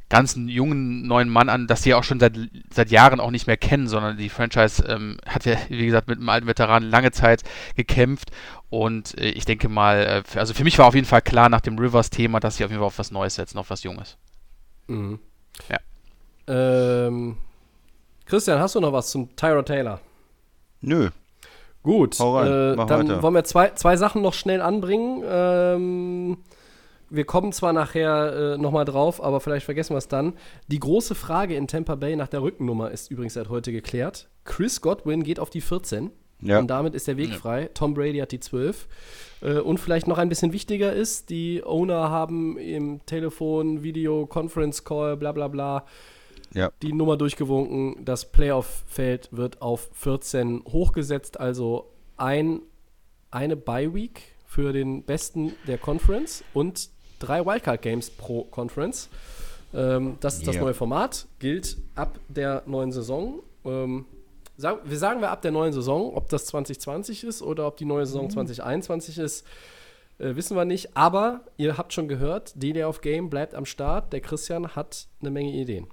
[0.10, 2.38] ganz jungen neuen Mann an, dass sie auch schon seit,
[2.74, 6.20] seit Jahren auch nicht mehr kennen, sondern die Franchise ähm, hat ja, wie gesagt, mit
[6.20, 7.44] einem alten Veteranen lange Zeit
[7.76, 8.32] gekämpft
[8.70, 11.62] und äh, ich denke mal, äh, also für mich war auf jeden Fall klar nach
[11.62, 14.18] dem Rivers-Thema, dass sie auf jeden Fall auf was Neues setzen, auf was Junges.
[14.88, 15.20] Mhm.
[15.70, 15.78] Ja.
[16.48, 17.38] Ähm,
[18.26, 20.00] Christian, hast du noch was zum Tyra Taylor?
[20.82, 21.10] Nö.
[21.84, 23.24] Gut, äh, dann weiter.
[23.24, 25.24] wollen wir zwei, zwei Sachen noch schnell anbringen.
[25.26, 26.38] Ähm,
[27.10, 30.34] wir kommen zwar nachher äh, nochmal drauf, aber vielleicht vergessen wir es dann.
[30.68, 34.30] Die große Frage in Tampa Bay nach der Rückennummer ist übrigens seit heute geklärt.
[34.44, 36.12] Chris Godwin geht auf die 14.
[36.42, 36.60] Ja.
[36.60, 37.38] Und damit ist der Weg ja.
[37.38, 37.70] frei.
[37.74, 38.88] Tom Brady hat die 12.
[39.42, 44.84] Äh, und vielleicht noch ein bisschen wichtiger ist, die Owner haben im Telefon, Video, Conference
[44.84, 45.86] Call, bla bla bla,
[46.54, 46.72] Ja.
[46.82, 48.06] die Nummer durchgewunken.
[48.06, 52.62] Das Playoff-Feld wird auf 14 hochgesetzt, also ein,
[53.32, 56.90] eine Bye-Week für den Besten der Conference und
[57.20, 59.10] drei Wildcard-Games pro Conference.
[59.74, 60.62] Ähm, das ist das Ja.
[60.62, 63.40] neue Format, gilt ab der neuen Saison.
[63.66, 64.06] Ähm,
[64.58, 67.86] sagen, wir sagen wir ab der neuen Saison, ob das 2020 ist oder ob die
[67.86, 69.46] neue Saison 2021 ist,
[70.20, 70.96] äh, wissen wir nicht.
[70.96, 74.14] Aber ihr habt schon gehört, Day of Game bleibt am Start.
[74.14, 75.88] Der Christian hat eine Menge Ideen.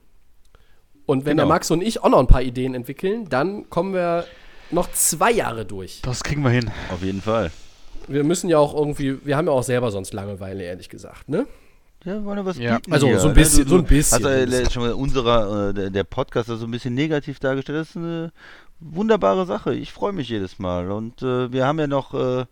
[1.07, 1.55] Und wenn der Genau.
[1.55, 4.25] Max und ich auch noch ein paar Ideen entwickeln, dann kommen wir
[4.71, 6.01] noch zwei Jahre durch.
[6.03, 6.71] Das kriegen wir hin.
[6.91, 7.51] Auf jeden Fall.
[8.09, 11.47] Wir müssen ja auch irgendwie, wir haben ja auch selber sonst Langeweile, ehrlich gesagt, ne?
[12.05, 12.77] Ja, wir wollen ja was Ja.
[12.77, 13.41] bieten Also hier, so ein ne?
[13.41, 14.25] bisschen- so ein bisschen.
[14.25, 17.79] Hast du schon mal unserer, äh, der, der Podcast so ein bisschen negativ dargestellt.
[17.79, 18.31] Das ist eine
[18.79, 19.75] wunderbare Sache.
[19.75, 20.91] Ich freue mich jedes Mal.
[20.91, 22.45] Und äh, wir haben ja noch, äh,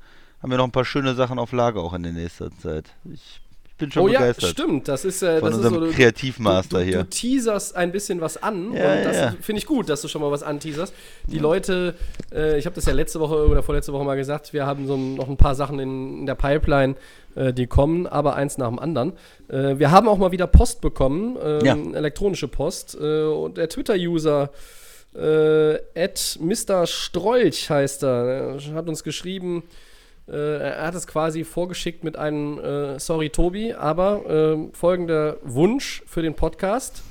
[0.43, 2.87] haben ja noch ein paar schöne Sachen auf Lager auch in der nächsten Zeit.
[3.13, 3.42] Ich
[3.83, 4.51] bin schon oh ja, begeistert.
[4.51, 4.89] stimmt.
[4.89, 6.99] Das ist, äh, Von das ist so, du- Kreativmaster du, du, hier.
[6.99, 9.35] Du teaserst ein bisschen was an Ja, und das ja.
[9.41, 10.95] finde ich gut, dass du schon mal was anteaserst.
[11.27, 11.95] Die Leute,
[12.33, 14.97] äh, ich habe das ja letzte Woche oder vorletzte Woche mal gesagt, wir haben so
[14.97, 16.95] noch ein paar Sachen in, in der Pipeline,
[17.35, 19.13] äh, die kommen, aber eins nach dem anderen.
[19.49, 21.77] Äh, wir haben auch mal wieder Post bekommen, ähm, Ja.
[21.99, 24.51] elektronische Post äh, und der Twitter-User
[25.15, 25.75] äh,
[26.41, 26.87] Mr.
[26.87, 29.92] Strolch heißt er, er hat uns geschrieben, äh,
[30.31, 36.23] er hat es quasi vorgeschickt mit einem äh, Sorry Tobi, aber ähm, folgender Wunsch für
[36.23, 37.03] den Podcast.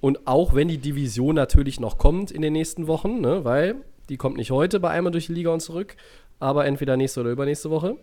[0.00, 3.76] Und auch wenn die Division natürlich noch kommt in den nächsten Wochen, ne, weil
[4.08, 5.96] die kommt nicht heute bei einmal durch die Liga und zurück,
[6.40, 7.96] aber entweder nächste oder übernächste Woche.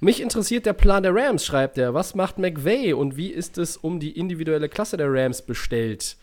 [0.00, 1.94] Mich interessiert der Plan der Rams, schreibt er.
[1.94, 6.16] Was macht McVay und wie ist es um die individuelle Klasse der Rams bestellt?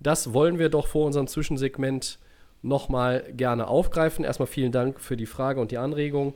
[0.00, 2.18] Das wollen wir doch vor unserem Zwischensegment
[2.62, 4.24] nochmal gerne aufgreifen.
[4.24, 6.34] Erstmal vielen Dank für die Frage und die Anregung.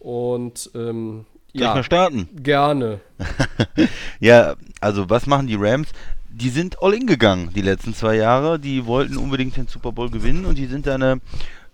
[0.00, 2.28] Und ähm, Soll ich ja, mal starten?
[2.42, 3.00] gerne.
[4.20, 5.88] Ja, also was machen die Rams?
[6.30, 8.58] Die sind all in gegangen die letzten zwei Jahre.
[8.58, 11.20] Die wollten unbedingt den Super Bowl gewinnen und die sind da eine,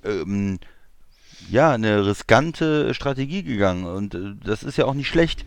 [0.04, 0.58] ähm,
[1.50, 3.84] ja, eine riskante Strategie gegangen.
[3.84, 5.44] Und äh, das ist ja auch nicht schlecht.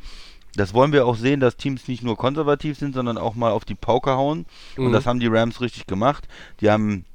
[0.56, 3.66] Das wollen wir auch sehen, dass Teams nicht nur konservativ sind, sondern auch mal auf
[3.66, 4.46] die Pauke hauen.
[4.76, 4.92] Und Mhm.
[4.94, 6.28] das haben die Rams richtig gemacht.
[6.62, 7.06] Die haben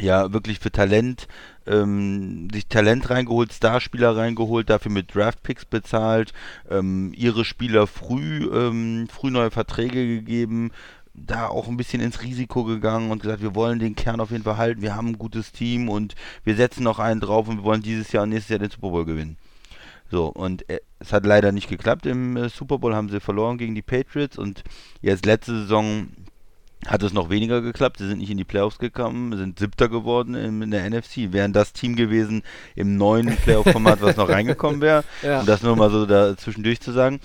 [0.00, 1.28] ja wirklich für Talent
[1.66, 6.32] ähm, sich Talent reingeholt, Starspieler reingeholt, dafür mit Draftpicks bezahlt,
[6.70, 10.72] ähm, ihre Spieler früh, ähm, früh neue Verträge gegeben,
[11.14, 14.44] da auch ein bisschen ins Risiko gegangen und gesagt, wir wollen den Kern auf jeden
[14.44, 17.64] Fall halten, wir haben ein gutes Team und wir setzen noch einen drauf und wir
[17.64, 19.36] wollen dieses Jahr und nächstes Jahr den Super Bowl gewinnen.
[20.10, 22.06] So, und äh, es hat leider nicht geklappt.
[22.06, 24.62] Im äh, Super Bowl haben sie verloren gegen die Patriots und
[25.00, 26.08] jetzt letzte Saison
[26.86, 27.98] hat es noch weniger geklappt.
[27.98, 31.32] Sie sind nicht in die Playoffs gekommen, sind Siebter geworden in, in der NFC.
[31.32, 32.42] Wären das Team gewesen
[32.74, 35.04] im neuen Playoff-Format, was noch reingekommen wäre.
[35.22, 35.40] Ja.
[35.40, 37.20] Um das nur mal so da zwischendurch zu sagen.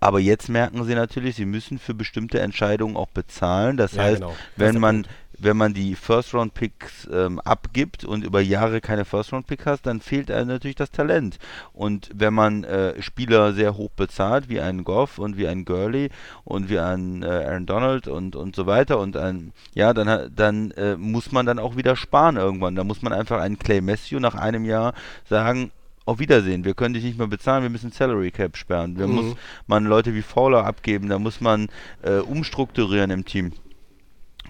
[0.00, 3.76] Aber jetzt merken sie natürlich, sie müssen für bestimmte Entscheidungen auch bezahlen.
[3.76, 4.30] Das Ja, heißt, genau.
[4.30, 5.06] Das wenn der man.
[5.40, 10.48] Wenn man die First-Round-Picks ähm, abgibt und über Jahre keine First-Round-Pick hast, dann fehlt einem
[10.48, 11.38] natürlich das Talent.
[11.72, 16.10] Und wenn man äh, Spieler sehr hoch bezahlt, wie einen Goff und wie einen Gurley
[16.44, 20.70] und wie einen äh, Aaron Donald und, und so weiter und ein, ja, dann, dann
[20.72, 22.74] äh, muss man dann auch wieder sparen irgendwann.
[22.74, 24.94] Da muss man einfach einen Clay Matthew nach einem Jahr
[25.28, 25.70] sagen,
[26.04, 28.98] auf Wiedersehen, wir können dich nicht mehr bezahlen, wir müssen Salary Cap sperren.
[28.98, 29.14] Wir Mhm.
[29.14, 29.36] muss
[29.66, 31.68] man Leute wie Fowler abgeben, da muss man
[32.02, 33.52] äh, umstrukturieren im Team.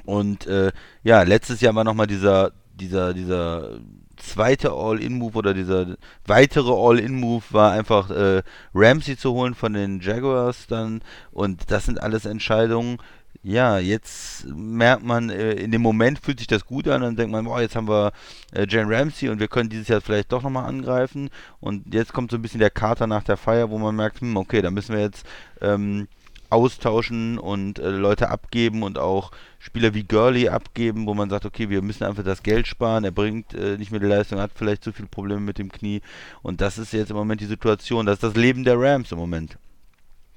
[0.09, 3.79] Und äh, ja, letztes Jahr war nochmal dieser, dieser, dieser
[4.17, 8.43] zweite All-In-Move oder dieser weitere All-In-Move war einfach äh,
[8.73, 11.03] Ramsey zu holen von den Jaguars dann.
[11.31, 12.97] Und das sind alles Entscheidungen.
[13.43, 17.31] Ja, jetzt merkt man, äh, in dem Moment fühlt sich das gut an, dann denkt
[17.31, 18.13] man, boah, jetzt haben wir
[18.55, 21.29] äh, Jane Ramsey und wir können dieses Jahr vielleicht doch nochmal angreifen.
[21.61, 24.39] Und jetzt kommt so ein bisschen der Kater nach der Feier, wo man merkt, hm,
[24.39, 25.27] okay, da müssen wir jetzt
[25.61, 26.09] ähm,
[26.51, 31.69] austauschen und äh, Leute abgeben und auch Spieler wie Gurley abgeben, wo man sagt, okay,
[31.69, 34.85] wir müssen einfach das Geld sparen, er bringt äh, nicht mehr die Leistung, hat vielleicht
[34.85, 36.01] zu viele Probleme mit dem Knie
[36.43, 39.19] und das ist jetzt im Moment die Situation, das ist das Leben der Rams im
[39.19, 39.59] Moment.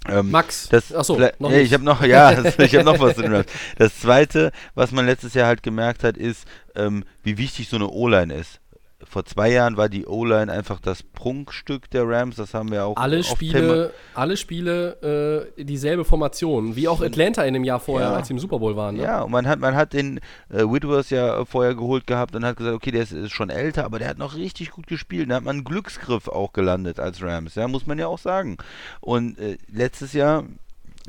[0.07, 0.67] Ähm, Max.
[0.69, 1.67] das, Achso, noch ja, nicht.
[1.67, 3.45] ich habe noch, ja, das, ich habe noch was zu Rams.
[3.77, 7.87] Das zweite, was man letztes Jahr halt gemerkt hat, ist, ähm, wie wichtig so eine
[7.87, 8.60] O-Line ist.
[9.09, 12.95] Vor zwei Jahren war die O-Line einfach das Prunkstück der Rams, das haben wir auch
[12.97, 18.15] alle Spiele, alle Spiele äh, dieselbe Formation, wie auch Atlanta in dem Jahr vorher, Ja.
[18.15, 18.95] als sie im Super Bowl waren.
[18.95, 19.03] Ne?
[19.03, 22.57] Ja, und man hat, man hat den äh, Whitworth ja vorher geholt gehabt und hat
[22.57, 25.29] gesagt, okay, der ist, ist schon älter, aber der hat noch richtig gut gespielt.
[25.29, 28.57] Da hat man einen Glücksgriff auch gelandet als Rams, ja, muss man ja auch sagen.
[28.99, 30.45] Und äh, letztes Jahr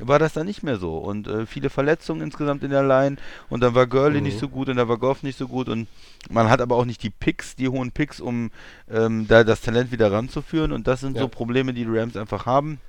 [0.01, 3.17] war das dann nicht mehr so und äh, viele Verletzungen insgesamt in der Line
[3.51, 4.25] und dann war Gurley Mhm.
[4.25, 5.87] nicht so gut und dann war Goff nicht so gut und
[6.31, 8.51] man hat aber auch nicht die Picks, die hohen Picks, um
[8.91, 11.23] ähm, da das Talent wieder ranzuführen und das sind Ja.
[11.23, 12.81] so Probleme, die die Rams einfach haben.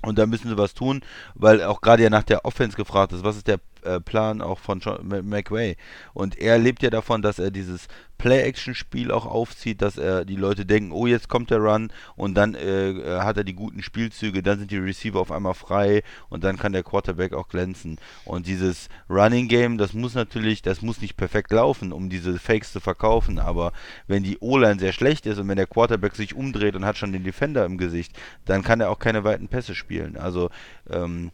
[0.00, 1.02] Und da müssen sie was tun,
[1.34, 4.58] weil auch gerade ja nach der Offense gefragt ist, was ist der äh, Plan auch
[4.58, 5.76] von John McWay.
[6.14, 10.66] Und er lebt ja davon, dass er dieses Play-Action-Spiel auch aufzieht, dass er die Leute
[10.66, 14.42] denken, oh, jetzt kommt der Run und dann äh, äh, hat er die guten Spielzüge,
[14.42, 17.96] dann sind die Receiver auf einmal frei und dann kann der Quarterback auch glänzen.
[18.24, 22.72] Und dieses Running Game, das muss natürlich, das muss nicht perfekt laufen, um diese Fakes
[22.72, 23.72] zu verkaufen, aber
[24.08, 27.12] wenn die O-Line sehr schlecht ist und wenn der Quarterback sich umdreht und hat schon
[27.12, 30.16] den Defender im Gesicht, dann kann er auch keine weiten Pässe spielen.
[30.16, 30.50] Also
[30.90, 31.30] ähm,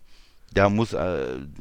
[0.54, 0.98] da muss, äh,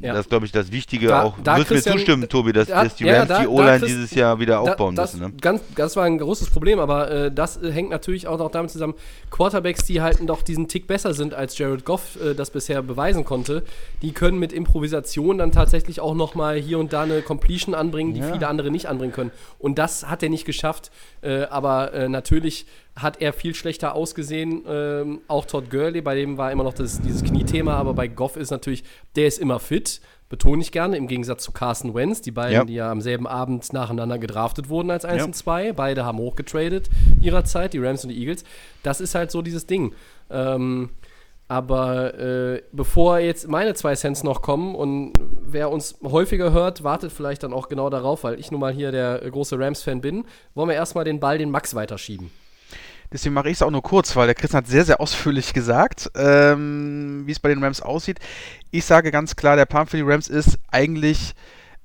[0.00, 0.14] Ja.
[0.14, 2.94] das glaube ich das Wichtige Da- auch, da, wirst mir zustimmen, Tobi, dass, da- dass
[2.96, 5.32] die ja, Rams da- die O-Line dieses Jahr wieder aufbauen da, das, müssen.
[5.32, 5.36] Ne?
[5.40, 8.70] ganz, das war ein großes Problem, aber äh, das äh, hängt natürlich auch noch damit
[8.70, 8.94] zusammen,
[9.30, 13.24] Quarterbacks, die halt doch diesen Tick besser sind, als Jared Goff äh, das bisher beweisen
[13.24, 13.64] konnte,
[14.02, 18.14] die können mit Improvisation dann tatsächlich auch noch mal hier und da eine Completion anbringen,
[18.14, 18.32] die Ja.
[18.32, 19.32] viele andere nicht anbringen können.
[19.58, 20.90] Und das hat er nicht geschafft,
[21.22, 22.66] äh, aber äh, natürlich
[22.96, 24.62] hat er viel schlechter ausgesehen.
[24.68, 28.36] Ähm, auch Todd Gurley, bei dem war immer noch das, dieses Kniethema, aber bei Goff
[28.36, 28.84] ist natürlich,
[29.16, 32.64] der ist immer fit, betone ich gerne, im Gegensatz zu Carson Wentz, die beiden, Ja.
[32.64, 35.24] die ja am selben Abend nacheinander gedraftet wurden als 1 Ja.
[35.26, 35.72] und 2.
[35.72, 36.88] Beide haben hochgetradet
[37.20, 38.44] ihrer Zeit, die Rams und die Eagles.
[38.82, 39.92] Das ist halt so dieses Ding.
[40.30, 40.90] Ähm,
[41.46, 47.12] aber äh, bevor jetzt meine zwei Cents noch kommen und wer uns häufiger hört, wartet
[47.12, 50.24] vielleicht dann auch genau darauf, weil ich nun mal hier der große Rams-Fan bin,
[50.54, 52.30] wollen wir erstmal den Ball den Max weiterschieben.
[53.12, 56.10] Deswegen mache ich es auch nur kurz, weil der Christian hat sehr, sehr ausführlich gesagt,
[56.16, 58.18] ähm, wie es bei den Rams aussieht.
[58.70, 61.34] Ich sage ganz klar, der Plan für die Rams ist eigentlich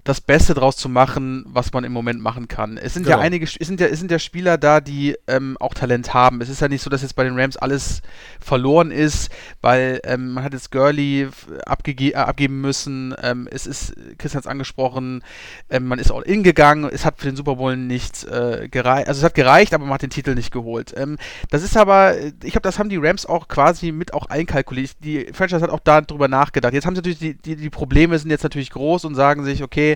[0.06, 2.78] das Beste draus zu machen, was man im Moment machen kann.
[2.78, 3.26] Es sind ja Genau.
[3.26, 6.41] einige, es sind ja, es sind ja Spieler da, die ähm, auch Talent haben.
[6.41, 8.02] Es ist ja nicht so, dass jetzt bei den Rams alles
[8.39, 9.30] verloren ist,
[9.62, 11.28] weil ähm, man hat jetzt Gurley
[11.66, 13.14] abgege äh, abgeben müssen.
[13.22, 15.22] Ähm, es ist, Christian hat es angesprochen,
[15.70, 16.89] ähm, man ist all in gegangen.
[16.91, 19.08] Es hat für den Super Bowl nicht äh, gereicht.
[19.10, 20.93] Also es hat gereicht, aber man hat den Titel nicht geholt.
[20.95, 21.18] Ähm,
[21.50, 24.91] das ist aber, ich glaube, das haben die Rams auch quasi mit auch einkalkuliert.
[25.04, 26.74] Die Franchise hat auch darüber nachgedacht.
[26.74, 29.62] Jetzt haben sie natürlich, die, die, die Probleme sind jetzt natürlich groß und sagen sich,
[29.62, 29.89] okay,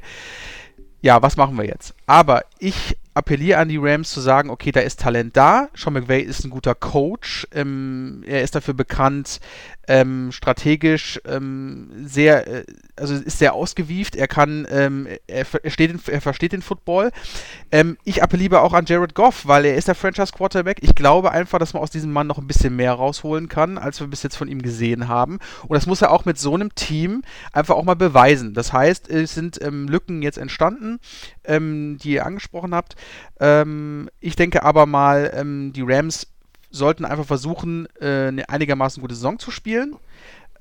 [1.02, 1.94] ja, was machen wir jetzt?
[2.06, 5.70] Aber ich appelliere an die Rams zu sagen, okay, da ist Talent da.
[5.76, 7.47] Sean McVay ist ein guter Coach.
[7.54, 9.39] Ähm, er ist dafür bekannt,
[9.88, 14.16] ähm, strategisch ähm, sehr, äh, also ist sehr ausgewieft.
[14.16, 17.12] Er kann, ähm, er, ver- er, steht in, er versteht den Football.
[17.72, 20.78] Ähm, ich appelliere auch an Jared Goff, weil er ist der Franchise Quarterback.
[20.82, 23.99] Ich glaube einfach, dass man aus diesem Mann noch ein bisschen mehr rausholen kann, als
[23.99, 25.38] wir bis jetzt von ihm gesehen haben.
[25.68, 28.54] Und das muss er auch mit so einem Team einfach auch mal beweisen.
[28.54, 30.99] Das heißt, es sind ähm, Lücken jetzt entstanden,
[31.46, 32.96] ähm, die ihr angesprochen habt.
[33.39, 36.28] Ähm, ich denke aber mal, ähm, die Rams
[36.70, 39.96] sollten einfach versuchen, äh, eine einigermaßen gute Saison zu spielen.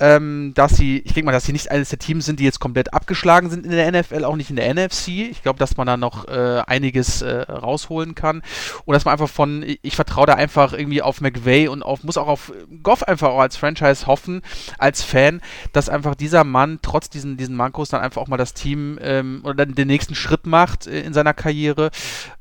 [0.03, 2.59] Ähm, dass sie, ich denke mal, dass sie nicht eines der Teams sind, die jetzt
[2.59, 5.31] komplett abgeschlagen sind in der NFL, auch nicht in der NFC.
[5.31, 8.43] Ich glaube, dass man da noch äh, einiges äh, rausholen kann.
[8.85, 12.17] Und dass man einfach von, ich, vertraue da einfach irgendwie auf McVay und auf, muss
[12.17, 14.43] auch auf Goff einfach auch als Franchise hoffen,
[14.77, 15.41] als Fan,
[15.73, 19.43] dass einfach dieser Mann trotz diesen, diesen Mankos dann einfach auch mal das Team ähm,
[19.45, 21.93] oder dann den nächsten Schritt macht äh, in seiner Karriere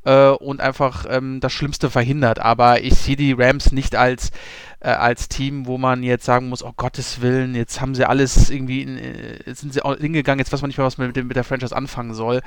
[0.03, 2.39] äh, und einfach ähm, das Schlimmste verhindert.
[2.39, 4.31] Aber ich sehe die Rams nicht als
[4.81, 8.49] äh, als Team, wo man jetzt sagen muss, oh Gottes Willen, jetzt haben sie alles
[8.49, 11.07] irgendwie, in, äh, jetzt sind sie auch hingegangen, jetzt weiß man nicht mehr, was man
[11.07, 12.41] mit, mit der Franchise anfangen soll.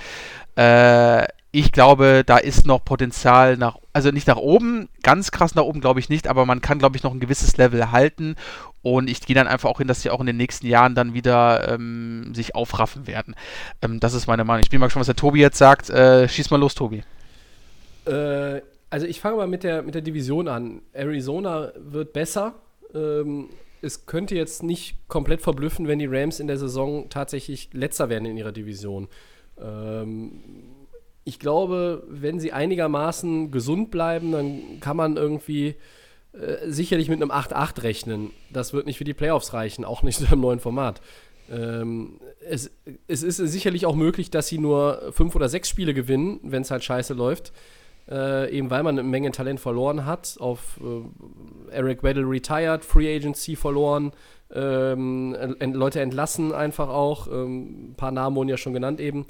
[0.57, 5.62] Äh, ich glaube, da ist noch Potenzial nach, also nicht nach oben, ganz krass nach
[5.62, 8.35] oben glaube ich nicht, aber man kann, glaube ich, noch ein gewisses Level halten
[8.82, 11.14] und ich gehe dann einfach auch hin, dass sie auch in den nächsten Jahren dann
[11.14, 13.37] wieder ähm, sich aufraffen werden.
[13.80, 14.62] Ähm, das ist meine Meinung.
[14.64, 15.91] Ich bin mal gespannt, was der Tobi jetzt sagt.
[15.91, 17.05] Äh, schieß mal los, Tobi.
[18.07, 18.61] Äh,
[18.95, 20.80] also ich fange mal mit der, mit der Division an.
[20.92, 22.55] Arizona wird besser.
[22.95, 23.49] Ähm,
[23.82, 28.24] es könnte jetzt nicht komplett verblüffen, wenn die Rams in der Saison tatsächlich letzter werden
[28.24, 29.09] in ihrer Division.
[29.61, 30.45] Ähm,
[31.24, 35.74] ich glaube, wenn sie einigermaßen gesund bleiben, dann kann man irgendwie
[36.32, 38.30] äh, sicherlich mit einem 8-8 rechnen.
[38.53, 41.01] Das wird nicht für die Playoffs reichen, auch nicht im neuen Format.
[41.51, 42.70] Ähm, es,
[43.09, 46.70] es ist sicherlich auch möglich, dass sie nur fünf oder sechs Spiele gewinnen, wenn es
[46.70, 47.53] halt scheiße läuft.
[48.09, 50.36] Äh, eben weil man eine Menge Talent verloren hat.
[50.38, 54.12] Auf äh, Eric Weddle retired, Free Agency verloren,
[54.52, 57.28] ähm, ent Leute entlassen einfach auch.
[57.28, 59.26] Ähm, ein paar Namen wurden ja schon genannt eben.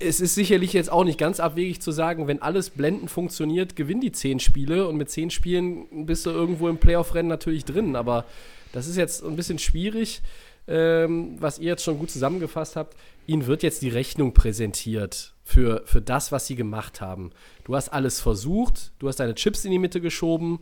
[0.00, 4.00] Es ist sicherlich jetzt auch nicht ganz abwegig zu sagen, wenn alles blendend funktioniert, gewinnen
[4.00, 7.94] die zehn Spiele und mit zehn Spielen bist du irgendwo im Playoff-Rennen natürlich drin.
[7.96, 8.24] Aber
[8.72, 10.22] das ist jetzt ein bisschen schwierig,
[10.66, 12.96] ähm, was ihr jetzt schon gut zusammengefasst habt.
[13.26, 17.32] Ihnen wird jetzt die Rechnung präsentiert für, für das, was sie gemacht haben.
[17.64, 20.60] Du hast alles versucht, du hast deine Chips in die Mitte geschoben,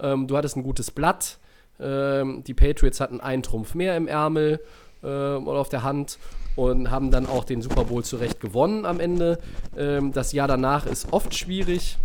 [0.00, 1.38] ähm, du hattest ein gutes Blatt.
[1.78, 4.60] Ähm, die Patriots hatten einen Trumpf mehr im Ärmel
[5.04, 6.18] ähm, oder auf der Hand
[6.56, 9.38] und haben dann auch den Super Bowl zurecht gewonnen am Ende.
[9.76, 11.98] Ähm, das Jahr danach ist oft schwierig.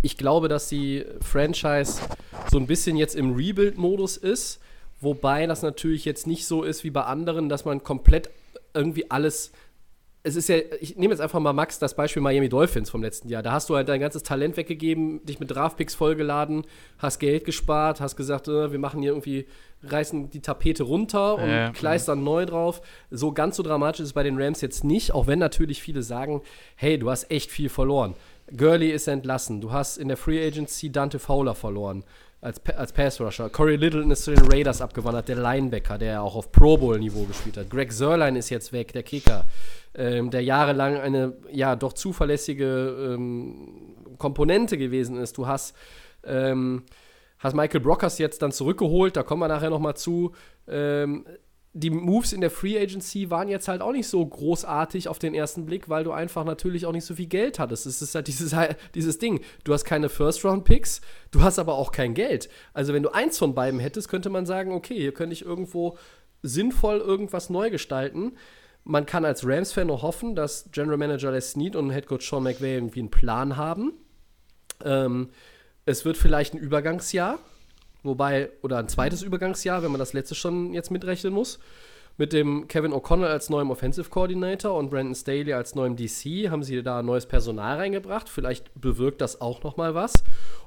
[0.00, 2.00] Ich glaube, dass die Franchise
[2.50, 4.58] so ein bisschen jetzt im Rebuild-Modus ist,
[5.02, 8.30] wobei das natürlich jetzt nicht so ist wie bei anderen, dass man komplett
[8.74, 9.52] irgendwie alles
[10.24, 13.28] es ist ja, ich nehme jetzt einfach mal Max das Beispiel Miami Dolphins vom letzten
[13.28, 13.42] Jahr.
[13.42, 16.64] Da hast du halt dein ganzes Talent weggegeben, dich mit Draftpicks vollgeladen,
[16.98, 19.46] hast Geld gespart, hast gesagt, äh, wir machen hier irgendwie,
[19.82, 21.70] reißen die Tapete runter und Ja.
[21.72, 22.82] kleistern neu drauf.
[23.10, 26.04] So ganz so dramatisch ist es bei den Rams jetzt nicht, auch wenn natürlich viele
[26.04, 26.40] sagen,
[26.76, 28.14] hey, du hast echt viel verloren.
[28.56, 32.04] Gurley ist entlassen, du hast in der Free Agency Dante Fowler verloren
[32.40, 33.48] als, als Pass Rusher.
[33.50, 37.22] Corey Littleton ist zu den Raiders abgewandert, der Linebacker, der auch auf Pro Bowl Niveau
[37.24, 37.70] gespielt hat.
[37.70, 39.44] Greg Sörlein ist jetzt weg, der Kicker,
[39.94, 45.38] ähm, der jahrelang eine ja doch zuverlässige ähm, Komponente gewesen ist.
[45.38, 45.74] Du hast
[46.24, 46.84] ähm,
[47.38, 50.32] hast Michael Brockers jetzt dann zurückgeholt, da kommen wir nachher noch mal zu.
[50.68, 51.26] Ähm,
[51.74, 55.34] die Moves in der Free Agency waren jetzt halt auch nicht so großartig auf den
[55.34, 57.86] ersten Blick, weil du einfach natürlich auch nicht so viel Geld hattest.
[57.86, 58.54] Es ist halt dieses,
[58.94, 59.40] dieses Ding.
[59.64, 62.50] Du hast keine First-Round-Picks, du hast aber auch kein Geld.
[62.74, 65.96] Also wenn du eins von beiden hättest, könnte man sagen, okay, hier könnte ich irgendwo
[66.42, 68.32] sinnvoll irgendwas neu gestalten.
[68.84, 72.42] Man kann als Rams-Fan nur hoffen, dass General Manager Les Snead und Head Coach Sean
[72.42, 73.92] McVay irgendwie einen Plan haben.
[74.84, 75.30] Ähm,
[75.84, 77.38] es wird vielleicht ein Übergangsjahr,
[78.02, 81.58] wobei, oder ein zweites Übergangsjahr, wenn man das letzte schon jetzt mitrechnen muss.
[82.18, 86.62] Mit dem Kevin O'Connell als neuem Offensive Coordinator und Brandon Staley als neuem DC haben
[86.62, 88.28] sie da neues Personal reingebracht.
[88.28, 90.22] Vielleicht bewirkt das auch noch mal was.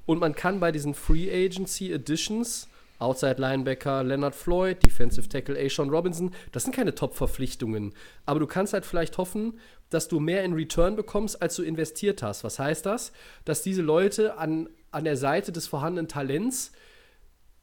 [0.05, 2.68] Und man kann bei diesen Free Agency Additions
[3.00, 7.93] Outside Linebacker Leonard Floyd, Defensive Tackle Ashawn Robinson, das sind keine Top-Verpflichtungen.
[8.26, 12.24] Aber du kannst halt vielleicht hoffen, dass du mehr in Return bekommst, als du investiert
[12.24, 12.43] hast.
[12.43, 13.12] Was heißt das?
[13.46, 16.72] Dass diese Leute an, an der Seite des vorhandenen Talents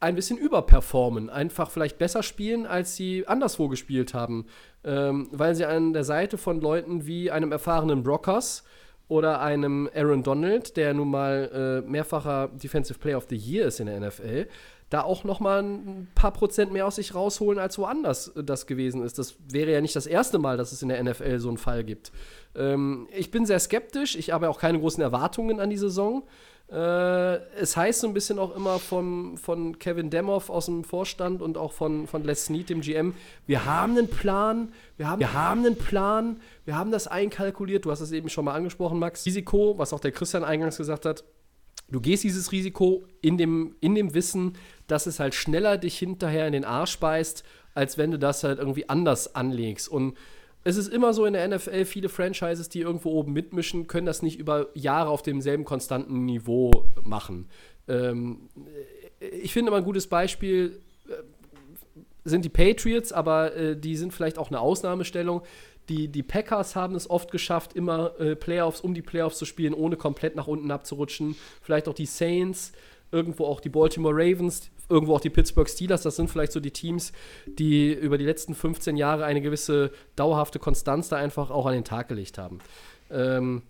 [0.03, 4.47] ein bisschen überperformen, einfach vielleicht besser spielen, als sie anderswo gespielt haben,
[4.83, 8.63] ähm, weil sie an der Seite von Leuten wie einem erfahrenen Brockers
[9.07, 13.79] oder einem Aaron Donald, der nun mal äh, mehrfacher Defensive Player of the Year ist
[13.79, 14.47] in der NFL,
[14.93, 18.67] da auch noch mal ein paar Prozent mehr aus sich rausholen, als woanders äh, das
[18.67, 19.17] gewesen ist.
[19.17, 21.83] Das wäre ja nicht das erste Mal, dass es in der NFL so einen Fall
[21.83, 22.11] gibt.
[22.55, 26.23] Ähm, ich bin sehr skeptisch, ich habe auch keine großen Erwartungen an die Saison.
[26.71, 31.41] Äh, es heißt so ein bisschen auch immer von, von Kevin Demoff aus dem Vorstand
[31.41, 33.13] und auch von, von Les Snead, dem GM,
[33.45, 37.91] wir haben einen Plan, wir haben, wir haben einen Plan, wir haben das einkalkuliert, du
[37.91, 39.25] hast es eben schon mal angesprochen, Max.
[39.25, 41.23] Risiko, was auch der Christian eingangs gesagt hat,
[41.89, 44.53] du gehst dieses Risiko in dem, in dem Wissen,
[44.87, 48.59] dass es halt schneller dich hinterher in den Arsch beißt, als wenn du das halt
[48.59, 49.89] irgendwie anders anlegst.
[49.89, 50.17] Und
[50.63, 54.21] es ist immer so in der NFL, viele Franchises, die irgendwo oben mitmischen, können das
[54.21, 56.71] nicht über Jahre auf demselben konstanten Niveau
[57.01, 57.49] machen.
[57.87, 58.49] Ähm,
[59.19, 60.79] ich finde immer ein gutes Beispiel
[61.09, 61.13] äh,
[62.23, 65.41] sind die Patriots, aber äh, die sind vielleicht auch eine Ausnahmestellung.
[65.89, 69.73] Die, die Packers haben es oft geschafft, immer äh, Playoffs um die Playoffs zu spielen,
[69.73, 71.35] ohne komplett nach unten abzurutschen.
[71.61, 72.71] Vielleicht auch die Saints,
[73.11, 76.03] irgendwo auch die Baltimore Ravens, irgendwo auch die Pittsburgh Steelers.
[76.03, 77.11] Das sind vielleicht so die Teams,
[77.47, 81.83] die über die letzten 15 Jahre eine gewisse dauerhafte Konstanz da einfach auch an den
[81.83, 82.59] Tag gelegt haben.
[83.11, 83.63] Ähm,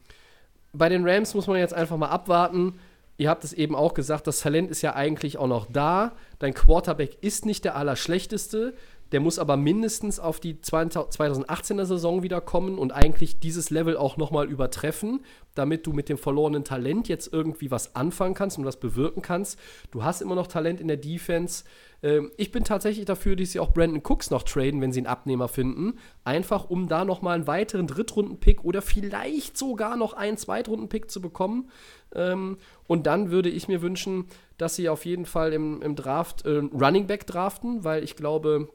[0.73, 2.79] bei den Rams muss man jetzt einfach mal abwarten.
[3.17, 6.13] Ihr habt es eben auch gesagt, das Talent ist ja eigentlich auch noch da.
[6.39, 8.73] Dein Quarterback ist nicht der allerschlechteste.
[9.13, 14.49] Der muss aber mindestens auf die 2018er Saison wiederkommen und eigentlich dieses Level auch nochmal
[14.49, 19.21] übertreffen, damit du mit dem verlorenen Talent jetzt irgendwie was anfangen kannst und was bewirken
[19.21, 19.59] kannst.
[19.91, 21.63] Du hast immer noch Talent in der Defense.
[22.01, 25.07] Ähm, ich bin tatsächlich dafür, dass sie auch Brandon Cooks noch traden, wenn sie einen
[25.07, 25.99] Abnehmer finden.
[26.23, 31.69] Einfach, um da nochmal einen weiteren Drittrunden-Pick oder vielleicht sogar noch einen Zweitrunden-Pick zu bekommen.
[32.15, 32.57] Ähm,
[32.87, 34.25] und dann würde ich mir wünschen,
[34.57, 38.69] dass sie auf jeden Fall im, im Draft äh, Running Back draften, weil ich glaube,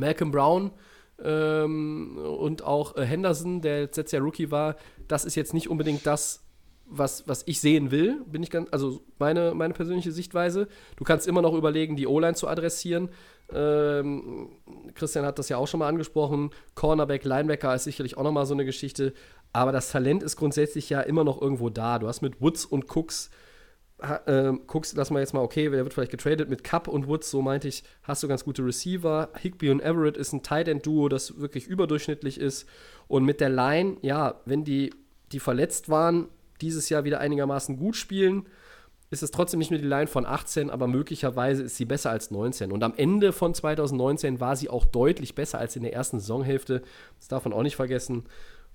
[0.00, 0.72] Malcolm Brown
[1.22, 4.76] ähm, und auch äh, Henderson, der jetzt letztes Jahr Rookie war,
[5.06, 6.42] das ist jetzt nicht unbedingt das,
[6.86, 10.66] was, was ich sehen will, bin ich ganz, also meine, meine persönliche Sichtweise.
[10.96, 13.10] Du kannst immer noch überlegen, die O-Line zu adressieren.
[13.52, 14.48] Ähm,
[14.94, 16.50] Christian hat das ja auch schon mal angesprochen.
[16.74, 19.12] Cornerback, Linebacker ist sicherlich auch noch mal so eine Geschichte.
[19.52, 21.98] Aber das Talent ist grundsätzlich ja immer noch irgendwo da.
[21.98, 23.30] Du hast mit Woods und Cooks
[24.26, 27.30] äh, guckst, lass mal jetzt mal, okay, der wird vielleicht getradet mit Cup und Woods,
[27.30, 29.28] so meinte ich, hast du ganz gute Receiver.
[29.38, 32.66] Higby und Everett ist ein Tight End Duo, das wirklich überdurchschnittlich ist.
[33.08, 34.92] Und mit der Line, ja, wenn die,
[35.32, 36.28] die verletzt waren,
[36.60, 38.46] dieses Jahr wieder einigermaßen gut spielen,
[39.10, 42.30] ist es trotzdem nicht mehr die Line von 18, aber möglicherweise ist sie besser als
[42.30, 42.70] 19.
[42.70, 46.82] Und am Ende von 2019 war sie auch deutlich besser als in der ersten Saisonhälfte.
[47.18, 48.24] Das darf man auch nicht vergessen.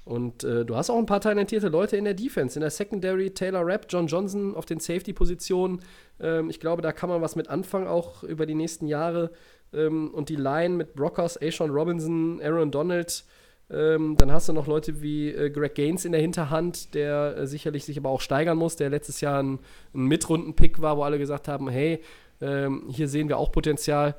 [0.05, 2.57] Und äh, du hast auch ein paar talentierte Leute in der Defense.
[2.57, 5.81] In der Secondary Taylor Rapp, John Johnson auf den Safety-Positionen.
[6.19, 9.31] Ähm, ich glaube, da kann man was mit anfangen, auch über die nächsten Jahre.
[9.73, 13.25] Ähm, und die Line mit Brockers, Ashawn Robinson, Aaron Donald.
[13.71, 17.47] Ähm, dann hast du noch Leute wie äh, Greg Gaines in der Hinterhand, der äh,
[17.47, 19.57] sicherlich sich aber auch steigern muss, der letztes Jahr ein,
[19.95, 22.03] ein Mitrunden-Pick war, wo alle gesagt haben: hey,
[22.41, 24.15] ähm, hier sehen wir auch Potenzial.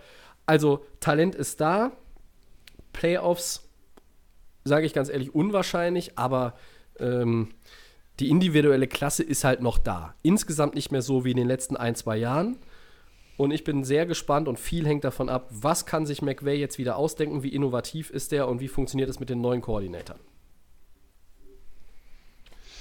[0.47, 1.93] Also, Talent ist da.
[2.93, 3.66] Playoffs
[4.67, 6.55] sage ich ganz ehrlich, unwahrscheinlich, aber
[6.99, 7.51] ähm,
[8.21, 10.15] die individuelle Klasse ist halt noch da.
[10.23, 12.57] Insgesamt nicht mehr so wie in den letzten ein, zwei Jahren.
[13.37, 16.79] Und ich bin sehr gespannt und viel hängt davon ab, was kann sich McVay jetzt
[16.79, 20.21] wieder ausdenken, wie innovativ ist der und wie funktioniert es mit den neuen Koordinatoren.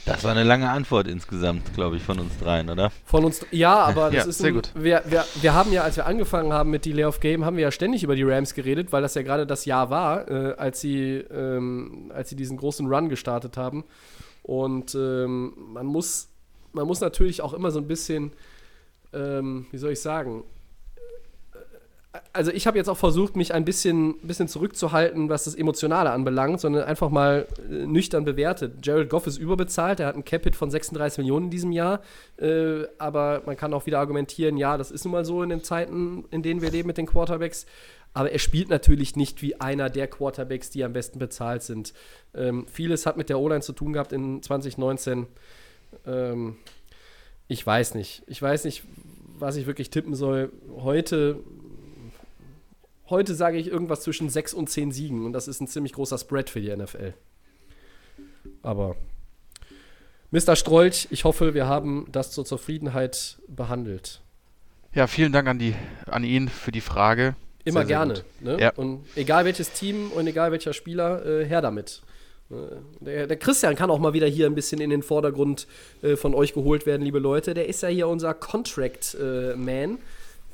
[0.05, 2.91] Das war eine lange Antwort insgesamt, glaube ich, von uns dreien, oder?
[3.05, 4.71] Von uns, ja, aber das Ja, ist sehr ein, gut.
[4.75, 7.63] Wir, wir, wir haben ja, als wir angefangen haben mit Delay of Game, haben wir
[7.63, 10.79] ja ständig über die Rams geredet, weil das ja gerade das Jahr war, äh, als
[10.79, 13.83] sie, ähm, als sie diesen großen Run gestartet haben.
[14.43, 16.29] Und ähm, man muss,
[16.71, 18.31] man muss natürlich auch immer so ein bisschen,
[19.11, 20.43] ähm, wie soll ich sagen,
[22.33, 26.59] also ich habe jetzt auch versucht, mich ein bisschen, bisschen zurückzuhalten, was das Emotionale anbelangt,
[26.59, 28.85] sondern einfach mal äh, nüchtern bewertet.
[28.85, 32.01] Jared Goff ist überbezahlt, er hat einen Cap-Hit von 36 Millionen in diesem Jahr,
[32.37, 35.63] äh, aber man kann auch wieder argumentieren, ja, das ist nun mal so in den
[35.63, 37.65] Zeiten, in denen wir leben mit den Quarterbacks.
[38.13, 41.93] Aber er spielt natürlich nicht wie einer der Quarterbacks, die am besten bezahlt sind.
[42.33, 45.27] Ähm, vieles hat mit der O-Line zu tun gehabt in 2019.
[46.05, 46.55] Ähm,
[47.49, 48.23] ich weiß nicht.
[48.27, 48.83] Ich weiß nicht,
[49.37, 50.49] was ich wirklich tippen soll.
[50.77, 51.39] Heute
[53.09, 56.17] Heute sage ich irgendwas zwischen 6 und 10 Siegen und das ist ein ziemlich großer
[56.17, 57.13] Spread für die NFL.
[58.63, 58.95] Aber
[60.31, 60.55] Mr.
[60.55, 64.21] Strolch, ich hoffe, wir haben das zur Zufriedenheit behandelt.
[64.93, 65.75] Ja, vielen Dank an, die,
[66.07, 67.35] an ihn für die Frage.
[67.63, 68.13] Immer Sehr, sehr gerne.
[68.13, 68.23] gut.
[68.41, 68.57] Ne?
[68.59, 68.71] Ja.
[68.75, 72.01] Und egal welches Team und egal welcher Spieler, äh, her damit.
[72.49, 72.55] Äh,
[73.01, 75.67] Der, der Christian kann auch mal wieder hier ein bisschen in den Vordergrund
[76.01, 77.53] äh, von euch geholt werden, liebe Leute.
[77.53, 79.99] Der ist ja hier unser Contract-Man.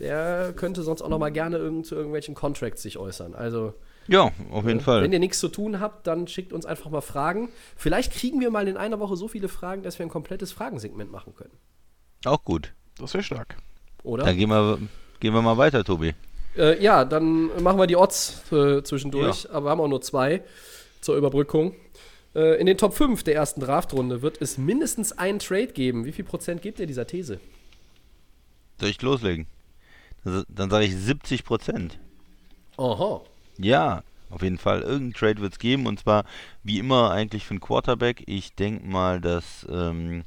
[0.01, 3.35] Der könnte sonst auch noch mal gerne irgend, zu irgendwelchen Contracts sich äußern.
[3.35, 3.75] Also,
[4.07, 5.03] Ja, auf jeden Fall.
[5.03, 7.49] wenn ihr nichts zu tun habt, dann schickt uns einfach mal Fragen.
[7.75, 11.11] Vielleicht kriegen wir mal in einer Woche so viele Fragen, dass wir ein komplettes Fragensegment
[11.11, 11.53] machen können.
[12.25, 12.73] Auch gut.
[12.97, 13.57] Das wäre stark.
[14.01, 14.25] Oder?
[14.25, 14.79] Dann gehen wir,
[15.19, 16.15] gehen wir mal weiter, Tobi.
[16.57, 20.41] Äh, ja, dann machen wir die Odds äh, zwischendurch, aber wir haben auch nur zwei
[20.99, 21.75] zur Überbrückung.
[22.33, 26.05] Äh, in den Top 5 der ersten Draftrunde wird es mindestens einen Trade geben.
[26.05, 27.39] Wie viel Prozent gebt ihr dieser These?
[28.79, 29.45] Soll ich loslegen?
[30.23, 31.99] Das- Dann sage ich 70 Prozent.
[32.77, 33.21] Aha.
[33.57, 34.81] Ja, auf jeden Fall.
[34.81, 36.23] Irgendein Trade wird es geben und zwar
[36.63, 38.23] wie immer eigentlich für einen Quarterback.
[38.27, 40.23] Ich denke mal, dass ähm,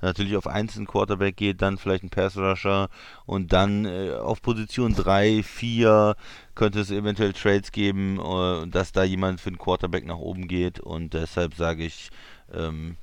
[0.00, 2.88] natürlich auf einzelnen Quarterback geht, dann vielleicht ein Pass Rusher
[3.26, 6.16] und dann äh, auf Position 3, 4
[6.54, 10.80] könnte es eventuell Trades geben, äh, dass da jemand für einen Quarterback nach oben geht
[10.80, 12.10] und deshalb sage ich,
[12.52, 12.96] ähm,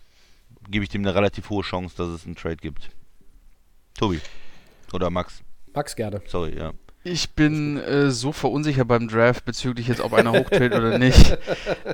[0.69, 2.89] gebe ich dem eine relativ hohe Chance, dass es einen Trade gibt.
[3.97, 4.19] Tobi.
[4.93, 5.43] Oder Max.
[5.75, 6.21] Max gerne.
[6.27, 6.73] Sorry, ja.
[7.03, 11.37] Ich bin äh, so verunsichert beim Draft bezüglich jetzt, ob einer hochtritt oder nicht.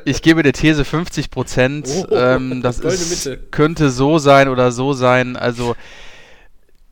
[0.05, 1.89] Ich gebe der These 50 Prozent.
[2.09, 5.35] Oh, ähm, das ist, könnte so sein oder so sein.
[5.35, 5.75] Also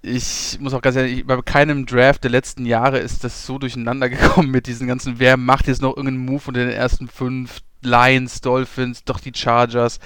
[0.02, 4.10] ich muss auch ganz ehrlich, bei keinem Draft der letzten Jahre ist das so durcheinander
[4.10, 8.42] gekommen mit diesen ganzen, wer macht jetzt noch irgendeinen Move unter den ersten fünf, Lions,
[8.42, 10.00] Dolphins, doch die Chargers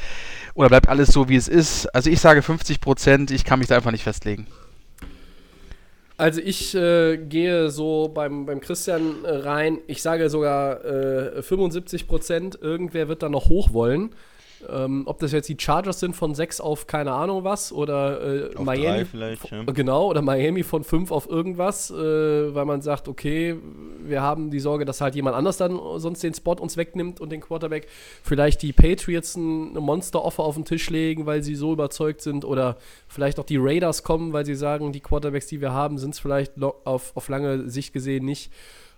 [0.54, 1.88] oder bleibt alles so, wie es ist.
[1.96, 4.46] Also ich sage 50 Prozent, ich kann mich da einfach nicht festlegen.
[6.24, 9.80] Also ich äh, gehe so beim, beim Christian äh, rein.
[9.88, 12.58] Ich sage sogar äh, 75 Prozent.
[12.62, 14.12] Irgendwer wird da noch hoch wollen.
[14.70, 18.62] Ähm, ob das jetzt die Chargers sind von 6 auf keine Ahnung was oder äh,
[18.62, 19.00] Miami.
[19.50, 19.64] ja.
[19.74, 23.56] Genau, oder Miami von 5 auf irgendwas, äh, weil man sagt, okay,
[24.04, 27.32] wir haben die Sorge, dass halt jemand anders dann sonst den Spot uns wegnimmt und
[27.32, 27.88] den Quarterback.
[28.24, 32.46] Vielleicht die Patriots ein, eine Monster-Offer auf den Tisch legen, weil sie so überzeugt sind
[32.46, 36.14] oder vielleicht auch die Raiders kommen, weil sie sagen, die Quarterbacks, die wir haben, sind
[36.14, 38.52] es vielleicht auf, auf lange Sicht gesehen nicht.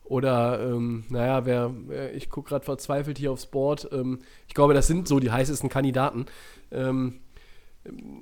[0.05, 3.89] Oder, ähm, naja, wer, wer, ich gucke gerade verzweifelt hier aufs Board.
[3.91, 6.27] Ähm, ich glaube, das sind so die heißesten Kandidaten.
[6.71, 7.21] Ähm,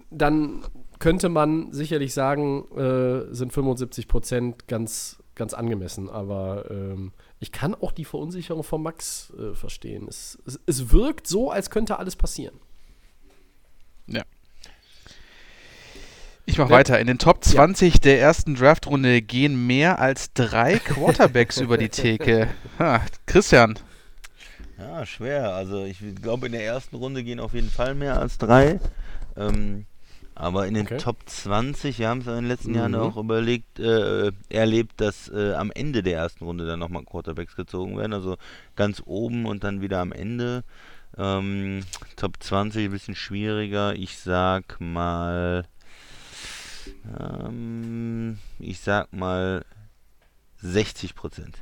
[0.09, 0.63] dann
[0.99, 6.09] könnte man sicherlich sagen, äh, sind 75 Prozent ganz, ganz angemessen.
[6.09, 10.07] Aber ähm, ich kann auch die Verunsicherung von Max äh, verstehen.
[10.07, 12.59] Es, es, es wirkt so, als könnte alles passieren.
[16.45, 16.99] Ich mache Wer- weiter.
[16.99, 22.47] In den Top 20 der ersten Draftrunde gehen mehr als drei Quarterbacks über die Theke.
[22.79, 23.79] Ha, Christian,
[24.77, 25.53] Ja, schwer.
[25.55, 28.79] Also ich glaube, in der ersten Runde gehen auf jeden Fall mehr als drei.
[29.37, 29.85] Ähm,
[30.35, 30.97] aber in den Okay.
[30.97, 32.75] Top 20, wir haben es in den letzten Mhm.
[32.75, 37.55] Jahren auch überlegt, äh, erlebt, dass äh, am Ende der ersten Runde dann nochmal Quarterbacks
[37.55, 38.13] gezogen werden.
[38.13, 38.35] Also
[38.75, 40.63] ganz oben und dann wieder am Ende.
[41.17, 41.81] Ähm,
[42.15, 43.93] Top 20 ein bisschen schwieriger.
[43.95, 45.65] Ich sag mal,
[47.19, 49.65] ähm, ich sag mal
[50.61, 51.57] 60 Prozent.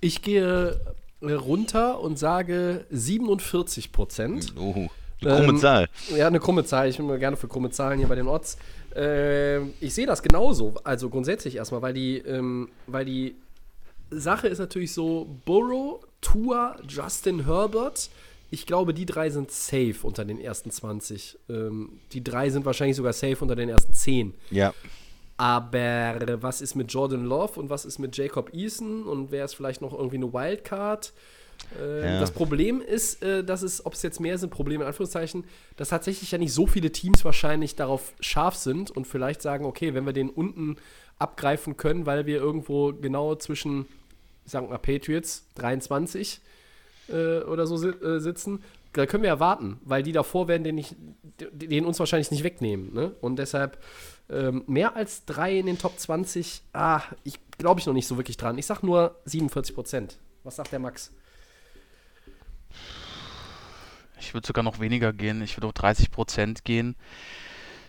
[0.00, 0.80] Ich gehe
[1.20, 4.54] äh, runter und sage 47 Prozent.
[4.58, 4.88] Oh,
[5.22, 5.88] eine krumme Ähm, Zahl.
[6.14, 6.88] Ja, eine krumme Zahl.
[6.88, 8.58] Ich bin immer gerne für krumme Zahlen hier bei den Odds.
[8.94, 10.74] Ähm, ich sehe das genauso.
[10.84, 13.36] Also grundsätzlich erstmal, weil die, ähm, weil die
[14.10, 18.10] Sache ist natürlich so, Burrow Tua, Justin Herbert.
[18.50, 21.38] Ich glaube, die drei sind safe unter den ersten 20.
[21.48, 24.34] Ähm, die drei sind wahrscheinlich sogar safe unter den ersten 10.
[24.50, 24.72] Ja.
[25.36, 29.54] Aber was ist mit Jordan Love und was ist mit Jacob Eason und wer ist
[29.54, 31.12] vielleicht noch irgendwie eine Wildcard?
[31.78, 32.20] Ähm, Ja.
[32.20, 35.44] Das Problem ist, äh, dass es, ob es jetzt mehr sind, Probleme in Anführungszeichen,
[35.76, 39.94] dass tatsächlich ja nicht so viele Teams wahrscheinlich darauf scharf sind und vielleicht sagen, okay,
[39.94, 40.76] wenn wir den unten
[41.18, 43.86] abgreifen können, weil wir irgendwo genau zwischen,
[44.44, 46.40] ich sag mal, Patriots 23
[47.08, 50.64] äh, oder so si äh, sitzen, da können wir ja warten, weil die davor werden
[50.64, 50.96] den, nicht,
[51.52, 52.94] den uns wahrscheinlich nicht wegnehmen.
[52.94, 53.12] Ne?
[53.20, 53.78] Und deshalb
[54.30, 58.16] ähm, mehr als drei in den Top 20, ah, ich glaube ich noch nicht so
[58.16, 58.58] wirklich dran.
[58.58, 60.18] Ich sag nur 47 Prozent.
[60.44, 61.12] Was sagt der Max?
[64.20, 65.42] Ich würde sogar noch weniger gehen.
[65.42, 66.96] Ich würde auf 30 Prozent gehen.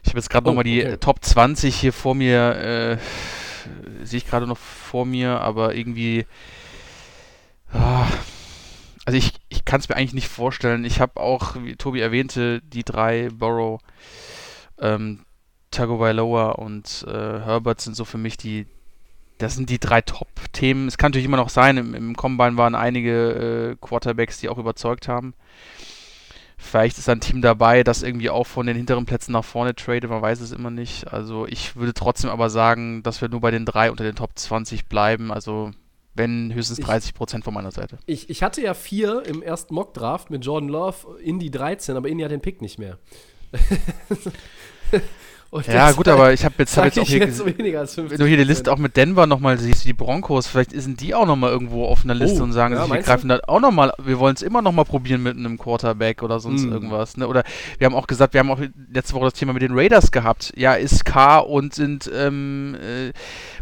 [0.03, 0.93] Ich habe jetzt gerade Oh, nochmal die okay.
[0.93, 6.25] äh, Top 20 hier vor mir, äh, sehe ich gerade noch vor mir, aber irgendwie,
[9.07, 10.83] also ich, ich kann es mir eigentlich nicht vorstellen.
[10.83, 13.79] Ich habe auch, wie Tobi erwähnte, die drei Burrow,
[14.79, 15.23] ähm,
[15.71, 18.67] Tagovailoa und äh, Herbert sind so für mich die,
[19.37, 20.89] das sind die drei Top-Themen.
[20.89, 24.57] Es kann natürlich immer noch sein, im, im Combine waren einige äh, Quarterbacks, die auch
[24.57, 25.35] überzeugt haben.
[26.57, 30.09] Vielleicht ist ein Team dabei, das irgendwie auch von den hinteren Plätzen nach vorne tradet,
[30.09, 31.13] man weiß es immer nicht.
[31.13, 34.31] Also ich würde trotzdem aber sagen, dass wir nur bei den drei unter den Top
[34.35, 35.31] 20 bleiben.
[35.31, 35.71] Also
[36.17, 37.97] wenn höchstens Ich- 30 Prozent von meiner Seite.
[38.05, 42.23] Ich, ich hatte ja vier im ersten Mock-Draft mit Jordan Love, Indy 13, aber Indy
[42.23, 42.97] hat den Pick nicht mehr.
[45.57, 47.95] Und Ja gut, aber ich habe jetzt, hab jetzt auch hier jetzt gesehen, weniger als
[47.95, 51.01] 50 wenn du hier die Liste auch mit Denver nochmal siehst, die Broncos, vielleicht sind
[51.01, 53.39] die auch nochmal irgendwo auf einer Liste Oh, und sagen ja, sich, wir greifen da
[53.47, 56.71] auch nochmal, wir wollen es immer nochmal probieren mit einem Quarterback oder sonst Mm.
[56.71, 57.17] irgendwas.
[57.17, 57.27] Ne?
[57.27, 57.43] Oder
[57.77, 58.59] wir haben auch gesagt, wir haben auch
[58.91, 60.53] letzte Woche das Thema mit den Raiders gehabt.
[60.55, 63.11] Ja, ist K und sind ähm, äh,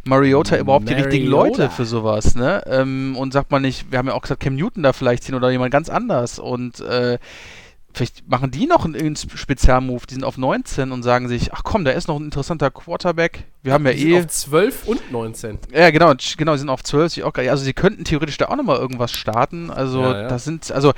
[0.04, 1.64] Mariota überhaupt die richtigen Mariota.
[1.64, 2.36] Leute für sowas?
[2.36, 2.62] Ne?
[2.68, 5.36] Ähm, und sagt man nicht, wir haben ja auch gesagt, Cam Newton da vielleicht hin
[5.36, 7.18] oder jemand ganz anders und äh,
[7.96, 11.86] Vielleicht machen die noch einen, Spezialmove, die sind auf 19 und sagen sich, ach komm,
[11.86, 13.46] da ist noch ein interessanter Quarterback.
[13.64, 14.20] Wir haben ja Die sind eh.
[14.20, 15.60] auf 12 und 19.
[15.74, 17.14] Ja, genau, genau, die sind auf 12.
[17.14, 17.48] sie Auch, geil.
[17.50, 19.72] also sie könnten theoretisch da auch nochmal irgendwas starten.
[19.72, 20.28] Also Ja, ja.
[20.28, 20.92] das sind, also,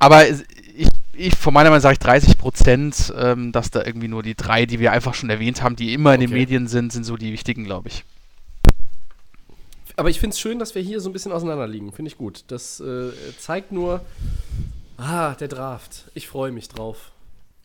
[0.00, 4.24] aber ich, ich von meiner Meinung sage ich 30 Prozent, ähm, dass da irgendwie nur
[4.24, 6.40] die drei, die wir einfach schon erwähnt haben, die immer in den Okay.
[6.40, 8.02] Medien sind, sind so die wichtigen, glaube ich.
[9.94, 11.92] Aber ich finde es schön, dass wir hier so ein bisschen auseinander liegen.
[11.92, 12.44] Finde ich gut.
[12.48, 14.00] Das äh, zeigt nur,
[14.98, 16.04] ah, der Draft.
[16.14, 17.10] Ich freue mich drauf.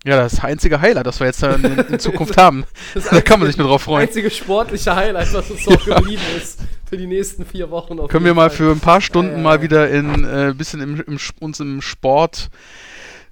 [0.05, 2.65] Ja, das einzige Highlight, das wir jetzt in, in Zukunft haben.
[2.93, 4.07] Das da kann man sich nur drauf freuen.
[4.07, 7.99] einzige sportliche Highlight, was uns noch geblieben ist für die nächsten vier Wochen.
[7.99, 8.57] auf Können wir mal Fall.
[8.57, 9.61] für ein paar Stunden Ja, ja, mal ja.
[9.63, 12.49] wieder in äh, bisschen im, im, uns im Sport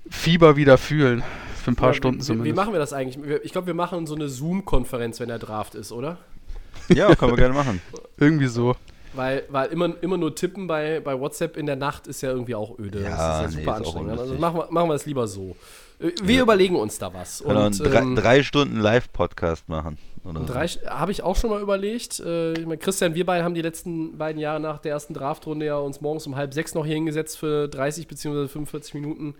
[0.09, 1.23] Fieber wieder fühlen.
[1.63, 2.45] Für ein paar Ja, Stunden wie, wie, zumindest.
[2.51, 3.23] wie machen wir das eigentlich?
[3.43, 6.17] Ich glaube, wir machen so eine Zoom-Konferenz, wenn der Draft ist, oder?
[6.89, 7.81] Ja, können wir gerne machen.
[8.17, 8.75] Irgendwie so.
[9.15, 12.55] Weil, weil immer, immer nur tippen bei, bei WhatsApp in der Nacht ist ja irgendwie
[12.55, 13.01] auch öde.
[13.01, 14.19] Ja, das ist ja nee, super auch anstrengend.
[14.19, 15.55] Also machen wir, machen wir es lieber so.
[15.99, 17.41] Äh, Wir überlegen uns da was.
[17.41, 19.97] Und, einen drei, ähm, drei Stunden Live-Podcast machen.
[20.23, 20.89] Oder so.
[20.89, 22.19] Habe ich auch schon mal überlegt.
[22.19, 25.65] Äh, ich meine, Christian, wir beide haben die letzten beiden Jahre nach der ersten Draftrunde
[25.65, 28.47] ja uns morgens um halb sechs noch hier hingesetzt für 30 bzw.
[28.47, 29.35] 45 Minuten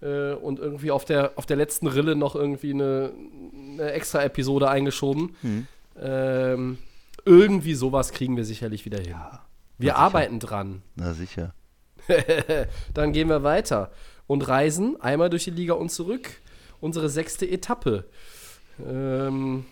[0.00, 3.12] äh, und irgendwie auf der, auf der letzten Rille noch irgendwie eine,
[3.72, 5.36] eine extra Episode eingeschoben.
[5.42, 5.66] Hm.
[6.00, 6.78] Ähm,
[7.24, 9.16] irgendwie sowas kriegen wir sicherlich wieder hin.
[9.78, 10.82] wir arbeiten dran.
[10.96, 11.54] Na sicher.
[12.94, 13.90] Dann gehen wir weiter
[14.26, 16.30] und reisen einmal durch die Liga und zurück.
[16.80, 18.04] Unsere sechste Etappe.
[18.86, 19.66] Ähm,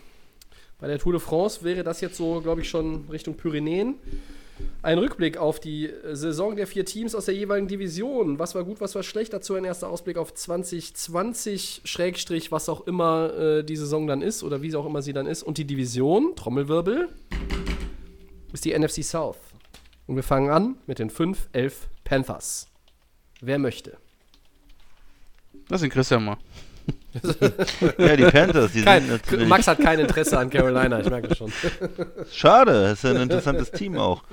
[0.79, 3.95] bei der Tour de France wäre das jetzt so, glaube ich, schon Richtung Pyrenäen.
[4.81, 8.39] Ein Rückblick auf die Saison der vier Teams aus der jeweiligen Division.
[8.39, 9.33] Was war gut, was war schlecht?
[9.33, 14.41] Dazu ein erster Ausblick auf 2020, Schrägstrich, was auch immer äh, die Saison dann ist
[14.41, 15.43] oder wie auch immer sie dann ist.
[15.43, 17.09] Und die Division, Trommelwirbel,
[18.53, 19.37] ist die NFC South.
[20.07, 22.67] Und wir fangen an mit den 5-11 Panthers.
[23.41, 23.97] Wer möchte?
[25.67, 26.37] Das sind Christian mal.
[27.97, 29.47] Ja, die Panthers, die Kein, sind natürlich.
[29.47, 31.51] Max hat kein Interesse an Carolina, ich merke das schon.
[32.31, 34.23] Schade, das ist ja ein interessantes Team auch.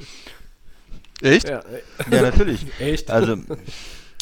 [1.22, 1.48] Echt?
[1.48, 1.62] Ja,
[2.10, 2.66] Ja, natürlich.
[2.78, 3.38] echt Also,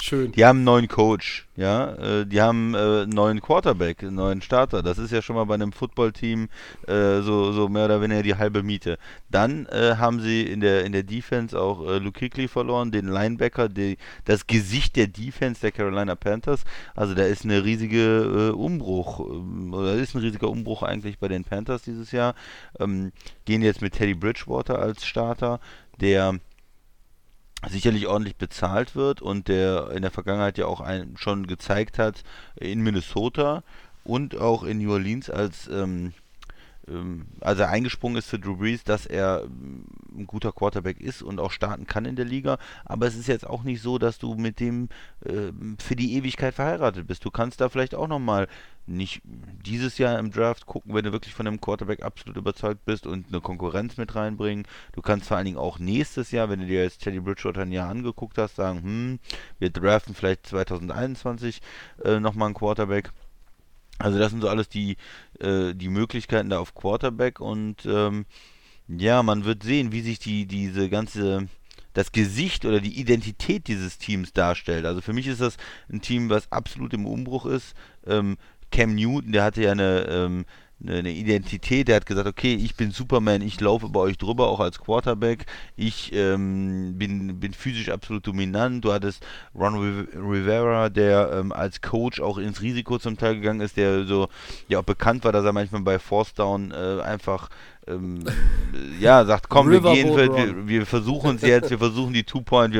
[0.04, 0.32] schön.
[0.32, 4.42] die haben einen neuen Coach, ja, äh, die haben äh, einen neuen Quarterback, einen neuen
[4.42, 4.82] Starter.
[4.82, 6.48] Das ist ja schon mal bei einem Footballteam
[6.86, 8.98] äh, so, so mehr oder weniger die halbe Miete.
[9.30, 13.06] Dann äh, haben sie in der in der Defense auch äh, Luke Kuechly verloren, den
[13.06, 16.64] Linebacker, die, das Gesicht der Defense der Carolina Panthers.
[16.94, 21.28] Also da ist eine riesige äh, Umbruch, ähm, oder ist ein riesiger Umbruch eigentlich bei
[21.28, 22.34] den Panthers dieses Jahr.
[22.78, 23.12] Ähm,
[23.44, 25.60] gehen jetzt mit Teddy Bridgewater als Starter,
[26.00, 26.38] der
[27.68, 32.22] sicherlich ordentlich bezahlt wird und der in der Vergangenheit ja auch ein, schon gezeigt hat
[32.56, 33.62] in Minnesota
[34.04, 36.12] und auch in New Orleans als ähm,
[36.88, 39.84] ähm, als er eingesprungen ist für Drew Brees, dass er ähm,
[40.16, 42.58] ein guter Quarterback ist und auch starten kann in der Liga.
[42.84, 44.88] Aber es ist jetzt auch nicht so, dass du mit dem
[45.24, 47.24] äh, für die Ewigkeit verheiratet bist.
[47.24, 48.48] Du kannst da vielleicht auch nochmal
[48.86, 53.06] nicht dieses Jahr im Draft gucken, wenn du wirklich von einem Quarterback absolut überzeugt bist
[53.06, 54.66] und eine Konkurrenz mit reinbringen.
[54.92, 57.72] Du kannst vor allen Dingen auch nächstes Jahr, wenn du dir jetzt Teddy Bridgewater ein
[57.72, 59.18] Jahr angeguckt hast, sagen, hm,
[59.58, 61.62] wir draften vielleicht 2021
[62.04, 63.12] äh, nochmal einen Quarterback.
[63.98, 64.96] Also das sind so alles die,
[65.40, 68.26] äh, die Möglichkeiten da auf Quarterback und ähm,
[68.88, 71.48] ja, man wird sehen, wie sich die, diese ganze
[71.94, 74.84] das Gesicht oder die Identität dieses Teams darstellt.
[74.84, 75.56] Also für mich ist das
[75.90, 77.74] ein Team, was absolut im Umbruch ist.
[78.04, 78.36] Ähm,
[78.70, 80.44] Cam Newton, der hatte ja eine, ähm,
[80.86, 84.60] eine Identität, der hat gesagt, okay, ich bin Superman, ich laufe bei euch drüber, auch
[84.60, 85.46] als Quarterback,
[85.76, 89.24] ich ähm, bin, bin physisch absolut dominant, du hattest
[89.54, 94.28] Ron Rivera, der ähm, als Coach auch ins Risiko zum Teil gegangen ist, der so,
[94.68, 97.48] ja auch bekannt war, dass er manchmal bei Force Down äh, einfach
[97.86, 98.24] ähm,
[99.00, 102.74] ja, sagt, komm, wir gehen, wir, wir, wir versuchen es jetzt, wir versuchen die Two-Point,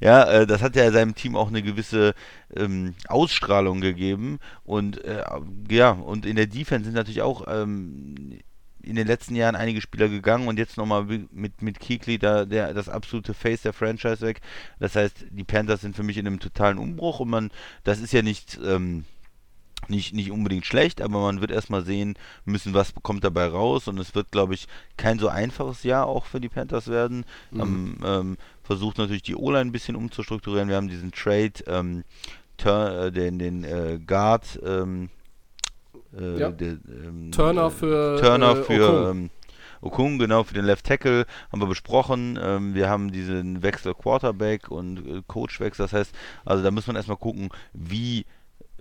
[0.00, 2.14] ja, äh, das hat ja seinem Team auch eine gewisse
[2.56, 5.24] ähm, Ausstrahlung gegeben und äh,
[5.70, 8.38] ja, und in der Defense sind natürlich auch ähm,
[8.82, 12.72] in den letzten Jahren einige Spieler gegangen und jetzt nochmal mit, mit Keekly da der,
[12.72, 14.40] das absolute Face der Franchise weg.
[14.78, 17.50] Das heißt, die Panthers sind für mich in einem totalen Umbruch und man,
[17.84, 19.04] das ist ja nicht, ähm,
[19.90, 23.88] nicht, nicht unbedingt schlecht, aber man wird erstmal sehen müssen, was kommt dabei raus.
[23.88, 24.66] Und es wird, glaube ich,
[24.96, 27.24] kein so einfaches Jahr auch für die Panthers werden.
[27.50, 27.60] Mhm.
[27.60, 30.68] Ähm, ähm, versucht natürlich die O-Line ein bisschen umzustrukturieren.
[30.68, 32.04] Wir haben diesen Trade, ähm,
[32.64, 35.10] äh, den, den äh, Guard, ähm,
[36.18, 36.50] äh, ja.
[36.50, 39.10] der, ähm, Turner für Turner äh, für Okung.
[39.10, 39.30] Ähm,
[39.80, 42.38] Okung, genau, für den Left Tackle haben wir besprochen.
[42.42, 45.84] Ähm, wir haben diesen Wechsel Quarterback und äh, Coachwechsel.
[45.84, 48.26] Das heißt, also da muss man erstmal gucken, wie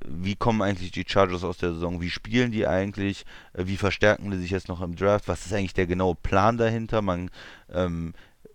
[0.05, 2.01] wie kommen eigentlich die Chargers aus der Saison?
[2.01, 3.25] Wie spielen die eigentlich?
[3.53, 5.27] Äh, wie verstärken die sich jetzt noch im Draft?
[5.27, 7.01] Was ist eigentlich der genaue Plan dahinter?
[7.01, 7.29] Man
[7.71, 8.13] ähm,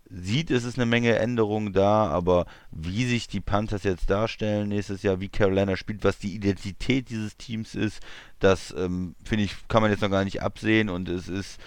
[0.08, 5.02] sieht, es ist eine Menge Änderungen da, aber wie sich die Panthers jetzt darstellen nächstes
[5.02, 8.00] Jahr, wie Carolina spielt, was die Identität dieses Teams ist,
[8.38, 11.58] das ähm, finde ich, kann man jetzt noch gar nicht absehen und es ist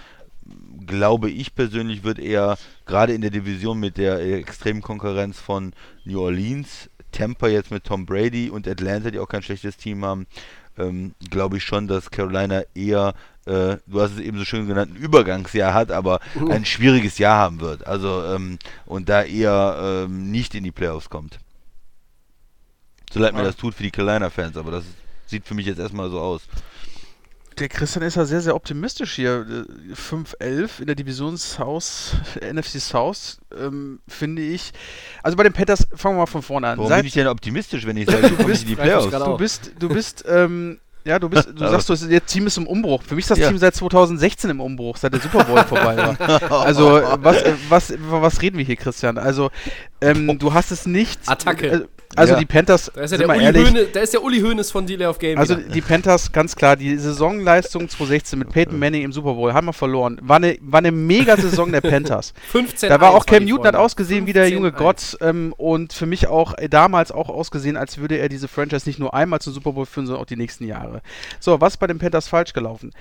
[0.86, 5.74] glaube ich persönlich, wird eher gerade in der Division mit der extremen Konkurrenz von
[6.04, 10.28] New Orleans Tampa jetzt mit Tom Brady und Atlanta, die auch kein schlechtes Team haben,
[10.78, 13.14] ähm, glaube ich schon, dass Carolina eher,
[13.46, 16.50] äh, du hast es eben so schön genannt, ein Übergangsjahr hat, aber uh.
[16.50, 17.88] ein schwieriges Jahr haben wird.
[17.88, 21.40] Also ähm, und da eher ähm, nicht in die Playoffs kommt.
[23.12, 24.84] So leid mir das tut für die Carolina-Fans, aber das
[25.28, 26.42] sieht für mich jetzt erstmal so aus
[27.60, 29.46] der Christian ist ja sehr, sehr optimistisch hier.
[29.94, 34.74] 5-11 äh, in der Divisionshaus, NFC South, ähm, finde ich.
[35.24, 36.78] Also bei den Panthers, fangen wir mal von vorne an.
[36.78, 39.10] Warum Seit, bin ich denn optimistisch, wenn ich sage, du bist die Playoffs?
[39.10, 43.04] Du bist, du bist, ähm, ja, du bist, du sagst, das Team ist im Umbruch.
[43.04, 43.48] Für mich ist das ja.
[43.48, 46.52] Team seit 2016 im Umbruch, seit der Super Bowl vorbei war.
[46.52, 49.18] Also, was, was, was reden wir hier, Christian?
[49.18, 49.52] Also,
[50.02, 51.20] ähm, du hast es nicht.
[51.28, 51.68] Attacke.
[51.68, 51.82] Äh,
[52.16, 52.40] also ja.
[52.40, 54.86] die Panthers, da ist, ja der Uli ehrlich, Höhne, da ist der Uli Hoeneß von
[54.86, 55.38] Delay of Game.
[55.38, 55.70] Also wieder.
[55.70, 59.74] die Panthers, ganz klar, die Saisonleistung 2016 mit Peyton Manning im Super Bowl haben wir
[59.74, 60.18] verloren.
[60.22, 62.34] War eine, war eine Mega-Saison der Panthers.
[62.52, 66.06] 15 Da war auch Cam Newton hat ausgesehen wie der junge Gott ähm, und für
[66.06, 69.54] mich auch äh, damals auch ausgesehen, als würde er diese Franchise nicht nur einmal zum
[69.54, 70.95] Super Bowl führen, sondern auch die nächsten Jahre.
[71.40, 72.92] So, was ist bei den Panthers falsch gelaufen?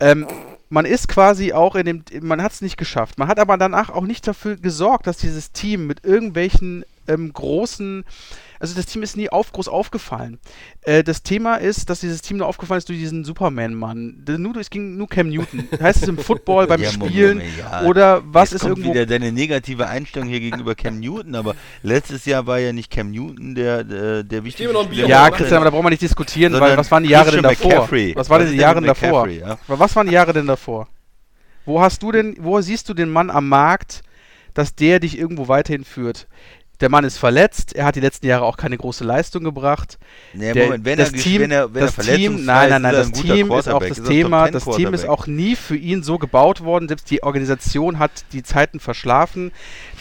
[0.00, 0.26] Ähm,
[0.68, 3.18] man ist quasi auch in dem, man hat es nicht geschafft.
[3.18, 8.04] Man hat aber danach auch nicht dafür gesorgt, dass dieses Team mit irgendwelchen ähm, großen
[8.58, 10.38] also das Team ist nie auf, groß aufgefallen.
[10.82, 14.24] Äh, das Thema ist, dass dieses Team nur aufgefallen ist durch diesen Superman-Mann.
[14.38, 15.68] Nur, es ging nur Cam Newton.
[15.80, 17.82] heißt es im Football, beim ja, Spielen ja.
[17.82, 18.94] oder was Jetzt ist kommt irgendwo...
[18.94, 23.10] wieder deine negative Einstellung hier gegenüber Cam Newton, aber letztes Jahr war ja nicht Cam
[23.10, 25.06] Newton der, der, der wichtige Spieler.
[25.06, 27.70] Ja, Christian, aber da brauchen wir nicht diskutieren, weil was waren die Jahre denn davor?
[27.70, 28.14] McCaffrey.
[28.16, 29.28] Was waren die Jahre denn davor?
[29.28, 29.58] Ja?
[29.66, 30.88] Was waren die Jahre denn davor?
[31.64, 34.02] Wo hast du denn, wo siehst du den Mann am Markt,
[34.52, 36.26] dass der dich irgendwo weiterhin führt?
[36.80, 39.96] Der Mann ist verletzt, er hat die letzten Jahre auch keine große Leistung gebracht.
[40.32, 42.92] Nee, der, Moment, wenn das er, Team, wenn er, wenn das Team, nein, nein, nein,
[42.92, 44.50] das Team ist auch das ist Thema.
[44.50, 46.88] Das Team ist auch nie für ihn so gebaut worden.
[46.88, 49.52] Selbst die Organisation hat die Zeiten verschlafen.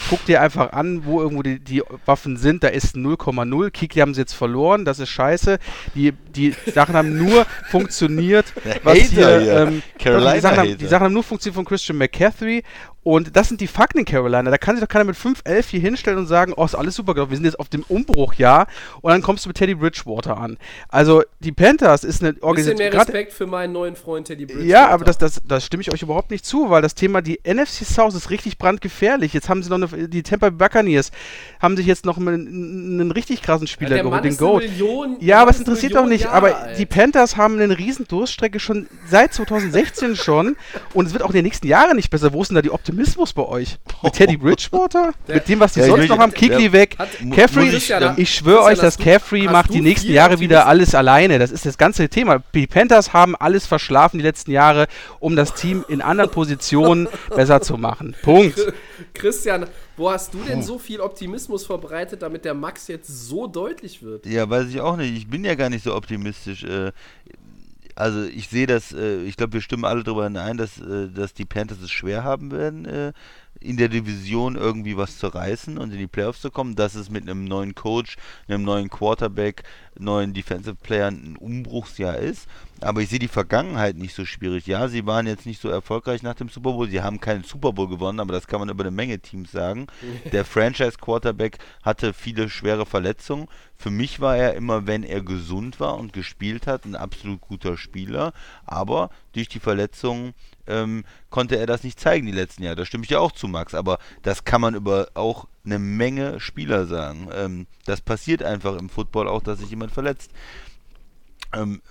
[0.10, 2.64] Guck dir einfach an, wo irgendwo die, die Waffen sind.
[2.64, 3.70] Da ist 0,0.
[3.70, 4.84] Kiki haben sie jetzt verloren.
[4.84, 5.60] Das ist scheiße.
[5.94, 8.46] Die, die Sachen haben nur funktioniert.
[8.84, 12.64] was hier, ähm, die, Sachen haben, die Sachen haben nur funktioniert von Christian McCaffrey
[13.04, 14.50] und das sind die Fakten in Carolina.
[14.50, 17.14] Da kann sich doch keiner mit 5-11 hier hinstellen und sagen, oh, ist alles super
[17.14, 17.32] gelaufen.
[17.32, 18.68] Wir sind jetzt auf dem Umbruchjahr.
[19.02, 20.58] Und dann kommst du mit Teddy Bridgewater an.
[20.88, 22.78] Also, die Panthers ist eine Organisation.
[22.78, 24.68] Bisschen mehr Respekt für meinen neuen Freund Teddy Bridgewater.
[24.68, 27.40] Ja, aber das, das, das stimme ich euch überhaupt nicht zu, weil das Thema, die
[27.46, 29.34] NFC South ist richtig brandgefährlich.
[29.34, 31.12] Jetzt haben sie noch eine, die Tampa Buccaneers
[31.60, 32.48] haben sich jetzt noch einen,
[33.02, 34.64] einen richtig krassen Spieler ja, geholt, den Goat.
[34.64, 36.24] Million, ja, aber es interessiert doch nicht.
[36.24, 36.80] Jahre aber alt.
[36.80, 40.56] die Panthers haben eine riesen Durststrecke schon seit 2016 schon.
[40.94, 42.32] Und es wird auch in den nächsten Jahren nicht besser.
[42.32, 42.93] Wo ist denn da die Optimierung?
[42.94, 43.78] Optimismus bei euch?
[44.04, 45.14] Mit Teddy Bridgewater?
[45.28, 46.34] mit dem, was die Ja, ich sonst will- noch haben?
[46.34, 46.96] Kikli der- weg.
[47.00, 50.68] Hat- Caffrey, ich, ich- ich schwöre euch, dass du- Caffrey macht die nächsten Jahre wieder
[50.68, 51.40] alles alleine.
[51.40, 52.44] Das ist das ganze Thema.
[52.54, 54.88] Die Panthers haben alles verschlafen die letzten Jahre,
[55.20, 58.16] um das Team in anderen Positionen besser zu machen.
[58.22, 58.60] Punkt.
[59.14, 59.66] Christian,
[59.98, 64.26] wo hast du denn so viel Optimismus verbreitet, damit der Max jetzt so deutlich wird?
[64.26, 65.16] Ja, weiß ich auch nicht.
[65.18, 66.64] Ich bin ja gar nicht so optimistisch.
[67.96, 71.34] Also ich sehe das, äh, ich glaube, wir stimmen alle darüber ein, dass, äh, dass
[71.34, 73.14] die Panthers es schwer haben werden, äh,
[73.60, 76.76] in der Division irgendwie was zu reißen und in die Playoffs zu kommen.
[76.76, 78.18] Dass es mit einem neuen Coach,
[78.48, 79.64] einem neuen Quarterback,
[79.98, 82.48] neuen Defensive Player ein Umbruchsjahr ist.
[82.82, 84.68] Aber ich sehe die Vergangenheit nicht so schwierig.
[84.68, 86.90] Ja, sie waren jetzt nicht so erfolgreich nach dem Super Bowl.
[86.90, 89.88] Sie haben keinen Super Bowl gewonnen, aber das kann man über eine Menge Teams sagen.
[90.32, 93.48] Der Franchise Quarterback hatte viele schwere Verletzungen.
[93.84, 97.76] Für mich war er immer, wenn er gesund war und gespielt hat, ein absolut guter
[97.76, 98.32] Spieler.
[98.66, 100.34] Aber durch die Verletzungen
[100.68, 102.78] ähm, konnte er das nicht zeigen die letzten Jahre.
[102.78, 103.76] Da stimme ich dir auch zu, Max.
[103.76, 107.28] Aber das kann man über auch eine Menge Spieler sagen.
[107.34, 110.32] Ähm, das passiert einfach im Football auch, dass sich jemand verletzt.
[111.54, 111.82] Ähm,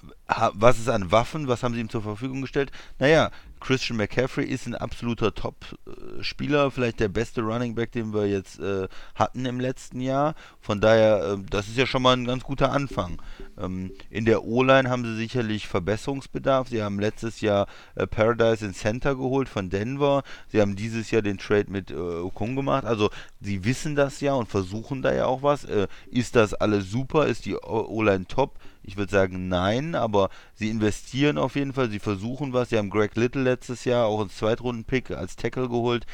[0.54, 1.48] was ist an Waffen?
[1.48, 2.72] Was haben sie ihm zur Verfügung gestellt?
[2.98, 3.30] Naja,
[3.60, 8.88] Christian McCaffrey ist ein absoluter Top-Spieler, vielleicht der beste Running Back, den wir jetzt äh,
[9.14, 10.34] hatten im letzten Jahr.
[10.60, 13.22] Von daher, äh, das ist ja schon mal ein ganz guter Anfang.
[13.58, 16.68] Ähm, in der O-Line haben sie sicherlich Verbesserungsbedarf.
[16.68, 20.24] Sie haben letztes Jahr äh, Paradise in Center geholt von Denver.
[20.48, 22.84] Sie haben dieses Jahr den Trade mit äh, Okung gemacht.
[22.84, 23.10] Also
[23.40, 25.64] sie wissen das ja und versuchen da ja auch was.
[25.64, 27.26] Äh, ist das alles super?
[27.26, 28.58] Ist die O-Line top?
[28.84, 32.70] Ich würde sagen nein, aber sie investieren auf jeden Fall, sie versuchen was.
[32.70, 36.06] Sie haben Greg Little letztes Jahr auch als Zweitrunden-Pick als Tackle geholt.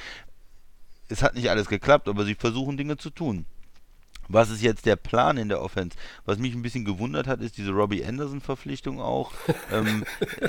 [1.08, 3.46] Es hat nicht alles geklappt, aber sie versuchen Dinge zu tun.
[4.30, 5.96] Was ist jetzt der Plan in der Offense?
[6.26, 9.32] Was mich ein bisschen gewundert hat, ist diese Robbie Anderson-Verpflichtung auch.
[9.72, 10.04] ähm,
[10.40, 10.46] äh,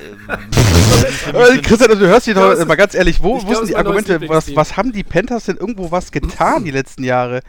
[1.31, 4.27] Äh, Christian, du hörst dich doch mal ganz ehrlich, wo, sind die Argumente?
[4.27, 7.41] Was, was haben die Panthers denn irgendwo was getan die letzten Jahre?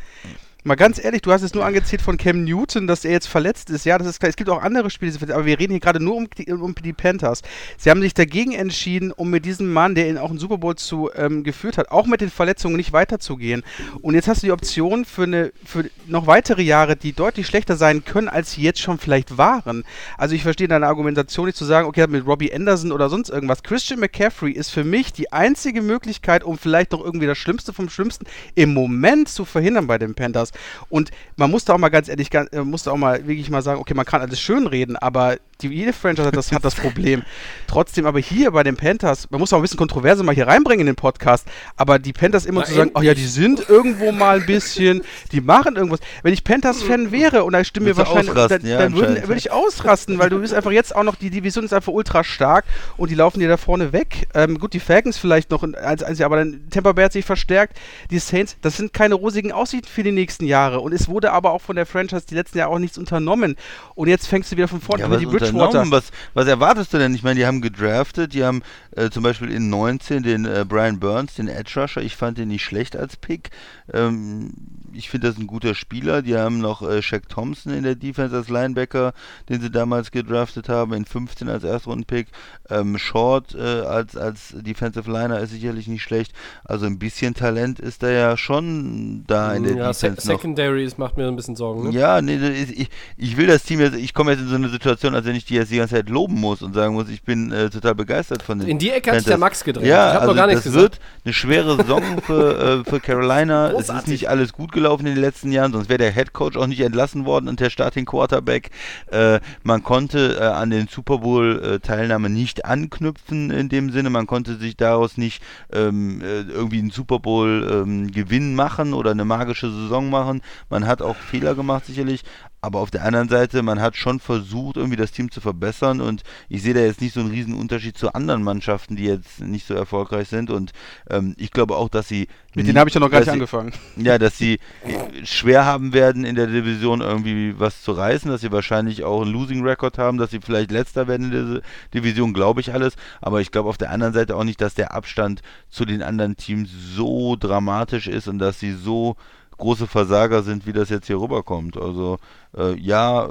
[0.63, 3.71] Mal ganz ehrlich, du hast es nur angezählt von Cam Newton, dass er jetzt verletzt
[3.71, 3.87] ist.
[3.87, 4.29] Ja, das ist klar.
[4.29, 6.93] Es gibt auch andere Spiele, aber wir reden hier gerade nur um die, um die
[6.93, 7.41] Panthers.
[7.79, 10.77] Sie haben sich dagegen entschieden, um mit diesem Mann, der ihn auch einen Super Bowl
[10.77, 13.63] zu ähm, geführt hat, auch mit den Verletzungen nicht weiterzugehen.
[14.03, 17.77] Und jetzt hast du die Option für eine für noch weitere Jahre, die deutlich schlechter
[17.77, 19.85] sein können, als sie jetzt schon vielleicht waren.
[20.19, 23.63] Also ich verstehe deine Argumentation nicht zu sagen, okay, mit Robbie Anderson oder sonst irgendwas.
[23.63, 27.89] Christian McCaffrey ist für mich die einzige Möglichkeit, um vielleicht doch irgendwie das Schlimmste vom
[27.89, 30.50] Schlimmsten im Moment zu verhindern bei den Panthers.
[30.89, 33.51] Und man muss da auch mal ganz ehrlich, ganz, äh, muss da auch mal wirklich
[33.51, 36.65] mal sagen, okay, man kann alles schön reden, aber die, jede Franchise hat das, hat
[36.65, 37.23] das Problem.
[37.67, 40.81] Trotzdem aber hier bei den Panthers, man muss auch ein bisschen Kontroverse mal hier reinbringen
[40.81, 41.47] in den Podcast,
[41.77, 45.03] aber die Panthers immer Na, zu sagen, ach ja, die sind irgendwo mal ein bisschen,
[45.33, 46.01] die machen irgendwas.
[46.23, 49.29] Wenn ich Panthers-Fan wäre und da stimmen mir wahrscheinlich, dann, ja, dann anscheinend.
[49.29, 52.25] würde ich ausrasten, weil du bist einfach jetzt auch noch, die Division ist einfach ultra
[52.25, 52.65] stark
[52.97, 54.29] und die laufen dir da vorne weg.
[54.35, 57.77] Ähm, gut, die Falcons vielleicht noch als einzige, aber dann Tampa Bay hat sich verstärkt.
[58.11, 61.53] Die Saints, das sind keine rosigen Aussichten für die nächsten Jahre und es wurde aber
[61.53, 63.57] auch von der Franchise die letzten Jahre auch nichts unternommen
[63.95, 65.91] und jetzt fängst du wieder von vorne Ja, an was, mit die Bridgewater.
[65.91, 67.15] was, was erwartest du denn?
[67.15, 68.63] Ich meine, die haben gedraftet, die haben
[68.97, 72.49] äh, zum Beispiel in 19 den äh, Brian Burns, den Edge Rusher, ich fand den
[72.49, 73.51] nicht schlecht als Pick.
[73.93, 74.53] Ähm,
[74.93, 76.23] ich finde das ein guter Spieler.
[76.23, 79.13] Die haben noch äh, Shaq Thompson in der Defense als Linebacker,
[79.49, 82.29] den sie damals gedraftet haben, in 15 als Erstrunden-Pick.
[82.69, 86.33] Ähm, Short äh, als, als Defensive Liner ist sicherlich nicht schlecht.
[86.65, 90.39] Also ein bisschen Talent ist da ja schon da in der ja, Se Defense noch.
[90.39, 91.99] Secondary ist, macht mir ein bisschen Sorgen, ne?
[91.99, 94.69] Ja, nee, ist, ich, ich will das Team jetzt, ich komme jetzt in so eine
[94.69, 97.23] Situation, als wenn ich die jetzt die ganze Zeit loben muss und sagen muss, ich
[97.23, 99.41] bin äh, total begeistert von den In die Ecke hat sich der Panthers.
[99.41, 99.89] Max gedrängt.
[99.89, 100.95] Ja, ich habe also noch gar nichts das gesagt.
[100.95, 103.73] wird eine schwere Saison für, äh, für Carolina.
[103.81, 104.13] Es ist Großartig.
[104.13, 106.81] nicht alles gut gelaufen in den letzten Jahren, sonst wäre der Head Coach auch nicht
[106.81, 108.71] entlassen worden und der Starting Quarterback.
[109.11, 114.11] Äh, man konnte äh, an den Super Bowl äh, Teilnahme nicht anknüpfen in dem Sinne.
[114.11, 115.43] Man konnte sich daraus nicht
[115.73, 120.43] ähm, äh, irgendwie einen Super Bowl ähm, Gewinn machen oder eine magische Saison machen.
[120.69, 122.23] Man hat auch Fehler gemacht sicherlich.
[122.63, 126.23] Aber auf der anderen Seite, man hat schon versucht, irgendwie das Team zu verbessern und
[126.49, 129.67] ich sehe da jetzt nicht so einen riesen Unterschied zu anderen Mannschaften, die jetzt nicht
[129.67, 130.73] so erfolgreich sind und
[131.09, 133.33] ähm, ich glaube auch, dass sie Mit denen habe ich ja noch gar nicht sie-
[133.33, 133.73] angefangen.
[133.97, 134.55] ja, dass sie
[134.85, 139.23] äh, schwer haben werden, in der Division irgendwie was zu reißen, dass sie wahrscheinlich auch
[139.23, 141.63] einen Losing Record haben, dass sie vielleicht letzter werden in der
[141.95, 142.95] Division, glaube ich alles.
[143.23, 146.37] Aber ich glaube auf der anderen Seite auch nicht, dass der Abstand zu den anderen
[146.37, 149.17] Teams so dramatisch ist und dass sie so
[149.61, 151.77] große Versager sind, wie das jetzt hier rüberkommt.
[151.77, 152.19] Also
[152.57, 153.29] äh, ja,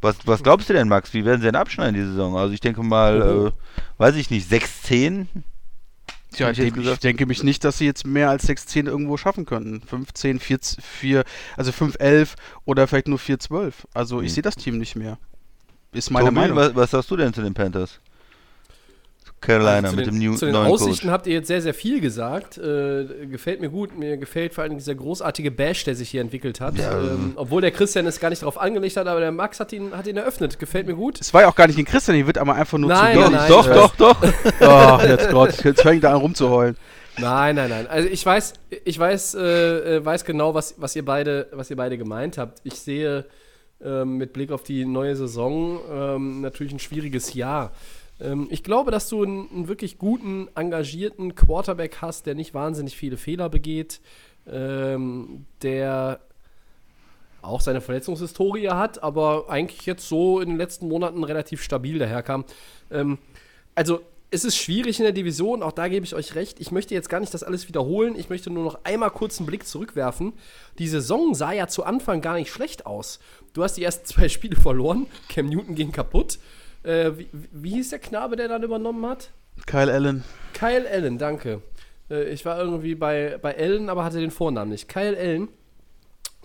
[0.00, 1.12] was, was glaubst du denn, Max?
[1.12, 2.36] Wie werden sie denn abschneiden die Saison?
[2.36, 5.26] Also ich denke mal, äh, weiß ich nicht, 6-10?
[6.30, 9.80] Tja, ich, ich denke mich nicht, dass sie jetzt mehr als 6-10 irgendwo schaffen könnten.
[9.80, 11.24] 15, 4, 4
[11.56, 12.34] also 5-11
[12.64, 13.72] oder vielleicht nur 4-12.
[13.94, 14.34] Also ich Hm.
[14.34, 15.18] sehe das Team nicht mehr.
[15.92, 16.56] Ist meine Tobi, Meinung.
[16.56, 17.98] Was, was sagst du denn zu den Panthers?
[19.40, 21.12] Carolina zu mit den, dem New, zu den neuen Aussichten Coach.
[21.12, 22.58] habt ihr jetzt sehr, sehr viel gesagt.
[22.58, 23.96] Äh, gefällt mir gut.
[23.96, 26.76] Mir gefällt vor allem dieser großartige Bash, der sich hier entwickelt hat.
[26.76, 26.98] Ja.
[26.98, 29.96] Ähm, obwohl der Christian es gar nicht darauf angelegt hat, aber der Max hat ihn,
[29.96, 30.58] hat ihn eröffnet.
[30.58, 31.20] Gefällt mir gut.
[31.20, 33.20] Es war ja auch gar nicht gegen Christian, die wird aber einfach nur Nein, zu
[33.22, 33.48] nein, nein.
[33.48, 34.22] Doch, doch, doch.
[34.60, 36.76] Oh, jetzt Gott, jetzt fängt er an rumzuheulen.
[37.18, 37.86] Nein, nein, nein.
[37.86, 38.54] Also ich weiß,
[38.84, 42.60] ich weiß, äh, äh, weiß genau, was, was ihr beide, was ihr beide gemeint habt.
[42.64, 43.24] Ich sehe
[43.84, 47.72] ähm, mit Blick auf die neue Saison ähm, natürlich ein schwieriges Jahr.
[48.20, 52.96] Ähm, ich glaube, dass du einen, einen wirklich guten, engagierten Quarterback hast, der nicht wahnsinnig
[52.96, 54.00] viele Fehler begeht,
[54.46, 56.20] ähm, der
[57.42, 62.44] auch seine Verletzungshistorie hat, aber eigentlich jetzt so in den letzten Monaten relativ stabil daherkam.
[62.90, 63.18] Ähm,
[63.74, 64.00] also
[64.30, 66.60] es ist schwierig in der Division, auch da gebe ich euch recht.
[66.60, 68.14] Ich möchte jetzt gar nicht das alles wiederholen.
[68.18, 70.34] Ich möchte nur noch einmal kurz einen Blick zurückwerfen.
[70.78, 73.20] Die Saison sah ja zu Anfang gar nicht schlecht aus.
[73.54, 75.06] Du hast die ersten zwei Spiele verloren.
[75.30, 76.38] Cam Newton ging kaputt.
[76.82, 79.30] Äh, wie, wie hieß der Knabe, der dann übernommen hat?
[79.66, 80.24] Kyle Allen.
[80.54, 81.60] Kyle Allen, danke.
[82.10, 84.88] Äh, ich war irgendwie bei, bei Allen, aber hatte den Vornamen nicht.
[84.88, 85.48] Kyle Allen.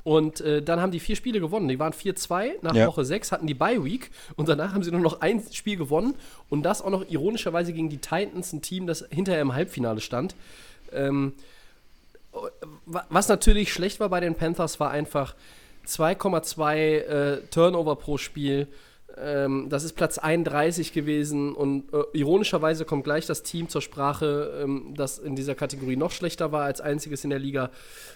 [0.04, 1.70] Und äh, dann haben die vier Spiele gewonnen.
[1.70, 2.56] Die waren 4-2.
[2.62, 2.88] Nach Ja.
[2.88, 4.12] Woche 6 hatten die Bye-Week.
[4.36, 6.16] Und danach haben sie nur noch ein Spiel gewonnen.
[6.50, 10.36] Und das auch noch ironischerweise gegen die Titans, ein Team, das hinterher im Halbfinale stand.
[10.92, 11.32] Ähm,
[12.86, 15.36] wa- was natürlich schlecht war bei den Panthers, war einfach
[15.88, 18.68] 2,2 äh, Turnover pro Spiel.
[19.18, 24.62] Ähm, das ist Platz 31 gewesen und äh, ironischerweise kommt gleich das Team zur Sprache,
[24.64, 27.70] ähm, das in dieser Kategorie noch schlechter war als einziges in der Liga.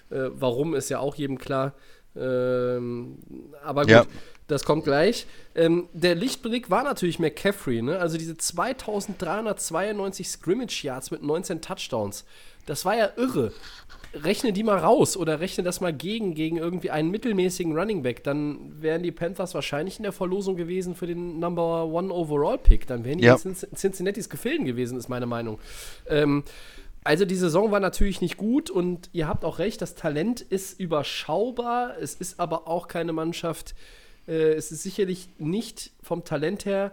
[0.10, 1.74] Äh, warum ist ja auch jedem klar.
[2.16, 3.20] Ähm,
[3.64, 4.06] aber gut, Ja.
[4.48, 5.28] das kommt gleich.
[5.54, 8.00] Ähm, der Lichtblick war natürlich McCaffrey, ne?
[8.00, 12.26] Also diese 2392 Scrimmage Yards mit 19 Touchdowns.
[12.66, 13.52] Das war ja irre.
[14.14, 18.24] Rechne die mal raus oder rechne das mal gegen, gegen irgendwie einen mittelmäßigen Running Back.
[18.24, 22.88] Dann wären die Panthers wahrscheinlich in der Verlosung gewesen für den Number One Overall Pick.
[22.88, 23.36] Dann wären die Ja.
[23.36, 25.60] in Cin- Cincinnati's Gefilden gewesen, ist meine Meinung.
[26.08, 26.44] Ähm,
[27.04, 30.80] also die Saison war natürlich nicht gut und ihr habt auch recht, das Talent ist
[30.80, 31.96] überschaubar.
[32.02, 33.76] Es ist aber auch keine Mannschaft.
[34.28, 36.92] Äh, es ist sicherlich nicht vom Talent her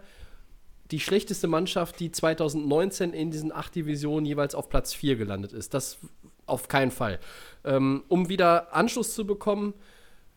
[0.91, 5.73] die schlechteste Mannschaft, die 2019 in diesen acht Divisionen jeweils auf Platz 4 gelandet ist.
[5.75, 5.97] Das
[6.47, 7.19] auf keinen Fall.
[7.65, 9.75] Ähm, um wieder Anschluss zu bekommen,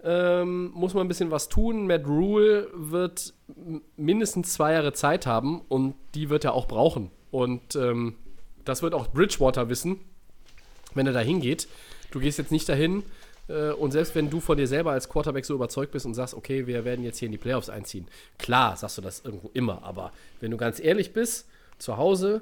[0.03, 1.87] ähm, muss man ein bisschen was tun.
[1.87, 3.33] Matt Rule wird
[3.95, 7.11] mindestens zwei Jahre Zeit haben und die wird er auch brauchen.
[7.31, 8.15] Und ähm,
[8.63, 9.99] das wird auch Bridgewater wissen,
[10.93, 11.67] wenn er da hingeht.
[12.11, 13.03] Du gehst jetzt nicht dahin
[13.47, 16.33] äh, und selbst wenn du von dir selber als Quarterback so überzeugt bist und sagst,
[16.33, 18.07] okay, wir werden jetzt hier in die Playoffs einziehen,
[18.37, 21.47] klar sagst du das irgendwo immer, aber wenn du ganz ehrlich bist,
[21.77, 22.41] zu Hause,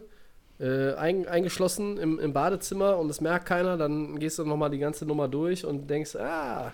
[0.59, 4.79] äh, ein, eingeschlossen im, im Badezimmer und es merkt keiner, dann gehst du nochmal die
[4.79, 6.71] ganze Nummer durch und denkst, ah,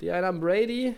[0.00, 0.94] die einen haben Brady,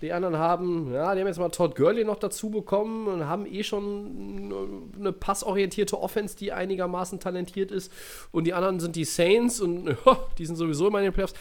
[0.00, 3.44] die anderen haben, ja, die haben jetzt mal Todd Gurley noch dazu bekommen und haben
[3.44, 7.92] eh schon eine passorientierte Offense, die einigermaßen talentiert ist.
[8.32, 11.34] Und die anderen sind die Saints und ja, die sind sowieso immer in den Playoffs.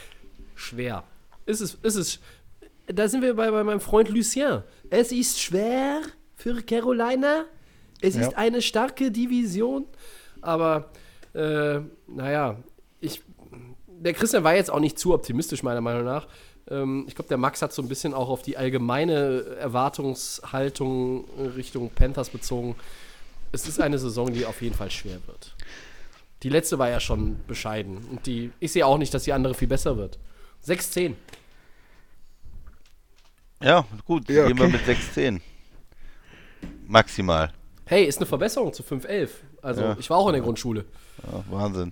[0.55, 1.03] Schwer.
[1.45, 2.19] Ist es, ist es.
[2.87, 4.63] Da sind wir bei, bei meinem Freund Lucien.
[4.89, 6.01] Es ist schwer
[6.35, 7.45] für Carolina.
[8.01, 9.85] Es ist eine starke Division.
[10.41, 10.89] Aber,
[11.33, 12.57] äh, naja,
[13.01, 13.21] ich,
[13.87, 16.27] der Christian war jetzt auch nicht zu optimistisch, meiner Meinung nach.
[16.69, 21.89] Ähm, ich glaube, der Max hat so ein bisschen auch auf die allgemeine Erwartungshaltung Richtung
[21.89, 22.75] Panthers bezogen.
[23.51, 25.55] Es ist eine Saison, die auf jeden Fall schwer wird.
[26.43, 27.97] Die letzte war ja schon bescheiden.
[28.09, 30.19] Und die, ich sehe auch nicht, dass die andere viel besser wird.
[30.65, 31.15] 6-10.
[33.61, 34.79] Ja, gut, Ja, gehen wir okay.
[34.87, 35.41] mit 6-10.
[36.87, 37.51] Maximal.
[37.89, 39.29] Hey, ist eine Verbesserung zu 5-11.
[39.63, 39.97] Also, Ja.
[39.99, 40.85] ich war auch in der Grundschule.
[41.23, 41.91] Ja, Wahnsinn.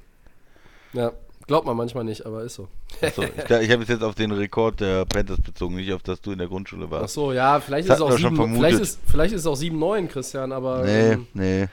[0.94, 1.12] Ja,
[1.48, 2.68] glaubt man manchmal nicht, aber ist so.
[3.02, 6.22] Achso, ich ich habe es jetzt auf den Rekord der Panthers bezogen, nicht auf das
[6.22, 7.16] du in der Grundschule Ach warst.
[7.16, 8.60] so, ja, vielleicht Das ist es auch wir schon 7, vermutet.
[8.62, 10.84] vielleicht ist, vielleicht ist es auch 7-9, Christian, aber.
[10.84, 11.68] Nee, Ähm, nee,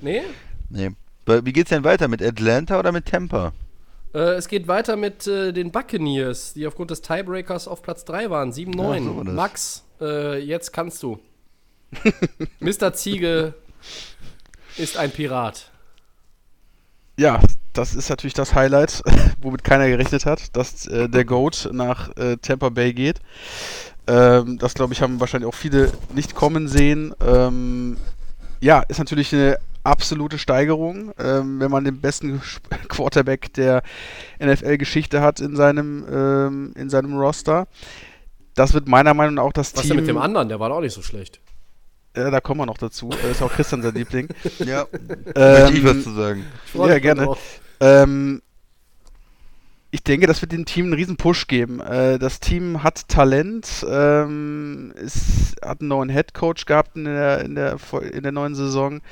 [0.00, 0.22] nee?
[0.70, 0.90] nee.
[1.26, 2.06] Weil, Wie geht's denn weiter?
[2.08, 3.52] Mit Atlanta oder mit Tampa?
[4.14, 8.30] Äh, es geht weiter mit äh, den Buccaneers, die aufgrund des Tiebreakers auf Platz 3
[8.30, 8.52] waren.
[8.52, 8.96] 7-9.
[9.20, 11.18] Ach so, Max, äh, jetzt kannst du.
[12.60, 12.92] Mr.
[12.92, 13.54] Ziege
[14.76, 15.70] ist ein Pirat.
[17.18, 17.40] Ja,
[17.72, 19.02] das ist natürlich das Highlight,
[19.40, 23.20] womit keiner gerechnet hat, dass äh, der Goat nach äh, Tampa Bay geht.
[24.06, 27.14] Ähm, das, glaube ich, haben wahrscheinlich auch viele nicht kommen sehen.
[27.24, 27.96] Ähm,
[28.60, 32.40] ja, ist natürlich eine absolute Steigerung, ähm, wenn man den besten
[32.88, 33.82] Quarterback der
[34.40, 37.66] NFL-Geschichte hat in seinem, ähm, in seinem Roster.
[38.54, 39.90] Das wird meiner Meinung nach auch das Was Team.
[39.90, 40.48] denn mit dem anderen?
[40.48, 41.40] Der war doch auch nicht so schlecht.
[42.14, 43.10] Äh, da kommen wir noch dazu.
[43.30, 44.28] Ist auch Christian sein Liebling.
[44.58, 46.46] Ja, möchte ich was ähm, zu sagen.
[46.74, 47.34] Ja, gerne.
[47.80, 48.42] Ähm,
[49.90, 51.80] ich denke, das wird dem Team einen riesen Push geben.
[51.80, 57.40] Äh, das Team hat Talent, ähm, es hat einen neuen Head Coach gehabt in der,
[57.40, 57.76] in der,
[58.12, 59.02] in der neuen Saison.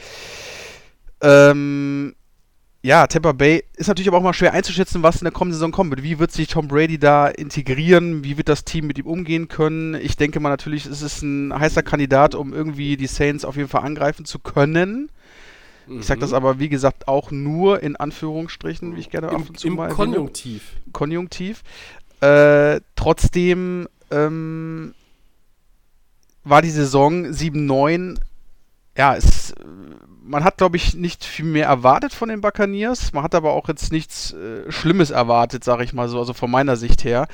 [1.20, 2.14] Ähm,
[2.82, 5.70] ja, Tampa Bay ist natürlich aber auch mal schwer einzuschätzen, was in der kommenden Saison
[5.70, 6.02] kommt.
[6.02, 8.24] Wie wird sich Tom Brady da integrieren?
[8.24, 9.94] Wie wird das Team mit ihm umgehen können?
[9.94, 13.68] Ich denke mal natürlich, es ist ein heißer Kandidat, um irgendwie die Saints auf jeden
[13.68, 15.10] Fall angreifen zu können.
[15.88, 16.36] Ich sage das mhm.
[16.36, 19.88] aber, wie gesagt, auch nur in Anführungsstrichen, wie ich gerne ab und zu im mal
[19.88, 20.62] Konjunktiv.
[20.70, 20.92] Erwähne.
[20.92, 21.62] Konjunktiv.
[22.20, 24.94] Äh, trotzdem ähm,
[26.44, 28.18] war die Saison 7-9,
[28.96, 29.52] ja, es,
[30.30, 33.12] man hat, glaube ich, nicht viel mehr erwartet von den Buccaneers.
[33.12, 36.50] Man hat aber auch jetzt nichts äh, Schlimmes erwartet, sage ich mal so, also von
[36.50, 37.26] meiner Sicht her.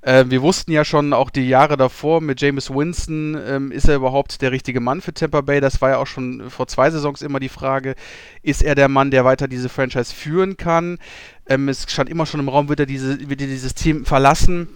[0.00, 3.96] Äh, wir wussten ja schon auch die Jahre davor mit James Winston, ähm, ist er
[3.96, 5.60] überhaupt der richtige Mann für Tampa Bay?
[5.60, 7.94] Das war ja auch schon vor zwei Saisons immer die Frage,
[8.42, 10.98] ist er der Mann, der weiter diese Franchise führen kann?
[11.46, 14.68] Ähm, es stand immer schon im Raum, wird er, diese, wird er dieses Team verlassen?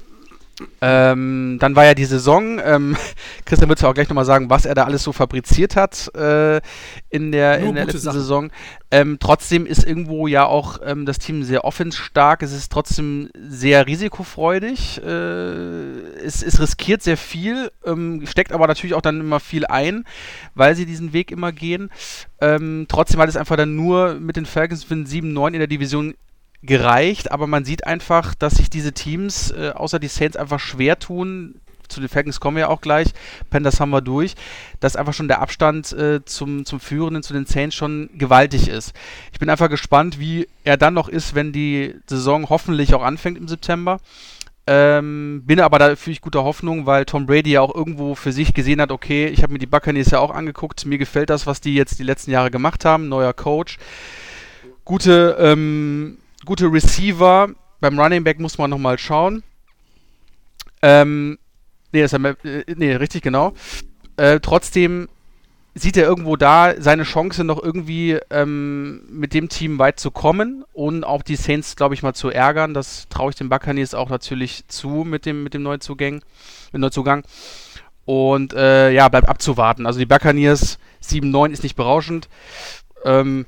[0.81, 2.61] Ähm, dann war ja die Saison.
[2.65, 2.97] Ähm,
[3.45, 6.61] Christian wird ja auch gleich nochmal sagen, was er da alles so fabriziert hat äh,
[7.11, 8.21] in der, in der letzten Sachen.
[8.21, 8.51] Saison.
[8.91, 12.43] Ähm, trotzdem ist irgendwo ja auch ähm, das Team sehr offensstark.
[12.43, 15.03] Es ist trotzdem sehr risikofreudig.
[15.03, 15.11] Äh,
[16.25, 20.05] es, es, riskiert sehr viel, ähm, steckt aber natürlich auch dann immer viel ein,
[20.55, 21.91] weil sie diesen Weg immer gehen.
[22.41, 26.15] Ähm, trotzdem hat es einfach dann nur mit den Falcons für 7-9 in der Division
[26.65, 30.99] gereicht, aber man sieht einfach, dass sich diese Teams, äh, außer die Saints, einfach schwer
[30.99, 31.61] tun.
[31.89, 33.09] Zu den Falcons kommen wir ja auch gleich.
[33.51, 34.35] Panthers haben wir durch.
[34.81, 38.95] Dass einfach schon der Abstand äh, zum, zum Führenden, zu den Saints schon gewaltig ist.
[39.33, 43.37] Ich bin einfach gespannt, wie er dann noch ist, wenn die Saison hoffentlich auch anfängt
[43.37, 44.01] im September.
[44.67, 48.33] Ähm, bin aber da fühle ich guter Hoffnung, weil Tom Brady ja auch irgendwo für
[48.33, 51.47] sich gesehen hat, okay, ich habe mir die Buccaneers ja auch angeguckt, mir gefällt das,
[51.47, 53.77] was die jetzt die letzten Jahre gemacht haben, neuer Coach,
[54.87, 57.51] gute ähm, gute Receiver.
[57.81, 59.43] Beim Running Back muss man nochmal schauen.
[60.83, 61.39] Ähm,
[61.93, 63.53] nee, ist ja, äh, nee, richtig genau.
[64.17, 65.09] Äh, trotzdem
[65.75, 70.65] sieht er irgendwo da seine Chance noch irgendwie ähm, mit dem Team weit zu kommen
[70.73, 72.75] und auch die Saints, glaube ich, mal zu ärgern.
[72.75, 76.23] Das traue ich den Buccaneers auch natürlich zu mit dem, mit dem Neuzugang.
[76.73, 77.25] Mit Neuzugang.
[78.05, 79.87] Und äh, ja, bleibt abzuwarten.
[79.87, 82.29] Also die Buccaneers 7-9 ist nicht berauschend.
[83.05, 83.47] Ähm,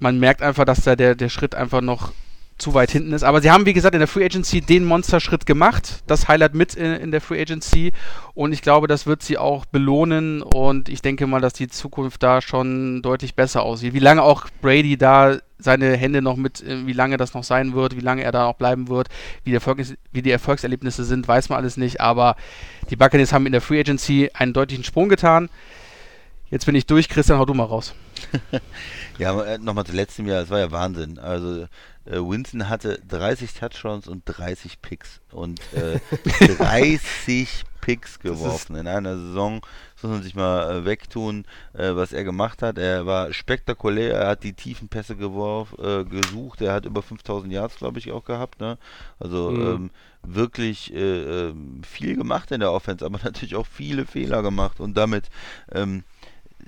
[0.00, 2.12] man merkt einfach, dass da der, der Schritt einfach noch
[2.58, 3.22] zu weit hinten ist.
[3.22, 6.02] Aber sie haben, wie gesagt, in der Free Agency den Monsterschritt gemacht.
[6.06, 7.92] Das Highlight mit in, in, der Free Agency.
[8.34, 10.42] Und ich glaube, das wird sie auch belohnen.
[10.42, 13.94] Und ich denke mal, dass die Zukunft da schon deutlich besser aussieht.
[13.94, 17.74] Wie lange auch Brady da seine Hände noch mit, äh, wie lange das noch sein
[17.74, 19.08] wird, wie lange er da auch bleiben wird,
[19.44, 19.82] wie, Erfolg,
[20.12, 22.00] wie die Erfolgserlebnisse sind, weiß man alles nicht.
[22.00, 22.36] Aber
[22.90, 25.48] die Buccaneers haben in der Free Agency einen deutlichen Sprung getan.
[26.50, 27.08] Jetzt bin ich durch.
[27.08, 27.94] Christian, hau du mal raus.
[29.18, 30.42] ja, äh, nochmal zu letztem Jahr.
[30.42, 31.18] Es war ja Wahnsinn.
[31.18, 31.66] Also
[32.08, 35.20] äh, Winston hatte 30 Touchdowns und 30 Picks.
[35.30, 36.00] Und äh,
[36.58, 39.60] 30 Picks geworfen in einer Saison.
[39.94, 42.78] Das muss man sich mal äh, wegtun, äh, was er gemacht hat.
[42.78, 47.52] Er war spektakulär, er hat die tiefen Pässe geworfen, äh, gesucht, er hat über 5000
[47.52, 48.60] Yards, glaube ich, auch gehabt.
[48.60, 48.78] Ne?
[49.18, 49.66] Also mhm.
[49.66, 49.90] ähm,
[50.22, 54.96] wirklich äh, ähm, viel gemacht in der Offense, aber natürlich auch viele Fehler gemacht und
[54.96, 55.30] damit
[55.72, 56.04] ähm,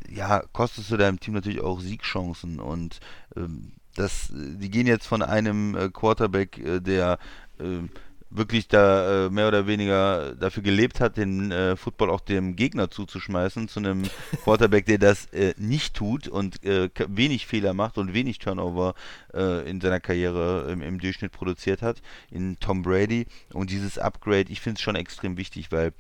[0.09, 3.01] ja, kostest du deinem Team natürlich auch Siegchancen und
[3.37, 7.19] ähm, das, die gehen jetzt von einem äh, Quarterback, äh, der
[7.59, 7.89] äh,
[8.33, 12.89] wirklich da äh, mehr oder weniger dafür gelebt hat, den äh, Football auch dem Gegner
[12.89, 14.05] zuzuschmeißen, zu einem
[14.45, 18.95] Quarterback, der das äh, nicht tut und wenig Fehler macht und wenig Turnover
[19.33, 23.27] in seiner Karriere im, im, Durchschnitt produziert hat, in Tom Brady.
[23.53, 25.93] Und dieses Upgrade, ich finde es schon extrem wichtig, weil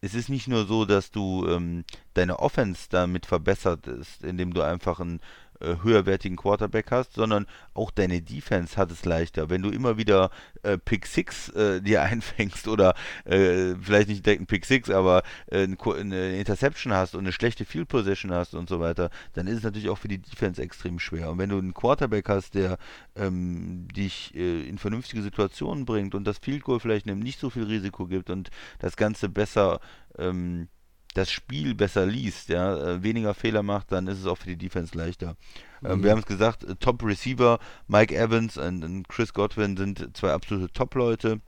[0.00, 4.62] es ist nicht nur so, dass du ähm, deine Offense damit verbessert ist, indem du
[4.62, 5.20] einfach einen
[5.60, 9.50] äh, höherwertigen Quarterback hast, sondern auch deine Defense hat es leichter.
[9.50, 10.30] Wenn du immer wieder
[10.62, 15.22] äh, Pick 6 äh, dir einfängst oder äh, vielleicht nicht direkt ein Pick 6, aber
[15.46, 19.58] äh, eine Interception hast und eine schlechte Field Position hast und so weiter, dann ist
[19.58, 21.30] es natürlich auch für die Defense extrem schwer.
[21.30, 22.78] Und wenn du einen Quarterback hast, der
[23.16, 27.64] ähm, dich äh, in vernünftige Situationen bringt und das Field Goal vielleicht nicht so viel
[27.64, 29.80] Risiko gibt und das Ganze besser
[30.18, 30.68] ähm,
[31.14, 34.56] das Spiel besser liest, ja, äh, weniger Fehler macht, dann ist es auch für die
[34.56, 35.36] Defense leichter.
[35.84, 36.04] Ähm, mhm.
[36.04, 37.58] wir haben es gesagt, äh, Top Receiver,
[37.88, 41.40] Mike Evans und, Chris Godwin sind zwei absolute Top-Leute.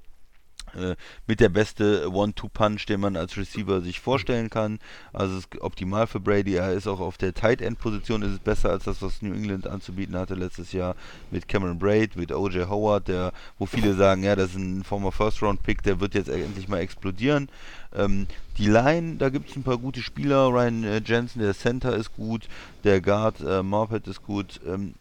[0.74, 4.78] Äh, mit der beste One-Two-Punch, den man als Receiver sich vorstellen kann.
[5.12, 6.54] Also ist optimal für Brady.
[6.54, 9.66] Er ist auch auf der Tight End-Position, ist es besser als das, was New England
[9.66, 10.96] anzubieten hatte letztes Jahr
[11.30, 12.70] mit Cameron Braid, mit O.J.
[12.70, 16.68] Howard, der, wo viele sagen, ja, das ist ein former First-Round-Pick, der wird jetzt endlich
[16.68, 17.50] mal explodieren.
[17.94, 18.26] Ähm,
[18.58, 20.48] die Line, da gibt es ein paar gute Spieler.
[20.48, 22.48] Ryan äh, Jensen, der Center ist gut,
[22.84, 24.60] der Guard äh, Marpet ist gut.
[24.66, 24.94] Ähm,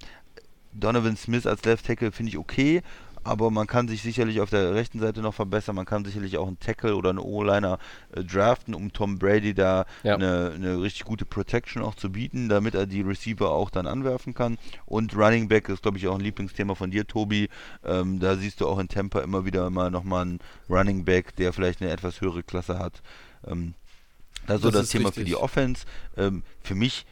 [0.74, 2.82] Donovan Smith als Left Tackle finde ich okay,
[3.24, 5.76] aber man kann sich sicherlich auf der rechten Seite noch verbessern.
[5.76, 7.78] Man kann sicherlich auch einen Tackle oder einen O-Liner
[8.16, 10.16] äh, draften, um Tom Brady da Ja.
[10.16, 14.34] eine, eine richtig gute Protection auch zu bieten, damit er die Receiver auch dann anwerfen
[14.34, 14.58] kann.
[14.86, 17.50] Und Running Back ist, glaube ich, auch ein Lieblingsthema von dir, Tobi.
[17.86, 20.40] Ähm, da siehst du auch in Tampa immer wieder mal nochmal einen
[20.70, 23.02] Running Back, der vielleicht eine etwas höhere Klasse hat.
[23.46, 23.74] Ähm,
[24.48, 25.22] das ist so Das Thema richtig.
[25.22, 25.86] für die Offense.
[26.18, 27.06] Ähm, für mich,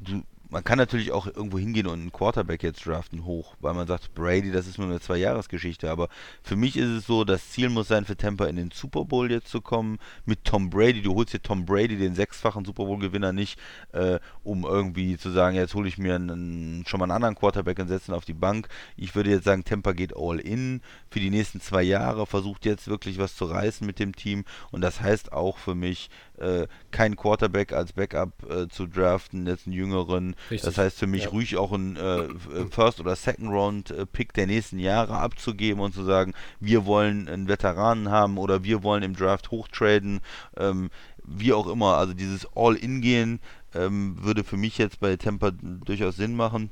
[0.00, 0.22] du,
[0.54, 4.14] man kann natürlich auch irgendwo hingehen und einen Quarterback jetzt draften hoch, weil man sagt,
[4.14, 5.90] Brady, das ist nur eine Zwei-Jahres-Geschichte.
[5.90, 6.08] Aber
[6.44, 9.28] für mich ist es so, das Ziel muss sein, für Tampa in den Super Bowl
[9.32, 11.02] jetzt zu kommen mit Tom Brady.
[11.02, 13.58] Du holst dir Tom Brady, den sechsfachen Super Bowl-Gewinner, nicht,
[13.90, 17.80] äh, um irgendwie zu sagen, jetzt hole ich mir einen, schon mal einen anderen Quarterback
[17.80, 18.68] und setze ihn auf die Bank.
[18.96, 22.86] Ich würde jetzt sagen, Tampa geht all in für die nächsten zwei Jahre, versucht jetzt
[22.86, 24.44] wirklich was zu reißen mit dem Team.
[24.70, 29.66] Und das heißt auch für mich, äh, keinen Quarterback als Backup äh, zu draften, jetzt
[29.66, 30.34] einen jüngeren.
[30.50, 31.28] Richtig, Das heißt für mich ja.
[31.30, 32.28] ruhig auch einen äh,
[32.70, 38.38] First- oder Second-Round-Pick der nächsten Jahre abzugeben und zu sagen, wir wollen einen Veteranen haben
[38.38, 40.20] oder wir wollen im Draft hochtraden,
[40.56, 40.90] ähm,
[41.24, 41.96] wie auch immer.
[41.96, 43.40] Also dieses All-In-Gehen
[43.74, 46.70] ähm, würde für mich jetzt bei Tampa durchaus Sinn machen.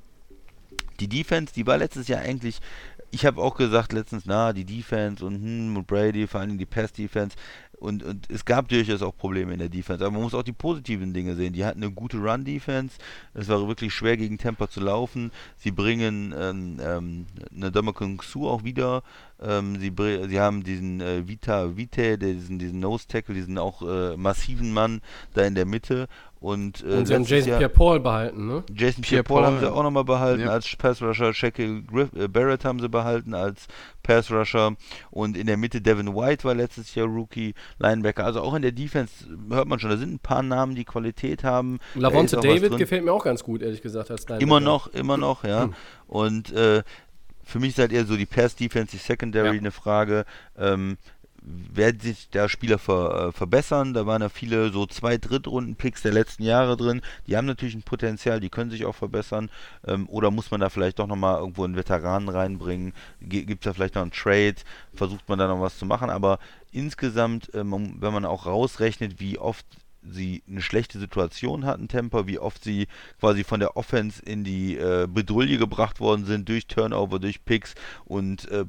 [1.00, 2.60] Die Defense, die war letztes Jahr eigentlich,
[3.10, 7.36] ich habe auch gesagt letztens, na, die Defense und, hm, Brady, vor allem die Pass-Defense.
[7.82, 10.04] Und, und es gab durchaus auch Probleme in der Defense.
[10.04, 11.52] Aber man muss auch die positiven Dinge sehen.
[11.52, 12.96] Die hatten eine gute Run-Defense.
[13.34, 15.32] Es war wirklich schwer gegen Tampa zu laufen.
[15.56, 19.02] Sie bringen ähm, ähm, eine Dominican Su auch wieder.
[19.44, 24.16] Ähm, sie, br- sie haben diesen äh, Vita Vite, diesen, diesen Nose-Tackle, diesen auch äh,
[24.16, 25.00] massiven Mann
[25.34, 26.06] da in der Mitte.
[26.40, 28.64] Und, äh, Und sie haben Jason Jahr- Pierre-Paul behalten, ne?
[28.74, 30.50] Jason Pierre-Paul, haben sie auch nochmal behalten Ja.
[30.50, 31.32] als Pass-Rusher.
[31.34, 33.66] Shaquille Griff, äh, Barrett haben sie behalten als
[34.02, 34.74] Pass-Rusher.
[35.12, 38.24] Und in der Mitte Devin White war letztes Jahr Rookie Linebacker.
[38.24, 39.12] Also auch in der Defense
[39.50, 41.78] hört man schon, da sind ein paar Namen, die Qualität haben.
[41.94, 44.42] Lavonte David gefällt mir auch ganz gut, ehrlich gesagt, als Linebacker.
[44.42, 45.64] Immer noch, immer noch, ja.
[45.64, 45.74] Hm.
[46.08, 46.82] Und äh,
[47.44, 49.60] für mich seid ihr so die Pass-Defense, die Secondary Ja.
[49.60, 50.24] eine Frage.
[50.58, 50.96] Ähm,
[51.44, 53.94] werden sich da Spieler ver, äh, verbessern?
[53.94, 57.02] Da waren ja viele so zwei Drittrunden-Picks der letzten Jahre drin.
[57.26, 59.50] Die haben natürlich ein Potenzial, die können sich auch verbessern.
[59.84, 62.92] Ähm, oder muss man da vielleicht doch nochmal irgendwo einen Veteranen reinbringen?
[63.20, 64.54] Gibt es da vielleicht noch einen Trade?
[64.94, 66.10] Versucht man da noch was zu machen?
[66.10, 66.38] Aber
[66.70, 69.66] insgesamt, ähm, wenn man auch rausrechnet, wie oft
[70.08, 72.88] sie eine schlechte Situation hatten, Temper, wie oft sie
[73.20, 77.74] quasi von der Offense in die äh, Bedouille gebracht worden sind durch Turnover, durch Picks
[78.04, 78.64] und äh,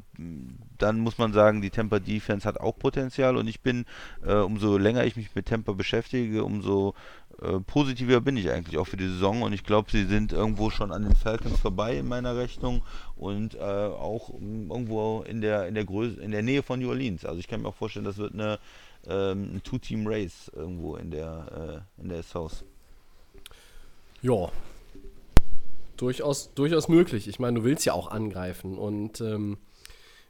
[0.77, 3.85] dann muss man sagen, die Temper Defense hat auch Potenzial und ich bin,
[4.25, 6.93] äh, umso länger ich mich mit Temper beschäftige, umso
[7.41, 10.69] äh, positiver bin ich eigentlich auch für die Saison und ich glaube, sie sind irgendwo
[10.69, 12.83] schon an den Falcons vorbei in meiner Rechnung
[13.15, 17.25] und äh, auch irgendwo in der in der Größe in der Nähe von New Orleans.
[17.25, 18.59] Also ich kann mir auch vorstellen, das wird eine
[19.07, 22.63] ähm, ein Two-Team-Race irgendwo in der äh, in der South.
[24.21, 24.51] Ja.
[25.97, 27.27] Durchaus, durchaus möglich.
[27.27, 28.77] Ich meine, du willst ja auch angreifen.
[28.77, 29.57] Und ähm,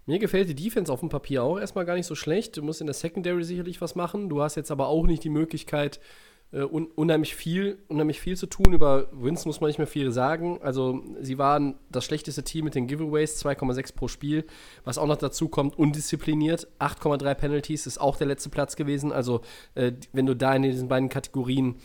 [0.05, 2.57] mir gefällt die Defense auf dem Papier auch erstmal gar nicht so schlecht.
[2.57, 4.29] Du musst in der Secondary sicherlich was machen.
[4.29, 5.99] Du hast jetzt aber auch nicht die Möglichkeit,
[6.59, 8.73] un unheimlich viel, unheimlich viel zu tun.
[8.73, 10.59] Über Wins muss man nicht mehr viel sagen.
[10.61, 14.45] Also sie waren das schlechteste Team mit den Giveaways, 2,6 pro Spiel.
[14.83, 16.67] Was auch noch dazu kommt, undiszipliniert.
[16.79, 19.11] 8,3 Penalties ist auch der letzte Platz gewesen.
[19.11, 19.41] Also
[19.75, 21.75] äh, wenn du da in diesen beiden Kategorien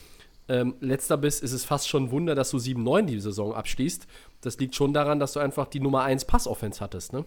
[0.49, 4.07] ähm, letzter bist, ist es fast schon ein Wunder, dass du 7-9 die Saison abschließt.
[4.41, 7.25] Das liegt schon daran, dass du einfach die Nummer 1 Passoffense hattest, ne?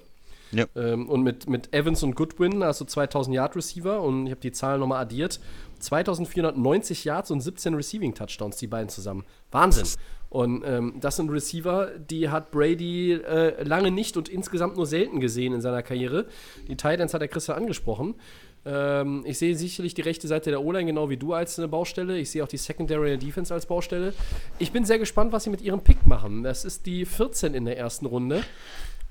[0.51, 0.65] Ja.
[0.75, 4.41] Ähm, und mit, mit Evans und Goodwin hast du 2000 Yard Receiver und ich habe
[4.41, 5.39] die Zahlen nochmal addiert.
[5.79, 9.23] 2490 Yards und 17 Receiving Touchdowns, die beiden zusammen.
[9.51, 9.87] Wahnsinn.
[10.29, 15.19] Und ähm, das sind Receiver, die hat Brady äh, lange nicht und insgesamt nur selten
[15.19, 16.25] gesehen in seiner Karriere.
[16.67, 18.15] Die Titans hat der Christian angesprochen.
[18.63, 22.17] Ähm, ich sehe sicherlich die rechte Seite der O-Line genau wie du als eine Baustelle.
[22.17, 24.13] Ich sehe auch die Secondary der Defense als Baustelle.
[24.59, 26.43] Ich bin sehr gespannt, was sie mit ihrem Pick machen.
[26.43, 28.43] Das ist die 14 in der ersten Runde.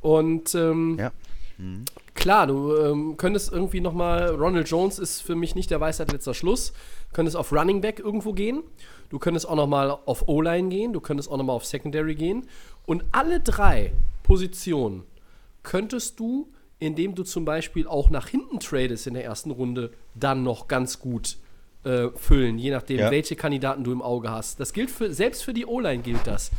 [0.00, 1.12] Und ähm, Ja.
[2.14, 6.34] Klar, du ähm, könntest irgendwie nochmal, Ronald Jones ist für mich nicht der Weisheit letzter
[6.34, 6.72] Schluss,
[7.12, 8.62] könntest auf Running Back irgendwo gehen,
[9.08, 12.46] du könntest auch nochmal auf O-Line gehen, du könntest auch nochmal auf Secondary gehen
[12.86, 13.92] und alle drei
[14.22, 15.04] Positionen
[15.62, 20.42] könntest du, indem du zum Beispiel auch nach hinten tradest in der ersten Runde, dann
[20.42, 21.36] noch ganz gut
[21.84, 23.10] äh, füllen, je nachdem, Ja.
[23.10, 24.60] welche Kandidaten du im Auge hast.
[24.60, 26.50] Das gilt für, selbst für die O-Line gilt das.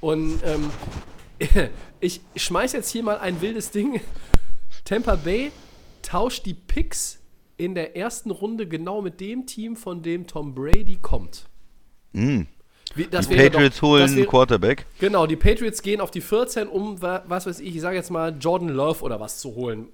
[0.00, 0.70] Und ähm,
[2.00, 4.00] ich schmeiß jetzt hier mal ein wildes Ding.
[4.84, 5.52] Tampa Bay
[6.02, 7.20] tauscht die Picks
[7.56, 11.48] in der ersten Runde genau mit dem Team, von dem Tom Brady kommt.
[12.12, 12.42] Mm.
[12.96, 14.84] Wie, Die Patriots doch- holen einen Quarterback.
[14.98, 18.10] Genau, die Patriots gehen auf die 14, um, wa- was weiß ich, ich sage jetzt
[18.10, 19.88] mal Jordan Love oder was zu holen.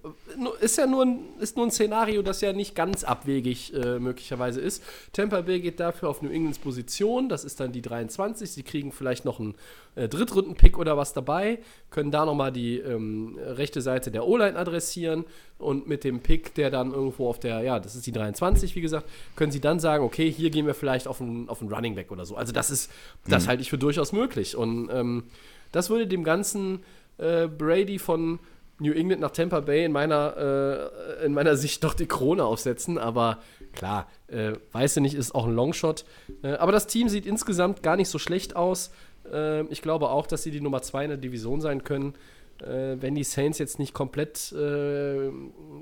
[0.61, 4.61] Ist ja nur ein, ist nur ein Szenario, das ja nicht ganz abwegig äh, möglicherweise
[4.63, 4.83] ist.
[5.13, 8.51] Tampa Bay geht dafür auf New Englands Position, das ist dann die 23.
[8.51, 9.57] Sie kriegen vielleicht noch einen
[9.95, 11.59] äh, Drittrunden-Pick oder was dabei,
[11.91, 15.25] können da nochmal die ähm, rechte Seite der O-Line adressieren
[15.59, 18.81] und mit dem Pick, der dann irgendwo auf der, ja, das ist die 23, wie
[18.81, 21.95] gesagt, können sie dann sagen, okay, hier gehen wir vielleicht auf einen, auf einen Running
[21.95, 22.37] Back oder so.
[22.37, 22.91] Also das ist,
[23.27, 24.57] das halte ich für durchaus möglich.
[24.57, 25.25] Und ähm,
[25.73, 26.83] das würde dem ganzen
[27.19, 28.39] äh, Brady von
[28.79, 32.99] New England nach Tampa Bay in meiner, äh, in meiner Sicht doch die Krone aufsetzen.
[32.99, 33.39] Aber
[33.73, 36.05] klar, äh, weiß ich nicht, ist auch ein Longshot.
[36.43, 38.91] Äh, aber das Team sieht insgesamt gar nicht so schlecht aus.
[39.33, 42.15] Äh, ich glaube auch, dass sie die Nummer 2 in der Division sein können.
[42.63, 45.31] Äh, wenn die Saints jetzt nicht komplett äh,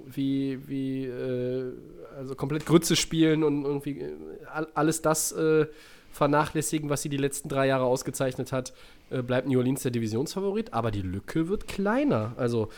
[0.06, 1.72] wie, wie äh,
[2.16, 4.12] also komplett Grütze spielen und irgendwie äh,
[4.52, 5.66] all- alles das äh,
[6.10, 8.72] vernachlässigen, was sie die letzten drei Jahre ausgezeichnet hat,
[9.10, 12.34] äh, bleibt New Orleans der Divisionsfavorit, aber die Lücke wird kleiner.
[12.36, 12.68] Also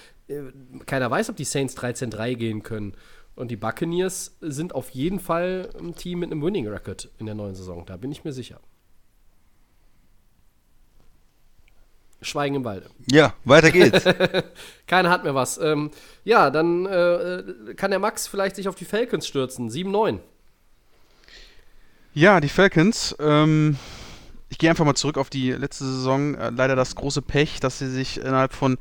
[0.87, 2.95] keiner weiß, ob die Saints 13-3 gehen können.
[3.37, 7.35] Und die Buccaneers sind auf jeden Fall ein Team mit einem Winning Record in der
[7.35, 7.85] neuen Saison.
[7.87, 8.59] Da bin ich mir sicher.
[12.23, 12.87] Schweigen im Walde.
[13.11, 14.05] Ja, weiter geht's.
[14.87, 15.59] Keiner hat mehr was.
[15.59, 15.91] Ähm,
[16.25, 19.71] ja, dann äh, kann der Max vielleicht sich auf die Falcons stürzen.
[19.71, 20.19] 7-9.
[22.15, 23.15] Ja, die Falcons.
[23.21, 23.77] Ähm,
[24.49, 26.35] ich gehe einfach mal zurück auf die letzte Saison.
[26.35, 28.79] Äh, leider das große Pech, dass sie sich innerhalb von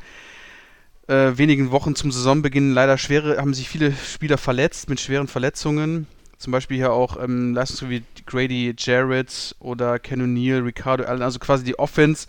[1.07, 6.07] äh, wenigen Wochen zum Saisonbeginn leider schwere, haben sich viele Spieler verletzt mit schweren Verletzungen.
[6.37, 11.39] Zum Beispiel hier auch ähm, Leistungen wie Grady Jarrett oder Ken O'Neill, Ricardo Allen, also
[11.39, 12.27] quasi die Offense,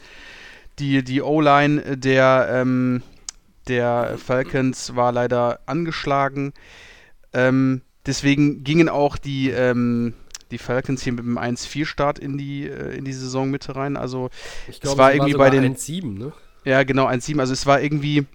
[0.78, 3.02] die, die O-Line der, ähm,
[3.68, 6.52] der Falcons war leider angeschlagen.
[7.32, 10.14] Ähm, deswegen gingen auch die, ähm,
[10.50, 13.96] die Falcons hier mit einem 1-4-Start in die, äh, in die Saisonmitte rein.
[13.96, 14.30] Also
[14.68, 16.32] Ich Es war irgendwie bei den- 1-7, ne?
[16.64, 17.40] ja, genau, 1-7.
[17.40, 18.26] Also es war irgendwie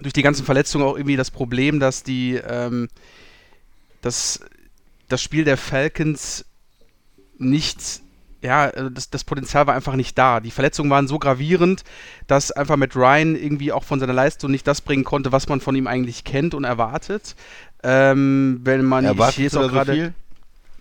[0.00, 2.88] durch die ganzen Verletzungen auch irgendwie das Problem, dass die ähm,
[4.00, 4.40] dass
[5.08, 6.44] das Spiel der Falcons
[7.36, 8.00] nicht
[8.42, 10.40] ja, äh, das, das Potenzial war einfach nicht da.
[10.40, 11.84] Die Verletzungen waren so gravierend,
[12.26, 15.60] dass einfach Matt Ryan irgendwie auch von seiner Leistung nicht das bringen konnte, was man
[15.60, 17.34] von ihm eigentlich kennt und erwartet.
[17.82, 20.14] Ähm, wenn man ich Erwartest jetzt du auch da so gerade- viel?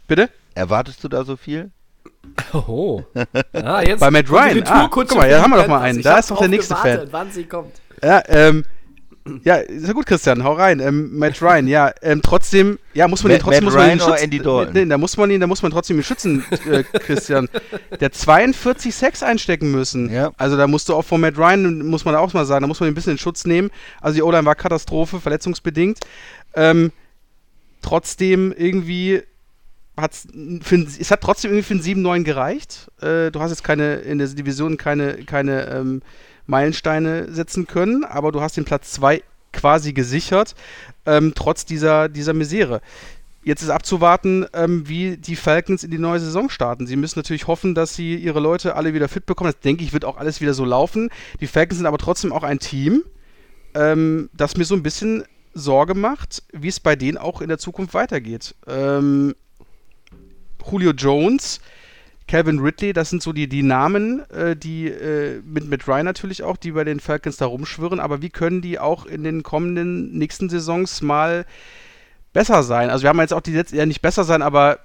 [0.07, 0.29] Bitte?
[0.55, 1.71] Erwartest du da so viel?
[2.53, 3.03] Oh.
[3.53, 4.63] Ah, jetzt Bei Matt Ryan.
[4.67, 5.99] Ah, guck mal, die haben wir doch mal einen.
[5.99, 7.07] Ich Da ist doch der nächste gewartet, Fan.
[7.11, 7.73] wann sie kommt.
[8.03, 8.63] Ja, ähm,
[9.43, 10.79] ja, ist ja gut, Christian, hau rein.
[10.79, 13.83] Ähm, Matt Ryan, ja, ähm, trotzdem, ja, muss man Matt- ihn trotzdem Matt muss man
[13.83, 14.23] ihn Ryan oder schützen.
[14.23, 14.73] Andy Dalton?
[14.73, 17.47] Nee, da muss man ihn, da muss man trotzdem ihn schützen, äh, Christian.
[17.99, 20.11] Der 42 Sex einstecken müssen.
[20.13, 20.31] Ja.
[20.37, 22.79] Also da musst du auch von Matt Ryan, muss man auch mal sagen, da muss
[22.79, 23.69] man ihn ein bisschen in Schutz nehmen.
[24.01, 25.99] Also die O-Line war Katastrophe, verletzungsbedingt.
[26.55, 26.91] Ähm,
[27.81, 29.21] trotzdem irgendwie
[29.95, 30.27] hat's
[30.61, 32.91] für, es hat trotzdem irgendwie für ein 7-9 gereicht.
[33.01, 36.01] Äh, du hast jetzt keine in der Division keine, keine ähm,
[36.47, 39.21] Meilensteine setzen können, aber du hast den Platz 2
[39.53, 40.55] quasi gesichert,
[41.05, 42.81] ähm, trotz dieser, dieser Misere.
[43.43, 46.85] Jetzt ist abzuwarten, ähm, wie die Falcons in die neue Saison starten.
[46.85, 49.51] Sie müssen natürlich hoffen, dass sie ihre Leute alle wieder fit bekommen.
[49.51, 51.09] Das denke ich, wird auch alles wieder so laufen.
[51.39, 53.03] Die Falcons sind aber trotzdem auch ein Team,
[53.73, 57.57] ähm, das mir so ein bisschen Sorge macht, wie es bei denen auch in der
[57.57, 58.53] Zukunft weitergeht.
[58.67, 59.33] Ähm,
[60.69, 61.61] Julio Jones,
[62.27, 66.43] Calvin Ridley, das sind so die, die Namen, äh, die äh, mit, mit Ryan natürlich
[66.43, 70.17] auch, die bei den Falcons da rumschwirren, aber wie können die auch in den kommenden
[70.17, 71.45] nächsten Saisons mal
[72.33, 72.89] besser sein?
[72.89, 74.79] Also wir haben jetzt auch die letzten, ja nicht besser sein, aber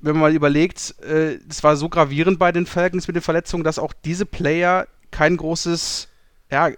[0.00, 3.64] wenn man mal überlegt, äh, es war so gravierend bei den Falcons mit den Verletzungen,
[3.64, 6.08] dass auch diese Player kein großes,
[6.50, 6.70] ja,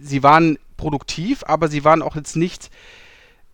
[0.00, 2.70] sie waren produktiv, aber sie waren auch jetzt nicht,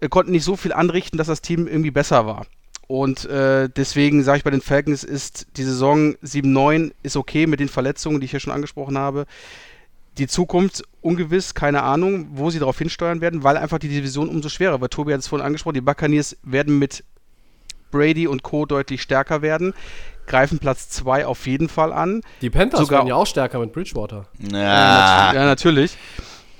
[0.00, 2.46] äh, konnten nicht so viel anrichten, dass das Team irgendwie besser war.
[2.88, 7.58] Und äh, deswegen sage ich bei den Falcons ist die Saison 7-9 ist okay mit
[7.60, 9.26] den Verletzungen, die ich hier schon angesprochen habe.
[10.18, 14.48] Die Zukunft ungewiss, keine Ahnung, wo sie darauf hinsteuern werden, weil einfach die Division umso
[14.48, 14.92] schwerer wird.
[14.92, 17.04] Tobi hat es vorhin angesprochen, die Buccaneers werden mit
[17.90, 18.66] Brady und Co.
[18.66, 19.74] deutlich stärker werden,
[20.26, 22.22] greifen Platz 2 auf jeden Fall an.
[22.40, 24.26] Die Panthers Sogar- werden ja auch stärker mit Bridgewater.
[24.38, 25.96] Na, Ja, natürlich.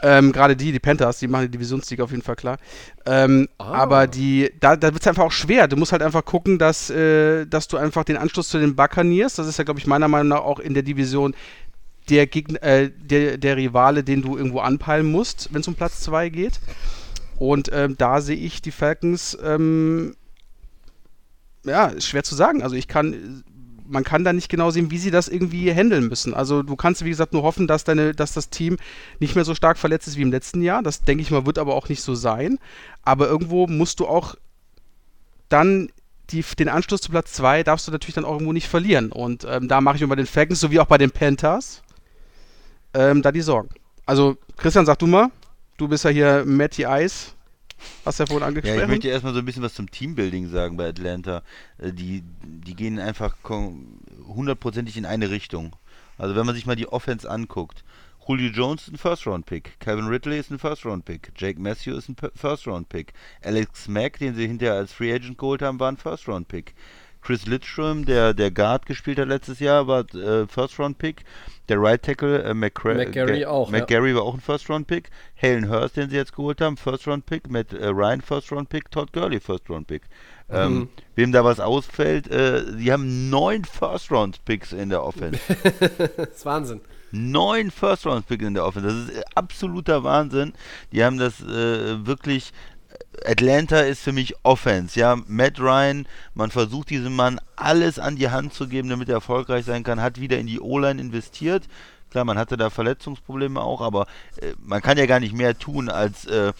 [0.02, 2.59] Ähm, Gerade die, die Panthers, die machen die Divisionssieg auf jeden Fall klar.
[3.06, 3.73] Ähm, Ah.
[3.73, 5.66] Aber die, da, da wird es einfach auch schwer.
[5.68, 9.35] Du musst halt einfach gucken, dass, äh, dass du einfach den Anschluss zu den Buccaneers,
[9.35, 11.35] das ist ja, glaube ich, meiner Meinung nach auch in der Division
[12.09, 16.01] der, Gegner, äh, der, der Rivale, den du irgendwo anpeilen musst, wenn es um Platz
[16.02, 16.60] 2 geht.
[17.39, 20.14] Und ähm, da sehe ich die Falcons, ähm,
[21.64, 22.62] ja, ist schwer zu sagen.
[22.62, 23.43] Also ich kann,
[23.89, 26.35] man kann da nicht genau sehen, wie sie das irgendwie handeln müssen.
[26.35, 28.77] Also du kannst, wie gesagt, nur hoffen, dass, deine, dass das Team
[29.21, 30.83] nicht mehr so stark verletzt ist wie im letzten Jahr.
[30.83, 32.59] Das denke ich mal, wird aber auch nicht so sein.
[33.03, 34.35] Aber irgendwo musst du auch
[35.49, 35.91] dann
[36.31, 39.13] die, den Anschluss zu Platz 2 darfst du natürlich dann auch irgendwo nicht verlieren.
[39.13, 41.83] Und ähm, da mache ich mir bei den Falcons sowie auch bei den Panthers
[42.95, 43.69] ähm, da die Sorgen.
[44.07, 45.31] Also, Christian, sag du mal.
[45.77, 47.33] Du bist ja hier Matty Ice.
[48.05, 48.81] Hast du ja vorhin Ja, angesprochen.
[48.82, 51.43] ich möchte erstmal so ein bisschen was zum Teambuilding sagen bei Atlanta.
[51.78, 53.36] Äh, Die, die gehen einfach
[54.27, 55.74] hundertprozentig in eine Richtung.
[56.19, 57.85] Also wenn man sich mal die Offense anguckt.
[58.28, 59.78] Julio Jones ist ein First-Round-Pick.
[59.78, 61.31] Calvin Ridley ist ein First-Round-Pick.
[61.36, 63.12] Jake Matthew ist ein First-Round-Pick.
[63.44, 66.74] Alex Mack, den sie hinterher als Free Agent geholt haben, war ein First-Round-Pick.
[67.23, 71.24] Chris Lidstrom, der der Guard gespielt hat letztes Jahr, war äh, First-Round-Pick.
[71.69, 73.79] Der Right Tackle äh, McCra McGarry auch, ja.
[73.81, 75.11] McGarry war auch ein First-Round-Pick.
[75.41, 77.51] Halen Hurst, den sie jetzt geholt haben, First-Round-Pick.
[77.51, 78.91] Matt äh, Ryan First-Round-Pick.
[78.91, 80.03] Todd Gurley First-Round-Pick.
[80.49, 80.89] Ähm, Mhm.
[81.17, 85.41] Wem da was ausfällt, äh, sie haben neun First-Round-Picks in der Offense.
[86.17, 86.81] Das ist Wahnsinn.
[87.11, 88.87] Neun First-Round-Picks in der Offense.
[88.89, 90.53] Das ist äh, absoluter Wahnsinn.
[90.93, 92.53] Die haben das äh, wirklich.
[93.25, 94.99] Atlanta ist für mich Offense.
[94.99, 99.17] Ja, Matt Ryan, man versucht diesem Mann alles an die Hand zu geben, damit er
[99.17, 101.65] erfolgreich sein kann, hat wieder in die O-Line investiert.
[102.11, 104.07] Klar, man hatte da Verletzungsprobleme auch, aber
[104.41, 106.53] äh, man kann ja gar nicht mehr tun, als äh,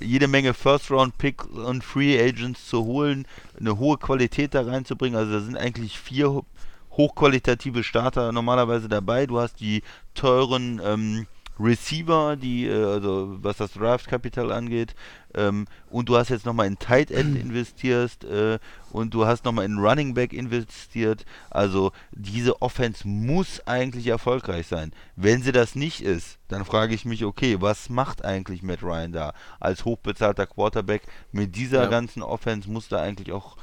[0.00, 3.26] jede Menge First-Round-Picks und Free Agents zu holen,
[3.60, 5.18] eine hohe Qualität da reinzubringen.
[5.18, 6.46] Also da sind eigentlich vier ho-
[6.92, 9.26] hochqualitative Starter normalerweise dabei.
[9.26, 9.82] Du hast die
[10.14, 11.26] teuren ähm,
[11.58, 14.94] Receiver, die, äh, also was das Draft-Kapital angeht,
[15.34, 18.58] ähm, und du hast jetzt nochmal in Tight End investiert äh,
[18.90, 21.24] und du hast nochmal in Running Back investiert.
[21.50, 24.92] Also diese Offense muss eigentlich erfolgreich sein.
[25.16, 29.12] Wenn sie das nicht ist, dann frage ich mich, okay, was macht eigentlich Matt Ryan
[29.12, 31.02] da als hochbezahlter Quarterback?
[31.32, 31.88] Mit dieser Ja.
[31.88, 33.56] ganzen Offense muss da eigentlich auch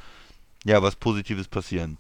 [0.66, 1.98] ja was Positives passieren.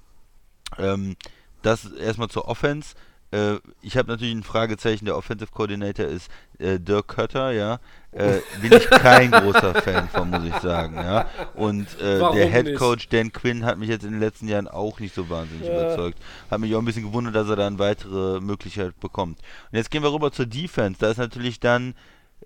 [0.77, 1.15] Ähm,
[1.61, 2.95] das erstmal zur Offense.
[3.31, 5.05] Äh, ich habe natürlich ein Fragezeichen.
[5.05, 6.29] Der Offensive Coordinator ist
[6.59, 7.79] äh, Dirk Kötter, ja.
[8.11, 11.27] Äh, bin ich kein großer Fan von, muss ich sagen, ja.
[11.55, 12.75] Und äh, der Head?
[12.75, 15.73] Coach Dan Quinn hat mich jetzt in den letzten Jahren auch nicht so wahnsinnig Ja.
[15.73, 16.19] überzeugt.
[16.49, 19.39] Hat mich auch ein bisschen gewundert, dass er da eine weitere Möglichkeit bekommt.
[19.71, 20.99] Und jetzt gehen wir rüber zur Defense.
[20.99, 21.95] Da ist natürlich dann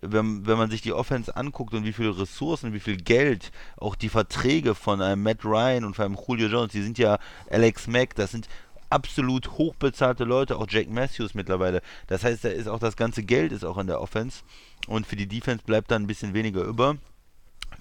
[0.01, 3.95] wenn, wenn man sich die Offense anguckt und wie viele Ressourcen, wie viel Geld, auch
[3.95, 7.17] die Verträge von einem Matt Ryan und von einem Julio Jones, die sind ja
[7.49, 8.47] Alex Mack, das sind
[8.95, 11.81] absolut hochbezahlte Leute, auch Jack Matthews mittlerweile.
[12.07, 14.43] Das heißt, da ist auch das ganze Geld ist auch in der Offense
[14.87, 16.95] und für die Defense bleibt dann ein bisschen weniger über.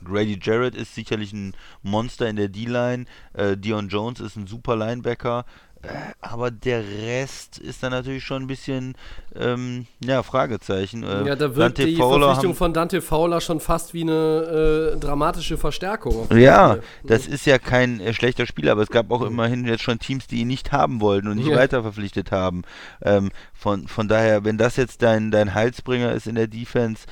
[0.02, 3.04] Grady Jarrett ist sicherlich ein Monster in der D-Line.
[3.32, 5.46] Äh, Dion Jones ist ein super Linebacker.
[5.86, 8.94] Äh, aber der Rest ist dann natürlich schon ein bisschen,
[9.36, 11.02] ähm, ja, Fragezeichen.
[11.02, 14.02] Äh, Ja, da wirkt Dante die Fowler Verpflichtung haben- von Dante Fowler schon fast wie
[14.02, 16.26] eine äh, dramatische Verstärkung.
[16.36, 19.98] Ja, das ist ja kein äh, schlechter Spieler, aber es gab auch immerhin jetzt schon
[19.98, 21.56] Teams, die ihn nicht haben wollten und nicht Ja.
[21.56, 22.62] weiter verpflichtet haben.
[23.02, 27.04] Ähm, von, von daher, wenn das jetzt dein, dein Heilsbringer ist in der Defense,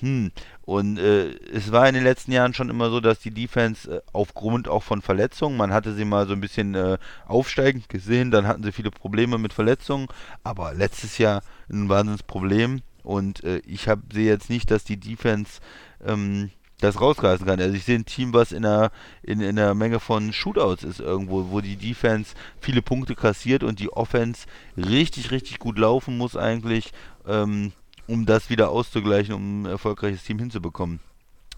[0.00, 0.30] hm,
[0.66, 4.00] und äh, es war in den letzten Jahren schon immer so, dass die Defense äh,
[4.12, 8.48] aufgrund auch von Verletzungen, man hatte sie mal so ein bisschen äh, aufsteigend gesehen, dann
[8.48, 10.08] hatten sie viele Probleme mit Verletzungen,
[10.42, 13.82] aber letztes Jahr ein Wahnsinnsproblem und äh, ich
[14.12, 15.60] sehe jetzt nicht, dass die Defense
[16.04, 17.60] ähm, das rausreißen kann.
[17.60, 18.90] Also ich sehe ein Team, was in einer,
[19.22, 23.78] in, in einer Menge von Shootouts ist irgendwo, wo die Defense viele Punkte kassiert und
[23.78, 26.92] die Offense richtig, richtig gut laufen muss eigentlich,
[27.26, 27.72] ähm,
[28.08, 31.00] um das wieder auszugleichen, um ein erfolgreiches Team hinzubekommen.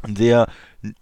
[0.03, 0.47] Ein sehr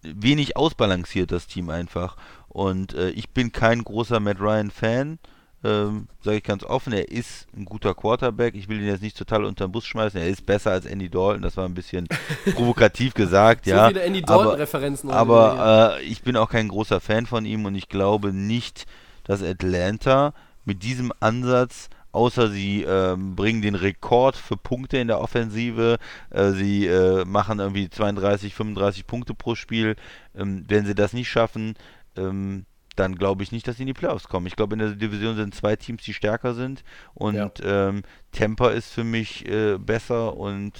[0.03, 2.17] wenig ausbalanciert das Team einfach.
[2.49, 5.19] Und äh, ich bin kein großer Matt Ryan-Fan,
[5.65, 6.93] ähm, sage ich ganz offen.
[6.95, 8.55] Er ist ein guter Quarterback.
[8.55, 10.19] Ich will ihn jetzt nicht total unter den Bus schmeißen.
[10.19, 11.43] Er ist besser als Andy Dalton.
[11.43, 12.07] Das war ein bisschen
[12.55, 13.89] provokativ gesagt, So ja.
[13.89, 15.11] viele Andy aber- Dalton-Referenzen.
[15.11, 15.19] hier.
[15.19, 18.87] aber äh, ich bin auch kein großer Fan von ihm und ich glaube nicht,
[19.25, 20.33] dass Atlanta
[20.65, 25.99] mit diesem Ansatz, außer sie ähm, bringen den Rekord für Punkte in der Offensive,
[26.31, 29.97] äh, sie äh, machen irgendwie 32, 35 Punkte pro Spiel,
[30.35, 31.75] ähm, wenn sie das nicht schaffen,
[32.17, 32.65] ähm,
[32.97, 34.47] dann glaube ich nicht, dass sie in die Playoffs kommen.
[34.47, 36.83] Ich glaube, in der Division sind zwei Teams, die stärker sind
[37.15, 37.51] und Ja.
[37.63, 38.03] ähm,
[38.33, 40.73] Tampa ist für mich äh, besser und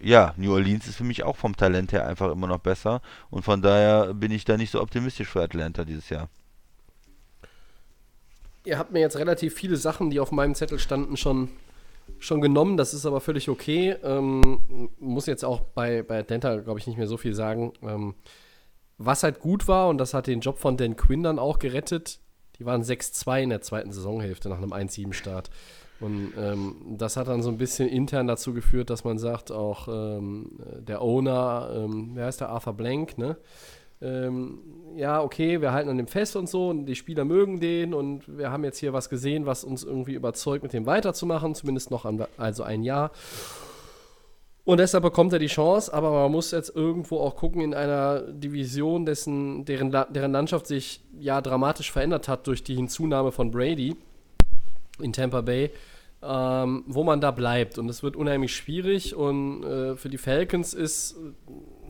[0.00, 3.00] ja, New Orleans ist für mich auch vom Talent her einfach immer noch besser.
[3.30, 6.28] Und von daher bin ich da nicht so optimistisch für Atlanta dieses Jahr.
[8.68, 11.48] Ihr habt mir jetzt relativ viele Sachen, die auf meinem Zettel standen, schon,
[12.18, 12.76] schon genommen.
[12.76, 13.96] Das ist aber völlig okay.
[14.04, 17.72] Ähm, muss jetzt auch bei, bei Atlanta, glaube ich, nicht mehr so viel sagen.
[17.82, 18.14] Ähm,
[18.98, 22.20] was halt gut war, und das hat den Job von Dan Quinn dann auch gerettet,
[22.58, 25.48] die waren 6-2 in der zweiten Saisonhälfte nach einem 1-7-Start.
[26.00, 29.88] Und ähm, das hat dann so ein bisschen intern dazu geführt, dass man sagt, auch
[29.88, 33.38] ähm, der Owner, ähm, wer heißt der, Arthur Blank, ne?
[34.00, 34.60] Ähm,
[34.96, 38.38] ja, okay, wir halten an dem fest und so und die Spieler mögen den und
[38.38, 42.04] wir haben jetzt hier was gesehen, was uns irgendwie überzeugt, mit dem weiterzumachen, zumindest noch
[42.04, 43.10] an, also ein Jahr.
[44.64, 48.20] Und deshalb bekommt er die Chance, aber man muss jetzt irgendwo auch gucken in einer
[48.20, 53.96] Division, dessen, deren, deren Landschaft sich ja dramatisch verändert hat durch die Hinzunahme von Brady
[55.00, 55.70] in Tampa Bay,
[56.22, 57.78] ähm, wo man da bleibt.
[57.78, 61.16] Und es wird unheimlich schwierig und äh, für die Falcons ist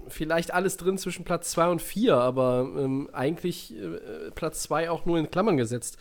[0.08, 5.06] vielleicht alles drin zwischen Platz 2 und 4, aber ähm, eigentlich äh, Platz 2 auch
[5.06, 5.98] nur in Klammern gesetzt.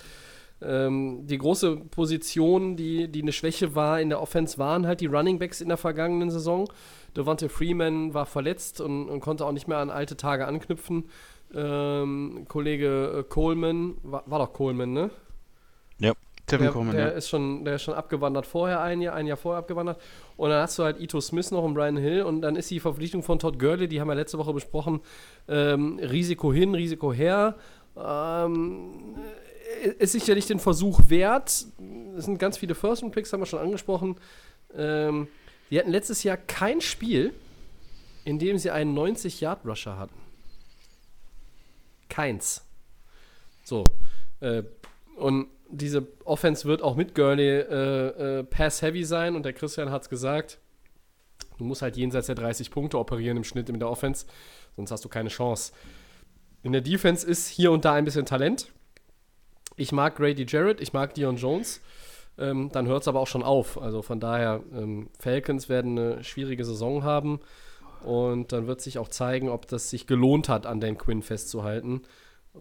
[0.62, 5.06] Ähm, die große Position, die, die eine Schwäche war in der Offense, waren halt die
[5.06, 6.68] Running Backs in der vergangenen Saison.
[7.16, 11.10] Devonta Freeman war verletzt und, und, konnte auch nicht mehr an alte Tage anknüpfen.
[11.54, 15.10] Ähm, Kollege äh, Coleman, war, war, doch Coleman, ne?
[16.00, 16.14] Ja.
[16.48, 17.12] Tevin der, Coleman, der ja.
[17.12, 20.02] ist schon, der ist schon abgewandert vorher, ein Jahr, ein Jahr vorher abgewandert.
[20.38, 22.80] Und dann hast du halt Ito Smith noch und Brian Hill und dann ist die
[22.80, 25.02] Verpflichtung von Todd Gurley, die haben wir letzte Woche besprochen,
[25.50, 27.56] ähm, Risiko hin, Risiko her.
[27.98, 29.16] Ähm,
[30.00, 31.66] ist sicherlich den Versuch wert.
[32.18, 34.16] Es sind ganz viele First-Round-Picks, haben wir schon angesprochen.
[34.74, 35.28] Ähm,
[35.70, 37.34] die hatten letztes Jahr kein Spiel,
[38.24, 40.16] in dem sie einen 90-Yard-Rusher hatten.
[42.08, 42.64] Keins.
[43.66, 43.84] So.
[44.40, 44.64] Äh,
[45.18, 50.04] und diese Offense wird auch mit Gurney äh, äh, pass-heavy sein und der Christian hat
[50.04, 50.60] es gesagt.
[51.58, 54.26] Du musst halt jenseits der 30 Punkte operieren im Schnitt in der Offense,
[54.76, 55.74] sonst hast du keine Chance.
[56.64, 58.72] In der Defense ist hier und da ein bisschen Talent.
[59.76, 61.82] Ich mag Grady Jarrett, ich mag Dion Jones.
[62.40, 63.82] Ähm, dann hört es aber auch schon auf.
[63.82, 67.40] Also von daher, ähm, Falcons werden eine schwierige Saison haben.
[68.04, 72.04] Und dann wird sich auch zeigen, ob das sich gelohnt hat, an Dan Quinn festzuhalten.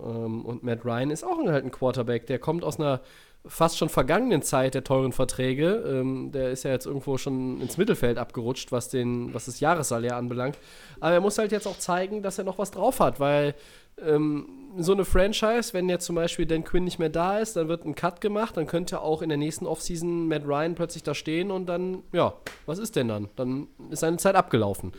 [0.05, 3.01] Ähm, und Matt Ryan ist auch halt ein Quarterback, der kommt aus einer
[3.49, 5.85] fast schon vergangenen Zeit der teuren Verträge.
[5.87, 10.17] Ähm, der ist ja jetzt irgendwo schon ins Mittelfeld abgerutscht, was, den, was das Jahressalär
[10.17, 10.59] anbelangt.
[11.01, 13.55] Aber er muss halt jetzt auch zeigen, dass er noch was drauf hat, weil
[14.03, 14.47] ähm,
[14.79, 17.85] so eine Franchise, wenn jetzt zum Beispiel Dan Quinn nicht mehr da ist, dann wird
[17.85, 21.51] ein Cut gemacht, dann könnte auch in der nächsten Offseason Matt Ryan plötzlich da stehen
[21.51, 22.35] und dann, ja,
[22.67, 23.29] was ist denn dann?
[23.37, 24.93] Dann ist seine Zeit abgelaufen.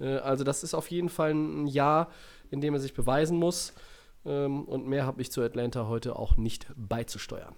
[0.00, 2.10] Äh, also das ist auf jeden Fall ein Jahr,
[2.50, 3.72] in dem er sich beweisen muss.
[4.26, 7.54] Ähm, und mehr habe ich zu Atlanta heute auch nicht beizusteuern.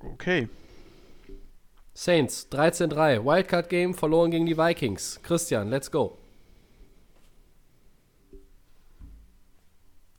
[0.00, 0.48] Okay.
[1.94, 5.20] Saints 13-3, Wildcard Game verloren gegen die Vikings.
[5.22, 6.16] Christian, let's go.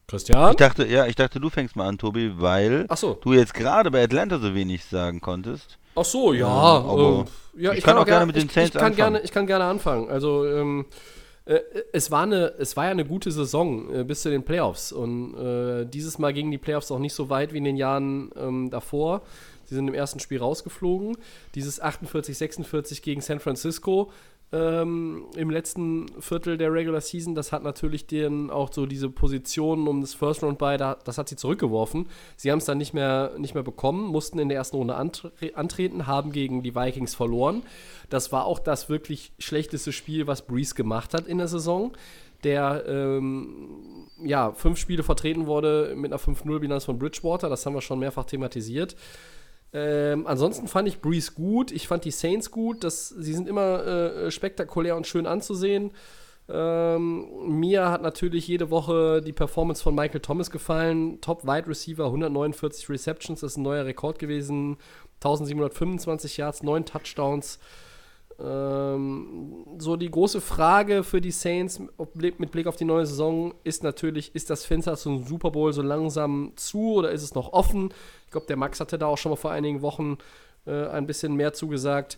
[0.07, 0.51] Christian?
[0.51, 3.13] Ich dachte, ja, ich dachte, du fängst mal an, Tobi, weil so.
[3.21, 5.77] du jetzt gerade bei Atlanta so wenig sagen konntest.
[5.95, 6.79] Ach so, ja.
[6.79, 7.25] Ähm,
[7.57, 8.95] äh, ja ich, ich, kann, auch gerne mit den Saints ich, ich kann anfangen.
[8.95, 10.09] Gerne, ich kann gerne anfangen.
[10.09, 10.85] Also, ähm,
[11.49, 11.63] äh,
[11.93, 14.91] es, war eine, es war ja eine gute Saison äh, bis zu den Playoffs.
[14.91, 18.31] Und äh, dieses Mal gingen die Playoffs auch nicht so weit wie in den Jahren
[18.37, 19.23] ähm, davor.
[19.65, 21.17] Sie sind im ersten Spiel rausgeflogen.
[21.55, 24.11] Dieses 48-46 gegen San Francisco
[24.51, 29.87] ähm, im letzten Viertel der Regular Season, das hat natürlich denen auch so diese Positionen
[29.87, 32.07] um das First Round bei, das hat sie zurückgeworfen.
[32.35, 35.31] Sie haben es dann nicht mehr, nicht mehr bekommen, mussten in der ersten Runde antre
[35.53, 37.63] antreten, haben gegen die Vikings verloren.
[38.09, 41.93] Das war auch das wirklich schlechteste Spiel, was Breeze gemacht hat in der Saison
[42.43, 47.49] der ähm, ja, fünf Spiele vertreten wurde mit einer 5-0-Bilanz von Bridgewater.
[47.49, 48.95] Das haben wir schon mehrfach thematisiert.
[49.71, 51.71] Ähm, ansonsten fand ich Breeze gut.
[51.71, 52.83] Ich fand die Saints gut.
[52.83, 55.91] Das, sie sind immer äh, spektakulär und schön anzusehen.
[56.51, 61.21] Ähm, mir hat natürlich jede Woche die Performance von Michael Thomas gefallen.
[61.21, 64.77] Top Wide Receiver, 149 Receptions, das ist ein neuer Rekord gewesen.
[65.21, 67.59] 1725 Yards, 9 Touchdowns.
[68.41, 73.83] Ähm, so die große Frage für die Saints mit Blick auf die neue Saison ist
[73.83, 77.93] natürlich, ist das Fenster zum Super Bowl so langsam zu oder ist es noch offen?
[78.25, 80.17] Ich glaube, der Max hatte da auch schon mal vor einigen Wochen
[80.65, 82.17] äh, ein bisschen mehr zugesagt.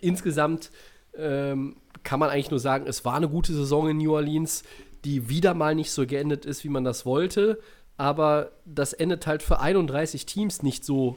[0.00, 0.70] Insgesamt
[1.16, 4.62] ähm, kann man eigentlich nur sagen, es war eine gute Saison in New Orleans,
[5.04, 7.58] die wieder mal nicht so geendet ist, wie man das wollte.
[7.96, 11.16] Aber das endet halt für 31 Teams nicht so,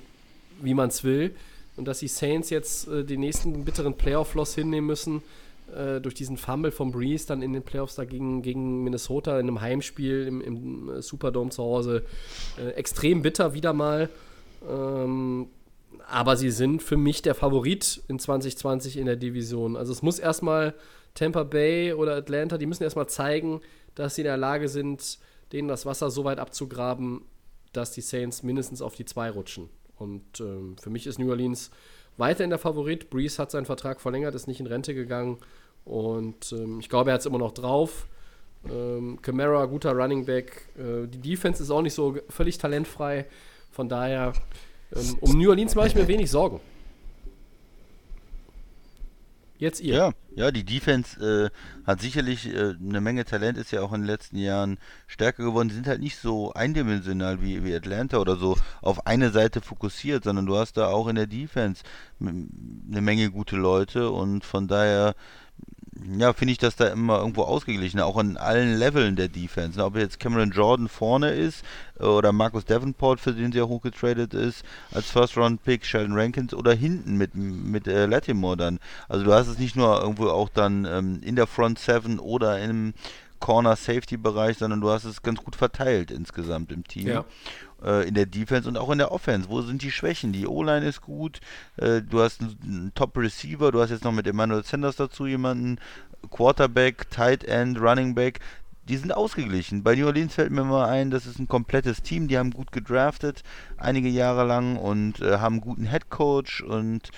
[0.62, 1.36] wie man es will.
[1.78, 5.24] Und dass die Saints jetzt äh, den nächsten bitteren Playoff-Loss hinnehmen müssen,
[5.74, 9.62] äh, durch diesen Fumble von Breeze dann in den Playoffs dagegen gegen Minnesota in einem
[9.62, 12.04] Heimspiel im, im äh, Superdome zu Hause,
[12.58, 14.10] äh, extrem bitter wieder mal.
[14.70, 15.48] Ähm,
[16.08, 19.78] aber sie sind für mich der Favorit in 2020 in der Division.
[19.78, 20.74] Also es muss erstmal
[21.14, 23.62] Tampa Bay oder Atlanta, die müssen erstmal zeigen,
[23.96, 25.20] dass sie in der Lage sind,
[25.52, 27.22] denen das Wasser so weit abzugraben,
[27.74, 29.70] dass die Saints mindestens auf die 2 rutschen.
[30.02, 31.70] Und ähm, für mich ist New Orleans
[32.18, 33.10] weiterhin der Favorit.
[33.10, 35.38] Breeze hat seinen Vertrag verlängert, ist nicht in Rente gegangen.
[35.86, 38.08] Und ähm, ich glaube, er hat es immer noch drauf.
[38.70, 40.70] Ähm, Camara, guter Running Back.
[40.78, 43.28] Äh, die Defense ist auch nicht so völlig talentfrei.
[43.72, 44.34] Von daher,
[44.96, 46.60] ähm, um New Orleans mache ich mir wenig Sorgen.
[49.62, 49.96] Jetzt ihr.
[49.96, 54.02] Ja, ja, die Defense äh, hat sicherlich äh, eine Menge Talent, ist ja auch in
[54.02, 55.70] den letzten Jahren stärker geworden.
[55.70, 60.24] Die sind halt nicht so eindimensional wie, wie Atlanta oder so auf eine Seite fokussiert,
[60.24, 61.84] sondern du hast da auch in der Defense
[62.20, 65.14] eine Menge gute Leute und von daher
[66.18, 69.78] ja, finde ich das da immer irgendwo ausgeglichen, auch an allen Leveln der Defense.
[69.78, 69.86] Ne?
[69.86, 71.64] Ob jetzt Cameron Jordan vorne ist
[72.00, 76.74] äh, oder Marcus Davenport, für den sie auch hochgetradet ist, als First-Round-Pick, Sheldon Rankins oder
[76.74, 78.80] hinten mit, mit äh, Latimore dann.
[79.08, 82.60] Also du hast es nicht nur irgendwo auch dann ähm, in der Front 7 oder
[82.60, 82.94] im
[83.40, 87.08] Corner-Safety-Bereich, sondern du hast es ganz gut verteilt insgesamt im Team.
[87.08, 87.26] Ja.
[87.84, 89.50] Äh, in der Defense und auch in der Offense.
[89.50, 90.34] Wo sind die Schwächen?
[90.34, 91.40] Die O-Line ist gut,
[91.78, 95.80] äh, du hast einen, einen Top-Receiver, du hast jetzt noch mit Emmanuel Sanders dazu jemanden,
[96.30, 98.40] Quarterback, Tight End, Running Back.
[98.88, 99.84] Die sind ausgeglichen.
[99.84, 102.28] Bei New Orleans fällt mir mal ein, das ist ein komplettes Team.
[102.28, 103.44] Die haben gut gedraftet,
[103.78, 107.10] einige Jahre lang und äh, haben einen guten Head Coach und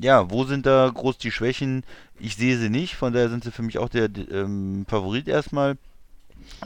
[0.00, 1.84] ja, wo sind da groß die Schwächen?
[2.18, 5.76] Ich sehe sie nicht, von daher sind sie für mich auch der ähm, Favorit erstmal.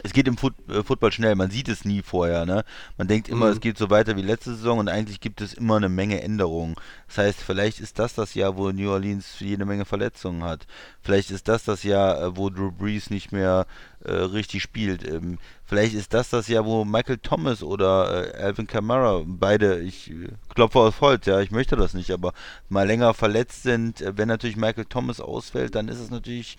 [0.02, 2.64] Es geht im Foot, äh, Football schnell, man sieht es nie vorher, ne?
[2.96, 3.52] Man denkt immer, Mhm.
[3.52, 6.76] es geht so weiter wie letzte Saison und eigentlich gibt es immer eine Menge Änderungen.
[7.08, 10.66] Das heißt, vielleicht ist das das Jahr, wo New Orleans jede Menge Verletzungen hat.
[11.02, 13.66] Vielleicht ist das das Jahr, äh, wo Drew Brees nicht mehr
[14.08, 15.06] äh, richtig spielt.
[15.06, 20.10] Ähm, vielleicht ist das das Jahr, wo Michael Thomas oder äh, Alvin Kamara, beide, ich
[20.10, 22.32] äh, klopfe auf Holz, ja, ich möchte das nicht, aber
[22.68, 24.00] mal länger verletzt sind.
[24.00, 26.58] Äh, wenn natürlich Michael Thomas ausfällt, dann ist es natürlich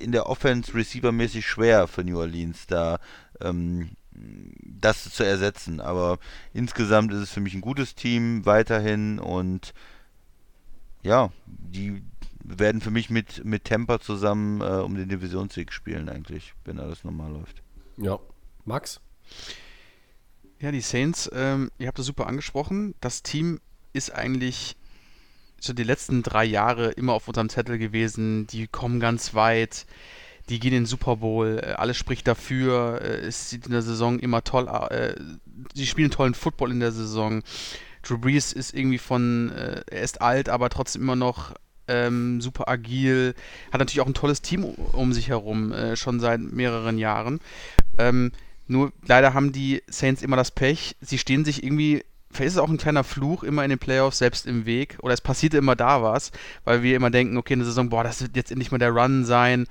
[0.00, 2.98] in der Offense receivermäßig schwer für New Orleans da
[3.40, 3.90] ähm,
[4.62, 5.80] das zu ersetzen.
[5.80, 6.18] Aber
[6.52, 9.72] insgesamt ist es für mich ein gutes Team weiterhin und
[11.02, 12.02] ja, die
[12.48, 17.04] werden für mich mit, mit Tampa zusammen äh, um den Divisionssieg spielen eigentlich, wenn alles
[17.04, 17.62] normal läuft.
[17.96, 18.18] Ja.
[18.64, 19.00] Max?
[20.58, 22.94] Ja, die Saints, ähm, ihr habt das super angesprochen.
[23.00, 23.60] Das Team
[23.92, 24.76] ist eigentlich
[25.60, 28.46] so die letzten drei Jahre immer auf unserem Zettel gewesen.
[28.46, 29.86] Die kommen ganz weit,
[30.48, 33.00] die gehen in den Super Bowl, äh, alles spricht dafür.
[33.02, 34.90] Äh, es sieht in der Saison immer toll aus.
[34.90, 35.14] Äh,
[35.74, 37.42] sie spielen tollen Football in der Saison.
[38.02, 41.54] Drew Brees ist irgendwie von, er ist alt, aber trotzdem immer noch
[41.88, 43.34] ähm, super agil.
[43.72, 47.40] Hat natürlich auch ein tolles Team um, sich herum, äh, schon seit mehreren Jahren.
[47.98, 48.32] Ähm,
[48.66, 52.60] nur leider haben die Saints immer das Pech, sie stehen sich irgendwie, vielleicht ist es
[52.60, 54.98] auch ein kleiner Fluch, immer in den Playoffs selbst im Weg.
[55.02, 56.32] Oder es passiert immer da was,
[56.64, 58.90] weil wir immer denken, okay, in der Saison, boah, das wird jetzt endlich mal der
[58.90, 59.66] Run sein.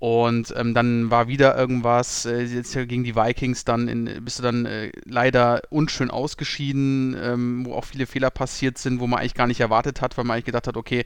[0.00, 4.42] Und ähm, dann war wieder irgendwas, äh, jetzt gegen die Vikings, dann in, bist du
[4.42, 9.34] dann äh, leider unschön ausgeschieden, ähm, wo auch viele Fehler passiert sind, wo man eigentlich
[9.34, 11.04] gar nicht erwartet hat, weil man eigentlich gedacht hat, okay,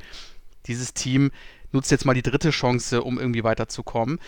[0.66, 1.31] dieses Team
[1.73, 4.19] nutzt jetzt mal die dritte Chance, um irgendwie weiterzukommen.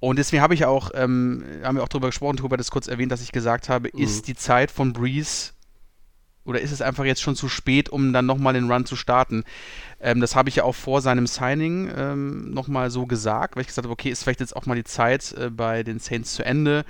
[0.00, 3.10] Und deswegen habe ich auch, ähm, haben wir auch darüber gesprochen, darüber das kurz erwähnt,
[3.10, 4.00] dass ich gesagt habe, Mhm.
[4.00, 5.52] ist die Zeit von Breeze
[6.44, 9.44] oder ist es einfach jetzt schon zu spät, um dann nochmal den Run zu starten?
[10.00, 13.66] Ähm, das habe ich ja auch vor seinem Signing ähm, nochmal so gesagt, weil ich
[13.66, 16.44] gesagt habe, okay, ist vielleicht jetzt auch mal die Zeit äh, bei den Saints zu
[16.44, 16.84] Ende,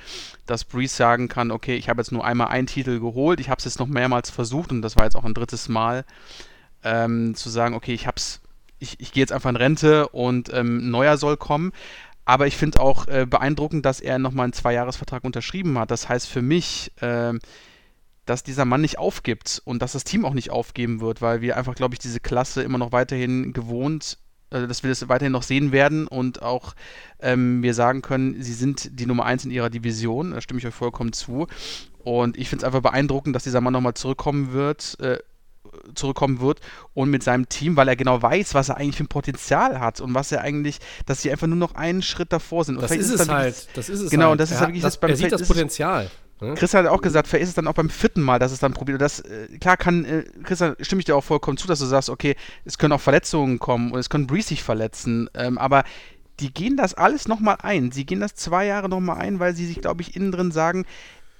[0.46, 3.58] dass Breeze sagen kann, okay, ich habe jetzt nur einmal einen Titel geholt, ich habe
[3.58, 6.04] es jetzt noch mehrmals versucht und das war jetzt auch ein drittes Mal,
[6.84, 8.40] ähm, zu sagen, okay, ich hab's,
[8.78, 11.72] ich, ich gehe jetzt einfach in Rente und ähm, neuer soll kommen.
[12.24, 15.90] Aber ich finde auch äh, beeindruckend, dass er nochmal einen Zweijahresvertrag unterschrieben hat.
[15.90, 17.40] Das heißt für mich, ähm,
[18.26, 21.56] dass dieser Mann nicht aufgibt und dass das Team auch nicht aufgeben wird, weil wir
[21.56, 24.18] einfach, glaube ich, diese Klasse immer noch weiterhin gewohnt,
[24.50, 26.74] äh, dass wir das weiterhin noch sehen werden und auch
[27.20, 30.66] ähm, wir sagen können, sie sind die Nummer eins in ihrer Division, da stimme ich
[30.66, 31.46] euch vollkommen zu.
[31.98, 35.18] Und ich finde es einfach beeindruckend, dass dieser Mann nochmal zurückkommen wird, äh,
[35.94, 36.60] zurückkommen wird
[36.94, 40.00] und mit seinem Team, weil er genau weiß, was er eigentlich für ein Potenzial hat
[40.00, 42.76] und was er eigentlich, dass sie einfach nur noch einen Schritt davor sind.
[42.76, 43.68] Und Das vielleicht ist es dann wirklich- halt.
[43.76, 44.32] Das ist es Genau, halt.
[44.32, 46.10] und das ist halt wirklich das, das beim- er sieht das ist Potenzial.
[46.40, 46.54] ne?
[46.54, 48.72] Chris hat auch gesagt, vielleicht ist es dann auch beim vierten Mal, dass es dann
[48.72, 49.00] probiert.
[49.00, 52.10] Das, äh, klar kann, äh, Chris, stimme ich dir auch vollkommen zu, dass du sagst,
[52.10, 55.84] okay, es können auch Verletzungen kommen und es können Breeze sich verletzen, ähm, aber
[56.40, 57.90] die gehen das alles nochmal ein.
[57.90, 60.86] Sie gehen das zwei Jahre nochmal ein, weil sie sich, glaube ich, innen drin sagen,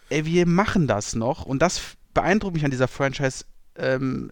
[0.08, 1.80] ey, wir machen das noch und das
[2.14, 3.44] beeindruckt mich an dieser Franchise.
[3.78, 4.30] Ähm,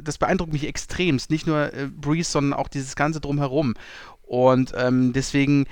[0.00, 1.30] das beeindruckt mich extremst.
[1.30, 3.74] Nicht nur äh, Breeze, sondern auch dieses Ganze drumherum.
[4.22, 5.66] Und ähm, deswegen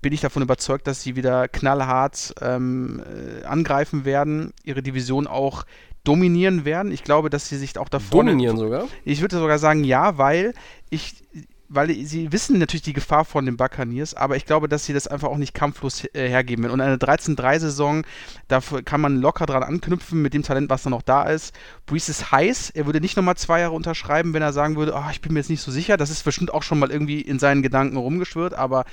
[0.00, 5.64] bin ich davon überzeugt, dass sie wieder knallhart ähm, äh, angreifen werden, ihre Division auch
[6.04, 6.92] dominieren werden.
[6.92, 8.24] Ich glaube, dass sie sich auch davor.
[8.24, 8.86] Dominieren sogar.
[9.04, 10.54] Ich würde sogar sagen, ja, weil
[10.88, 11.22] ich,
[11.68, 15.06] weil sie wissen natürlich die Gefahr von den Buccaneers, aber ich glaube, dass sie das
[15.06, 16.74] einfach auch nicht kampflos äh, hergeben werden.
[16.74, 18.06] Und eine 13-3-Saison,
[18.48, 21.54] da kann man locker dran anknüpfen mit dem Talent, was da noch da ist.
[21.84, 25.10] Brees ist heiß, er würde nicht nochmal zwei Jahre unterschreiben, wenn er sagen würde, oh,
[25.10, 25.98] ich bin mir jetzt nicht so sicher.
[25.98, 28.84] Das ist bestimmt auch schon mal irgendwie in seinen Gedanken rumgeschwirrt, aber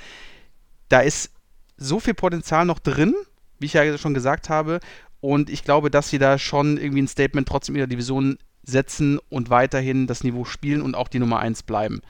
[0.88, 1.30] da ist
[1.78, 3.14] so viel Potenzial noch drin,
[3.58, 4.80] wie ich ja schon gesagt habe.
[5.20, 9.18] Und ich glaube, dass sie da schon irgendwie ein Statement trotzdem in der Division setzen
[9.28, 12.02] und weiterhin das Niveau spielen und auch die Nummer 1 bleiben.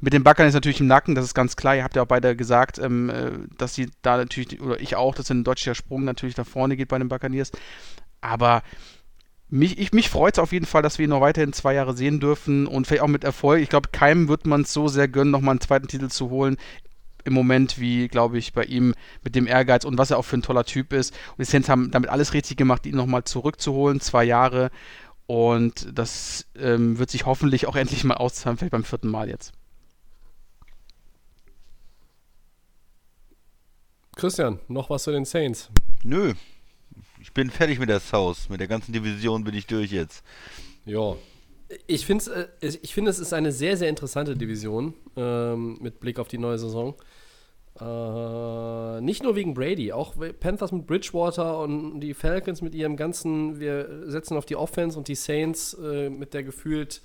[0.00, 1.76] Mit den Backern ist natürlich im Nacken, das ist ganz klar.
[1.76, 5.14] Ihr habt ja auch beide gesagt, ähm, äh, dass sie da natürlich, oder ich auch,
[5.14, 7.52] dass ein deutscher Sprung natürlich nach vorne geht bei den Buccaneers.
[8.20, 8.62] Aber
[9.48, 11.96] mich, ich, mich freut es auf jeden Fall, dass wir ihn noch weiterhin zwei Jahre
[11.96, 13.62] sehen dürfen und vielleicht auch mit Erfolg.
[13.62, 16.56] Ich glaube, keinem wird man es so sehr gönnen, nochmal einen zweiten Titel zu holen
[17.24, 20.38] im Moment, wie, glaube ich, bei ihm mit dem Ehrgeiz und was er auch für
[20.38, 21.12] ein toller Typ ist.
[21.30, 24.70] Und die Saints haben damit alles richtig gemacht, ihn nochmal zurückzuholen, zwei Jahre.
[25.30, 29.52] Und das ähm, wird sich hoffentlich auch endlich mal auszahlen, vielleicht beim vierten Mal jetzt.
[34.16, 35.70] Christian, noch was zu den Saints?
[36.02, 36.34] Nö.
[37.20, 38.48] Ich bin fertig mit der South.
[38.48, 40.24] Mit der ganzen Division bin ich durch jetzt.
[40.84, 41.14] Ja.
[41.86, 46.18] Ich finde, äh, ich find, es ist eine sehr, sehr interessante Division ähm, mit Blick
[46.18, 46.96] auf die neue Saison.
[47.80, 53.58] Äh, nicht nur wegen Brady, auch Panthers mit Bridgewater und die Falcons mit ihrem ganzen,
[53.58, 57.00] wir setzen auf die Offense und die Saints äh, mit der gefühlt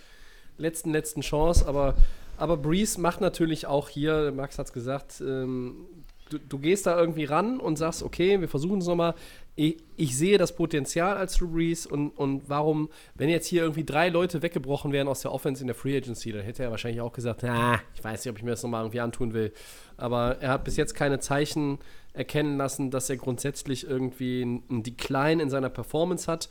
[0.57, 1.65] letzten, letzten Chance.
[1.67, 1.95] Aber,
[2.37, 5.85] aber Breeze macht natürlich auch hier, Max hat es gesagt, ähm,
[6.29, 9.15] du, du, gehst da irgendwie ran und sagst, okay, wir versuchen es nochmal
[9.55, 13.85] ich, ich, sehe das Potenzial als Drew Brees und, und warum, wenn jetzt hier irgendwie
[13.85, 16.99] drei Leute weggebrochen wären aus der Offense in der Free Agency, dann hätte er wahrscheinlich
[16.99, 19.53] auch gesagt, na, ich weiß nicht, ob ich mir das nochmal irgendwie antun will.
[19.95, 21.79] Aber er hat bis jetzt keine Zeichen
[22.11, 26.49] erkennen lassen, dass er grundsätzlich irgendwie einen Decline in seiner Performance hat.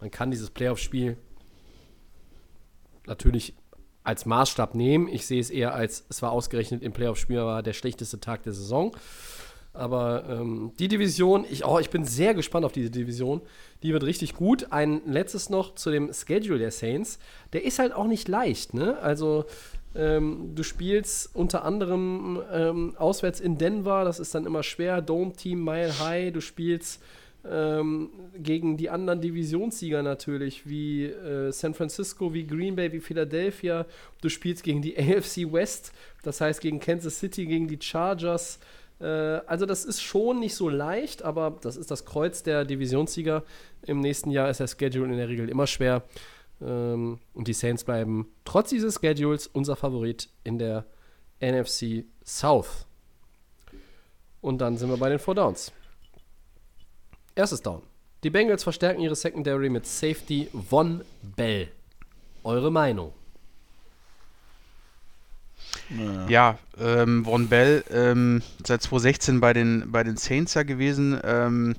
[0.00, 1.18] Man kann dieses Playoff-Spiel
[3.06, 3.54] natürlich
[4.06, 5.08] als Maßstab nehmen.
[5.08, 8.52] Ich sehe es eher als, es war ausgerechnet im Playoff-Spiel, war der schlechteste Tag der
[8.52, 8.96] Saison.
[9.72, 13.42] Aber ähm, die Division, ich, oh, ich bin sehr gespannt auf diese Division.
[13.82, 14.72] Die wird richtig gut.
[14.72, 17.18] Ein letztes noch zu dem Schedule der Saints.
[17.52, 18.98] Der ist halt auch nicht leicht, ne?
[18.98, 19.44] Also,
[19.94, 25.02] ähm, du spielst unter anderem ähm, auswärts in Denver, das ist dann immer schwer.
[25.02, 26.32] Dome-Team, Mile High.
[26.32, 27.02] Du spielst
[27.50, 33.86] ähm, gegen die anderen Divisionssieger natürlich, wie äh, San Francisco, wie Green Bay, wie Philadelphia.
[34.20, 35.92] Du spielst gegen die AFC West,
[36.22, 38.58] das heißt gegen Kansas City, gegen die Chargers.
[39.00, 43.44] Äh, also das ist schon nicht so leicht, aber das ist das Kreuz der Divisionssieger.
[43.86, 46.02] Im nächsten Jahr ist der Schedule in der Regel immer schwer.
[46.60, 50.86] Ähm, und die Saints bleiben trotz dieses Schedules unser Favorit in der
[51.40, 52.86] NFC South.
[54.40, 55.72] Und dann sind wir bei den Four Downs.
[57.36, 57.82] Erstes Down.
[58.24, 61.68] Die Bengals verstärken ihre Secondary mit Safety Von Bell.
[62.42, 63.12] Eure Meinung?
[66.28, 71.20] Ja, ähm, Von Bell ähm, seit 2016 bei den, bei den Saints ja gewesen.
[71.24, 71.76] Ähm,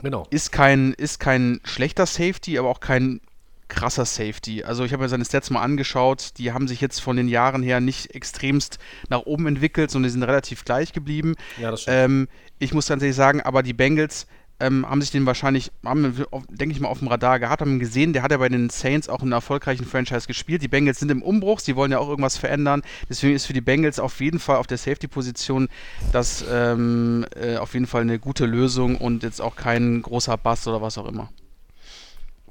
[0.00, 0.28] genau.
[0.30, 3.20] Ist kein, ist kein schlechter Safety, aber auch kein
[3.66, 4.62] krasser Safety.
[4.62, 7.64] Also ich habe mir seine Stats mal angeschaut, die haben sich jetzt von den Jahren
[7.64, 11.34] her nicht extremst nach oben entwickelt, sondern die sind relativ gleich geblieben.
[11.60, 11.96] Ja, das stimmt.
[11.96, 12.28] Ähm,
[12.60, 14.28] ich muss ehrlich sagen, aber die Bengals
[14.60, 17.78] ähm, haben sich den wahrscheinlich, haben, denke ich mal, auf dem Radar gehabt, haben ihn
[17.80, 18.12] gesehen.
[18.12, 20.62] Der hat ja bei den Saints auch in einer erfolgreichen Franchise gespielt.
[20.62, 22.82] Die Bengals sind im Umbruch, sie wollen ja auch irgendwas verändern.
[23.08, 25.68] Deswegen ist für die Bengals auf jeden Fall auf der Safety-Position
[26.12, 30.66] das ähm, äh, auf jeden Fall eine gute Lösung und jetzt auch kein großer Bass
[30.68, 31.30] oder was auch immer.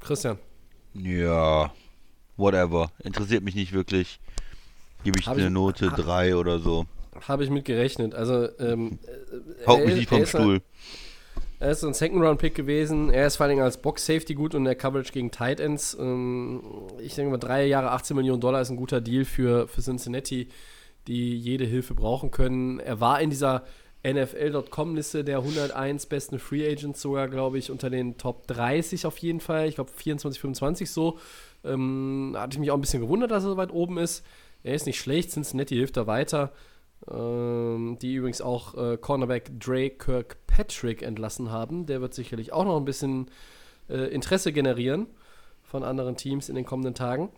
[0.00, 0.38] Christian.
[0.92, 1.72] Ja,
[2.36, 2.90] whatever.
[3.02, 4.20] Interessiert mich nicht wirklich.
[5.04, 6.86] Gebe ich Hab eine ich, Note 3 oder so.
[7.26, 8.14] Habe ich mit gerechnet.
[8.14, 8.98] Also, ähm,
[9.66, 10.60] Haut mich nicht vom Stuhl.
[11.64, 13.08] Er ist ein Second-Round-Pick gewesen.
[13.08, 15.96] Er ist vor allem als Box-Safety gut und der Coverage gegen Tight Ends.
[15.98, 16.62] Ähm,
[16.98, 20.50] ich denke mal, drei Jahre, 18 Millionen Dollar ist ein guter Deal für, für Cincinnati,
[21.06, 22.80] die jede Hilfe brauchen können.
[22.80, 23.64] Er war in dieser
[24.06, 29.40] NFL.com-Liste der 101 besten Free Agents sogar, glaube ich, unter den Top 30 auf jeden
[29.40, 29.66] Fall.
[29.66, 31.18] Ich glaube 24, 25 so.
[31.64, 34.22] Ähm, hatte ich mich auch ein bisschen gewundert, dass er so weit oben ist.
[34.64, 36.52] Er ist nicht schlecht, Cincinnati hilft da weiter
[37.10, 41.86] ähm, die übrigens auch äh, Cornerback Dre Kirkpatrick entlassen haben.
[41.86, 43.30] Der wird sicherlich auch noch ein bisschen
[43.88, 45.06] äh, Interesse generieren
[45.62, 47.30] von anderen Teams in den kommenden Tagen.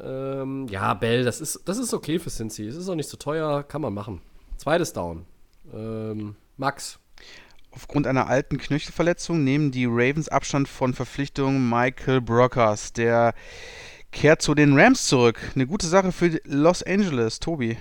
[0.00, 2.66] Ähm, ja, Bell, das ist, das ist okay für Cincy.
[2.66, 4.20] Es ist auch nicht so teuer, kann man machen.
[4.56, 5.26] Zweites Down.
[5.72, 6.98] Ähm, Max.
[7.72, 12.92] Aufgrund einer alten Knöchelverletzung nehmen die Ravens Abstand von Verpflichtung Michael Brockers.
[12.92, 13.34] Der
[14.12, 15.38] kehrt zu den Rams zurück.
[15.54, 17.76] Eine gute Sache für Los Angeles, Tobi.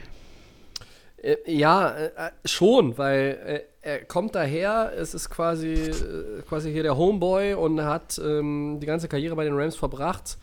[1.21, 6.71] Äh, ja, äh, äh, schon, weil äh, er kommt daher, es ist quasi, äh, quasi
[6.71, 10.37] hier der Homeboy und hat ähm, die ganze Karriere bei den Rams verbracht.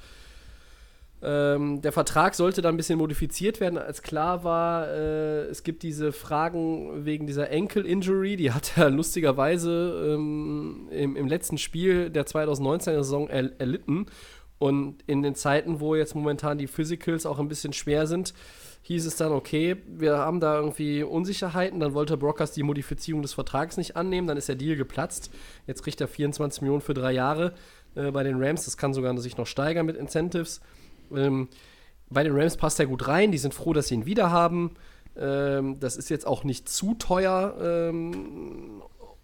[1.23, 5.83] Ähm, der Vertrag sollte dann ein bisschen modifiziert werden, als klar war, äh, es gibt
[5.83, 12.27] diese Fragen wegen dieser Ankle-Injury, die hat er lustigerweise ähm, im, im, letzten Spiel der
[12.27, 14.07] 2019er Saison er, erlitten.
[14.59, 18.33] Und in den Zeiten, wo jetzt momentan die Physicals auch ein bisschen schwer sind,
[18.87, 21.81] hieß es dann, okay, wir haben da irgendwie Unsicherheiten.
[21.81, 24.29] Dann wollte Brockers die Modifizierung des Vertrags nicht annehmen.
[24.29, 25.33] Dann ist der Deal geplatzt.
[25.67, 27.55] Jetzt kriegt er 24 Millionen für drei Jahre
[27.97, 28.65] äh, bei den Rams.
[28.65, 30.61] Das kann sogar sich noch steigern mit Incentives.
[31.13, 31.49] Ähm,
[32.11, 33.33] bei den Rams passt er gut rein.
[33.33, 34.77] Die sind froh, dass sie ihn wieder haben.
[35.17, 37.57] Ähm, das ist jetzt auch nicht zu teuer.
[37.61, 38.83] Ähm,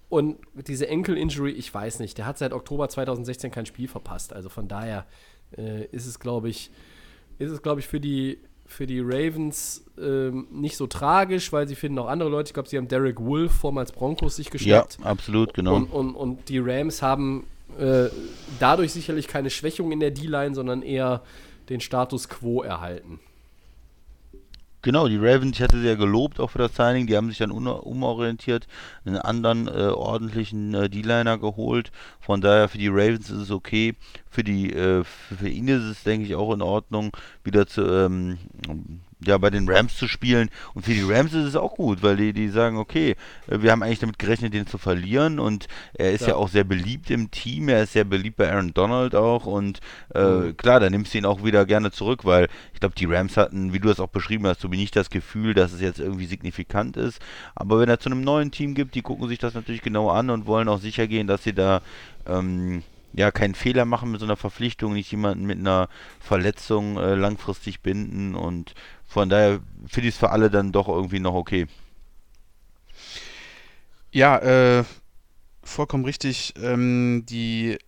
[0.08, 2.18] und diese Enkel-Injury, ich weiß nicht.
[2.18, 4.32] Der hat seit Oktober 2016 kein Spiel verpasst.
[4.32, 5.06] Also von daher
[5.56, 6.72] äh, ist es, glaube ich,
[7.38, 8.40] ist es, glaube ich, für die
[8.72, 12.48] für die Ravens ähm, nicht so tragisch, weil sie finden auch andere Leute.
[12.48, 14.98] Ich glaube, sie haben Derek Wolf vormals Broncos sich geschnappt.
[15.00, 15.76] Ja, absolut, genau.
[15.76, 17.44] Und, und, und die Rams haben
[17.78, 18.08] äh,
[18.58, 21.22] dadurch sicherlich keine Schwächung in der D-Line, sondern eher
[21.68, 23.20] den Status quo erhalten.
[24.82, 27.38] Genau, die Ravens, ich hatte sie ja gelobt auch für das Signing, die haben sich
[27.38, 28.66] dann umorientiert,
[29.04, 31.92] einen anderen äh, ordentlichen äh, D-Liner geholt.
[32.20, 33.94] Von daher für die Ravens ist es okay.
[34.28, 38.38] Für die äh, für ihn ist es, denke ich, auch in Ordnung, wieder zu ähm,
[39.26, 40.50] ja, bei den Rams zu spielen.
[40.74, 43.16] Und für die Rams ist es auch gut, weil die, die sagen, okay,
[43.48, 45.38] äh, wir haben eigentlich damit gerechnet, den zu verlieren.
[45.38, 47.68] Und er ist ja, ja auch sehr beliebt im Team.
[47.68, 49.46] Er ist sehr beliebt bei Aaron Donald auch.
[49.46, 49.80] Und
[50.14, 50.56] äh, mhm.
[50.56, 53.72] klar, da nimmst du ihn auch wieder gerne zurück, weil ich glaube, die Rams hatten,
[53.72, 56.26] wie du es auch beschrieben hast, so wie nicht das Gefühl, dass es jetzt irgendwie
[56.26, 57.20] signifikant ist.
[57.54, 60.30] Aber wenn er zu einem neuen Team gibt, die gucken sich das natürlich genau an
[60.30, 61.82] und wollen auch sicher gehen, dass sie da
[62.26, 62.82] ähm,
[63.14, 65.88] ja, keinen Fehler machen mit so einer Verpflichtung, nicht jemanden mit einer
[66.20, 68.74] Verletzung äh, langfristig binden und
[69.06, 71.66] von daher finde ich es für alle dann doch irgendwie noch okay.
[74.10, 74.84] Ja, äh,
[75.62, 76.54] vollkommen richtig.
[76.62, 77.78] Ähm, die,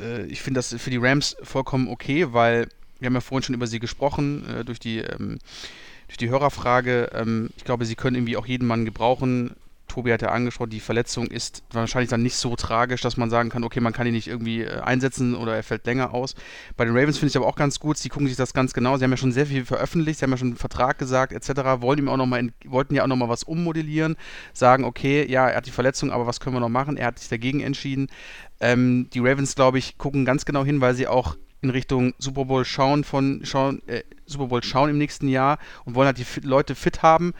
[0.00, 2.68] äh, ich finde das für die Rams vollkommen okay, weil
[2.98, 5.38] wir haben ja vorhin schon über sie gesprochen, äh, durch die ähm,
[6.08, 7.10] durch die Hörerfrage.
[7.14, 9.54] Ähm, ich glaube, sie können irgendwie auch jeden Mann gebrauchen.
[9.90, 13.50] Tobi hat ja angesprochen, die Verletzung ist wahrscheinlich dann nicht so tragisch, dass man sagen
[13.50, 16.34] kann, okay, man kann ihn nicht irgendwie äh, einsetzen oder er fällt länger aus.
[16.76, 18.96] Bei den Ravens finde ich aber auch ganz gut, sie gucken sich das ganz genau.
[18.96, 21.82] Sie haben ja schon sehr viel veröffentlicht, sie haben ja schon einen Vertrag gesagt, etc.
[21.82, 24.16] Wollen ihm auch noch mal wollten ja auch nochmal was ummodellieren,
[24.52, 26.96] sagen, okay, ja, er hat die Verletzung, aber was können wir noch machen?
[26.96, 28.08] Er hat sich dagegen entschieden.
[28.60, 32.46] Ähm, die Ravens, glaube ich, gucken ganz genau hin, weil sie auch in Richtung Super
[32.46, 36.40] Bowl schauen von schauen, äh, Super Bowl schauen im nächsten Jahr und wollen halt die
[36.40, 37.34] Leute fit haben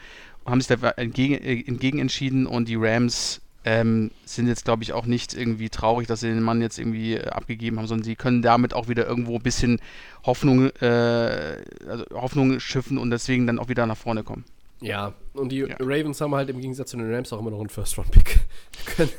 [0.45, 4.93] haben sich da entgegen, äh, entgegen entschieden und die Rams ähm, sind jetzt, glaube ich,
[4.93, 8.15] auch nicht irgendwie traurig, dass sie den Mann jetzt irgendwie äh, abgegeben haben, sondern sie
[8.15, 9.79] können damit auch wieder irgendwo ein bisschen
[10.23, 11.57] Hoffnung, äh,
[11.87, 14.45] also Hoffnung schiffen und deswegen dann auch wieder nach vorne kommen.
[14.81, 15.75] Ja, und die ja.
[15.79, 18.39] Ravens haben halt im Gegensatz zu den Rams auch immer noch einen First-Round-Pick.
[18.97, 19.11] können,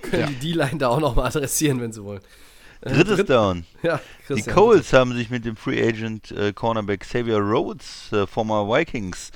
[0.00, 0.26] können ja.
[0.28, 2.22] die D-Line da auch nochmal adressieren, wenn sie wollen.
[2.80, 3.64] Äh, Drittes Dritt Down.
[3.82, 4.00] Ja,
[4.30, 9.30] die Coles haben sich mit dem Free Agent äh, Cornerback Xavier Rhodes, äh, former Vikings,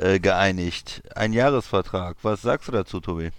[0.00, 1.02] äh, geeinigt.
[1.14, 2.16] Ein Jahresvertrag.
[2.22, 3.30] Was sagst du dazu, Tobi?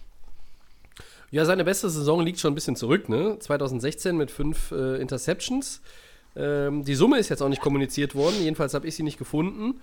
[1.31, 3.37] Ja, seine beste Saison liegt schon ein bisschen zurück, ne?
[3.39, 5.81] 2016 mit fünf äh, Interceptions.
[6.35, 9.81] Ähm, die Summe ist jetzt auch nicht kommuniziert worden, jedenfalls habe ich sie nicht gefunden.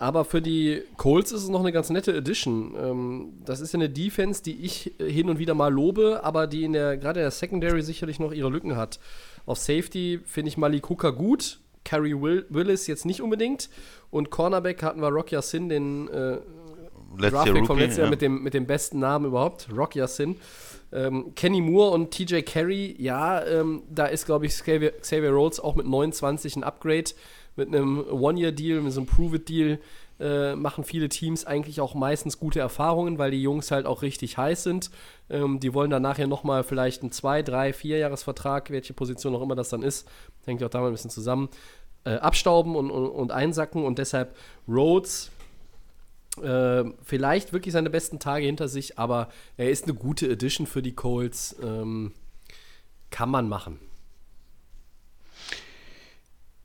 [0.00, 2.74] Aber für die Colts ist es noch eine ganz nette Edition.
[2.80, 6.64] Ähm, das ist ja eine Defense, die ich hin und wieder mal lobe, aber die
[6.64, 9.00] in der gerade in der Secondary sicherlich noch ihre Lücken hat.
[9.44, 13.68] Auf Safety finde ich Malik Hooker gut, Carrie Will Willis jetzt nicht unbedingt.
[14.10, 16.38] Und Cornerback hatten wir Rock Yassin, den äh,
[17.16, 18.10] Draftpick vom letzten Jahr ja.
[18.10, 20.36] mit, dem, mit dem besten Namen überhaupt, Rock Yassin.
[20.90, 25.60] Ähm, Kenny Moore und TJ Carey, ja, ähm, da ist, glaube ich, Xavier, Xavier Rhodes
[25.60, 27.10] auch mit 29 ein Upgrade,
[27.56, 29.78] mit einem One-Year-Deal, mit so einem Prove-It-Deal.
[30.20, 34.36] Äh, machen viele Teams eigentlich auch meistens gute Erfahrungen, weil die Jungs halt auch richtig
[34.36, 34.90] heiß sind.
[35.30, 39.42] Ähm, die wollen dann nachher nochmal vielleicht einen 2, 3, 4 Jahresvertrag, welche Position auch
[39.42, 40.08] immer das dann ist,
[40.44, 41.48] hängt auch da mal ein bisschen zusammen,
[42.08, 44.34] äh, abstauben und, und, und, einsacken und deshalb
[44.66, 45.30] Rhodes
[46.42, 50.82] äh, vielleicht wirklich seine besten Tage hinter sich, aber er ist eine gute Edition für
[50.82, 51.56] die Colts.
[51.62, 52.12] Ähm,
[53.10, 53.78] kann man machen.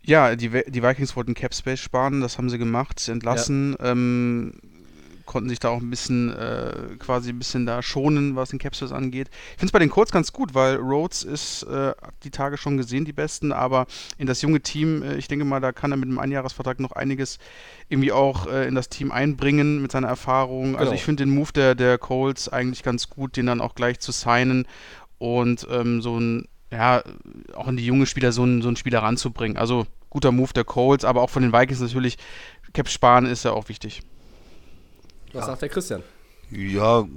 [0.05, 3.75] Ja, die, die Vikings wollten Cap Space sparen, das haben sie gemacht, entlassen.
[3.79, 3.91] Ja.
[3.91, 4.59] Ähm,
[5.25, 8.91] konnten sich da auch ein bisschen äh, quasi ein bisschen da schonen, was den Capsules
[8.91, 9.29] angeht.
[9.31, 11.93] Ich finde es bei den Colts ganz gut, weil Rhodes ist äh,
[12.23, 13.85] die Tage schon gesehen, die besten, aber
[14.17, 16.91] in das junge Team, äh, ich denke mal, da kann er mit einem Einjahresvertrag noch
[16.91, 17.39] einiges
[17.89, 20.63] irgendwie auch äh, in das Team einbringen mit seiner Erfahrung.
[20.63, 20.79] Also genau.
[20.79, 23.99] Also ich finde den Move der, der Colts eigentlich ganz gut, den dann auch gleich
[23.99, 24.67] zu signen
[25.17, 27.03] und ähm, so ein ja,
[27.53, 29.57] auch in die junge Spieler so einen, so einen Spieler ranzubringen.
[29.57, 32.17] Also guter Move der Colts, aber auch von den Vikings natürlich,
[32.73, 34.01] Cap sparen ist ja auch wichtig.
[35.33, 35.45] Was ja.
[35.47, 36.03] sagt der Christian?
[36.55, 37.07] Ja,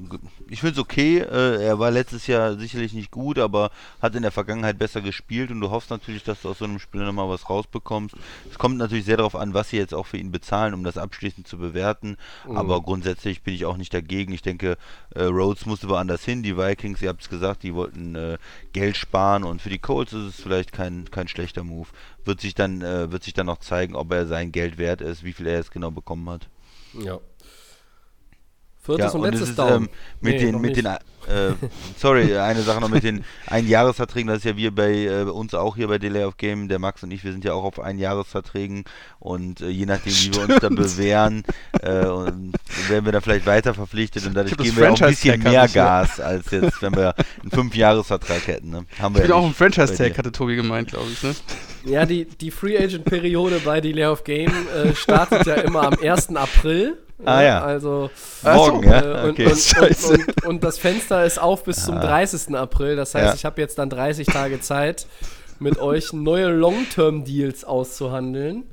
[0.48, 1.18] ich finde es okay.
[1.18, 3.70] Äh, er war letztes Jahr sicherlich nicht gut, aber
[4.00, 6.78] hat in der Vergangenheit besser gespielt und du hoffst natürlich, dass du aus so einem
[6.78, 8.14] Spiel nochmal was rausbekommst.
[8.50, 10.96] Es kommt natürlich sehr darauf an, was sie jetzt auch für ihn bezahlen, um das
[10.96, 12.16] abschließend zu bewerten.
[12.48, 12.56] Mhm.
[12.56, 14.32] Aber grundsätzlich bin ich auch nicht dagegen.
[14.32, 14.78] Ich denke,
[15.14, 16.42] äh, Rhodes musste woanders hin.
[16.42, 18.38] Die Vikings, ihr habt es gesagt, die wollten äh,
[18.72, 21.88] Geld sparen und für die Colts ist es vielleicht kein, kein schlechter Move.
[22.24, 25.32] Wird sich dann, wird sich dann noch zeigen, ob er sein Geld wert ist, wie
[25.32, 26.48] viel er jetzt genau bekommen hat.
[26.94, 27.20] Ja.
[28.86, 29.72] Viertes ja, und letztes ist, Down.
[29.72, 29.88] Ähm,
[30.20, 30.88] mit nee, den, mit den,
[31.28, 31.52] äh,
[31.96, 35.76] sorry, eine Sache noch mit den Einjahresverträgen, das ist ja wir bei äh, uns auch
[35.76, 38.84] hier bei Delay of Game, der Max und ich, wir sind ja auch auf Einjahresverträgen
[39.18, 41.44] und äh, je nachdem, wie wir uns da bewähren,
[41.82, 45.68] äh, werden wir dann vielleicht weiter verpflichtet und dadurch geben wir auch ein bisschen mehr
[45.68, 48.70] Gas, als jetzt, wenn wir einen Fünfjahresvertrag hätten.
[48.70, 48.86] Ne?
[48.98, 51.22] Haben wir ich ja auch ein Franchise-Tag, hatte Tobi gemeint, glaube ich.
[51.22, 51.34] Ne?
[51.84, 56.34] Ja, die, die Free Agent-Periode bei Delay of Game äh, startet ja immer am 1.
[56.34, 56.98] April.
[57.24, 57.62] Ah ja.
[57.62, 58.10] Also
[58.42, 59.24] morgen, so, ja.
[59.24, 59.46] Äh, okay.
[59.46, 62.54] und, und, und, und, das Fenster ist auf bis zum 30.
[62.54, 62.62] Ah.
[62.62, 62.96] April.
[62.96, 63.34] Das heißt, ja.
[63.34, 65.06] ich habe jetzt dann 30 Tage Zeit,
[65.58, 68.64] mit euch neue Long-Term-Deals auszuhandeln.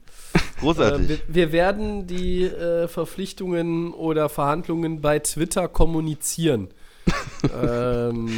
[0.59, 1.05] Großartig.
[1.05, 6.69] Äh, wir, wir werden die äh, Verpflichtungen oder Verhandlungen bei Twitter kommunizieren.
[7.61, 8.29] ähm,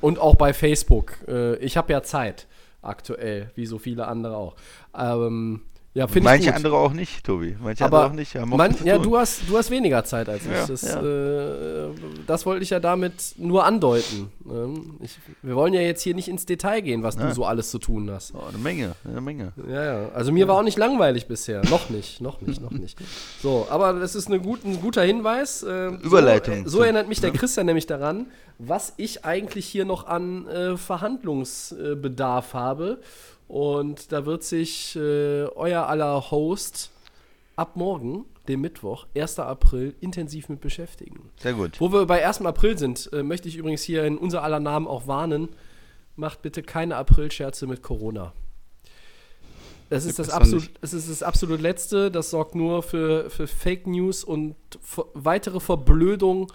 [0.00, 1.16] und auch bei Facebook.
[1.28, 2.46] Äh, ich habe ja Zeit
[2.82, 4.54] aktuell, wie so viele andere auch.
[4.96, 5.62] Ähm,
[5.94, 6.56] ja, finde ich Manche gut.
[6.56, 7.56] andere auch nicht, Tobi.
[7.62, 8.34] Manche Aber andere auch nicht.
[8.34, 10.50] Haben auch Man, ja, du hast, du hast weniger Zeit als ich.
[10.50, 11.00] Ja, das, ja.
[11.00, 11.88] Äh,
[12.26, 14.30] das wollte ich ja damit nur andeuten.
[14.50, 17.32] Ähm, ich, wir wollen ja jetzt hier nicht ins Detail gehen, was du Ja.
[17.34, 18.34] so alles zu tun hast.
[18.34, 19.52] Oh, eine Menge, eine Menge.
[19.68, 20.08] Ja, ja.
[20.14, 21.62] Also mir war auch nicht langweilig bisher.
[21.70, 22.98] Noch nicht, noch nicht, noch nicht.
[23.40, 25.64] So, aber das ist eine gut, ein guter Hinweis.
[25.68, 28.26] Ähm, Überleitung So, äh, so erinnert mich der Christian nämlich daran,
[28.58, 32.98] was ich eigentlich hier noch an äh, Verhandlungsbedarf habe.
[33.48, 36.90] Und da wird sich äh, euer aller Host
[37.56, 39.38] ab morgen, dem Mittwoch, 1.
[39.38, 41.30] April, intensiv mit beschäftigen.
[41.36, 41.80] Sehr gut.
[41.80, 42.42] Wo wir bei 1.
[42.42, 45.48] April sind, äh, möchte ich übrigens hier in unser aller Namen auch warnen.
[46.16, 48.32] Macht bitte keine Aprilscherze mit Corona.
[49.90, 52.10] Das ist das, absolut, das ist das absolut Letzte.
[52.10, 54.56] Das sorgt nur für, für Fake News und
[55.12, 56.50] weitere Verblödung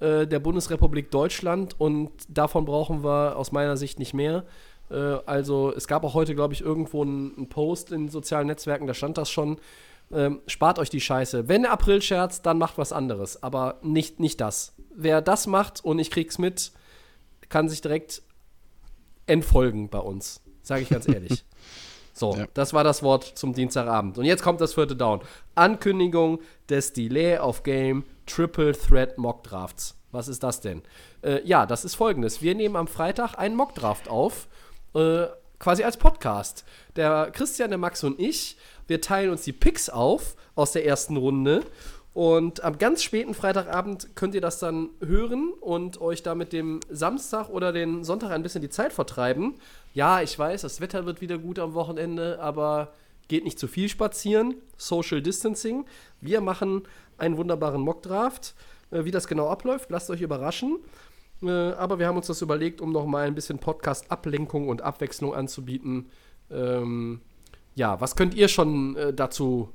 [0.00, 1.78] äh, der Bundesrepublik Deutschland.
[1.78, 4.44] Und davon brauchen wir aus meiner Sicht nicht mehr.
[4.92, 8.94] Äh, also es gab auch heute, glaube ich, irgendwo einen Post in sozialen Netzwerken, da
[8.94, 9.58] stand das schon.
[10.12, 11.48] Ähm, spart euch die Scheiße.
[11.48, 13.42] Wenn April scherzt, dann macht was anderes.
[13.42, 14.74] Aber nicht, nicht das.
[14.94, 16.72] Wer das macht und ich krieg's mit,
[17.48, 18.20] kann sich direkt
[19.26, 20.40] entfolgen bei uns.
[20.62, 21.44] Sage ich ganz ehrlich.
[22.14, 22.46] So, Ja.
[22.52, 24.18] das war das Wort zum Dienstagabend.
[24.18, 25.22] Und jetzt kommt das vierte Down.
[25.54, 29.96] Ankündigung des Delay of Game Triple Threat Mock Drafts.
[30.10, 30.82] Was ist das denn?
[31.22, 32.42] Äh, ja, das ist folgendes.
[32.42, 34.46] Wir nehmen am Freitag einen Mock Draft auf,
[34.94, 35.26] äh,
[35.58, 36.64] quasi als Podcast.
[36.96, 38.56] Der Christian, der Max und ich,
[38.86, 41.62] wir teilen uns die Picks auf aus der ersten Runde.
[42.14, 46.80] Und am ganz späten Freitagabend könnt ihr das dann hören und euch da mit dem
[46.90, 49.54] Samstag oder den Sonntag ein bisschen die Zeit vertreiben.
[49.94, 52.92] Ja, ich weiß, das Wetter wird wieder gut am Wochenende, aber
[53.28, 54.56] geht nicht zu viel spazieren.
[54.76, 55.86] Social Distancing.
[56.20, 56.82] Wir machen
[57.16, 58.54] einen wunderbaren Mockdraft.
[58.90, 60.80] Äh, Wie das genau abläuft, lasst euch überraschen.
[61.42, 66.10] Äh, Aber wir haben uns das überlegt, um nochmal ein bisschen Podcast-Ablenkung und Abwechslung anzubieten.
[66.50, 67.20] Ähm,
[67.74, 69.70] ja, was könnt ihr schon äh, dazu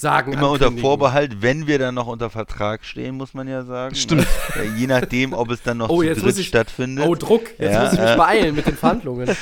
[0.00, 0.32] sagen?
[0.32, 0.70] Immer unter?
[0.72, 3.94] Vorbehalt, wenn wir dann noch unter Vertrag stehen, muss man ja sagen.
[3.94, 4.22] Stimmt.
[4.22, 4.26] Ne?
[4.64, 7.06] Ja, je nachdem, ob es dann noch Oh, zu jetzt dritt muss ich- stattfindet.
[7.06, 7.42] Oh, Druck.
[7.58, 8.16] Jetzt Ja, muss ich mich äh.
[8.16, 9.28] beeilen mit den Verhandlungen.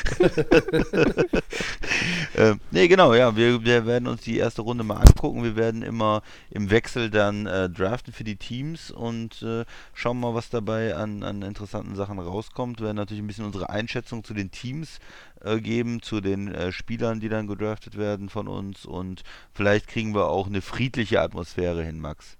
[2.35, 3.35] Äh, nee, genau, ja.
[3.35, 5.43] Wir, wir werden uns die erste Runde mal angucken.
[5.43, 9.65] Wir werden immer im Wechsel dann äh, draften für die Teams und äh,
[9.95, 12.81] schauen mal, was dabei an, an interessanten Sachen rauskommt.
[12.81, 14.99] Wir werden natürlich ein bisschen unsere Einschätzung zu den Teams
[15.47, 20.15] äh, geben, zu den äh, Spielern, die dann gedraftet werden von uns und vielleicht kriegen
[20.15, 22.37] wir auch eine friedliche Atmosphäre hin, Max.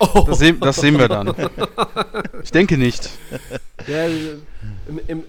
[0.00, 1.34] Oh, Das, sehen, das sehen wir dann.
[2.42, 3.08] Ich denke nicht.
[3.86, 5.22] ja, im, im,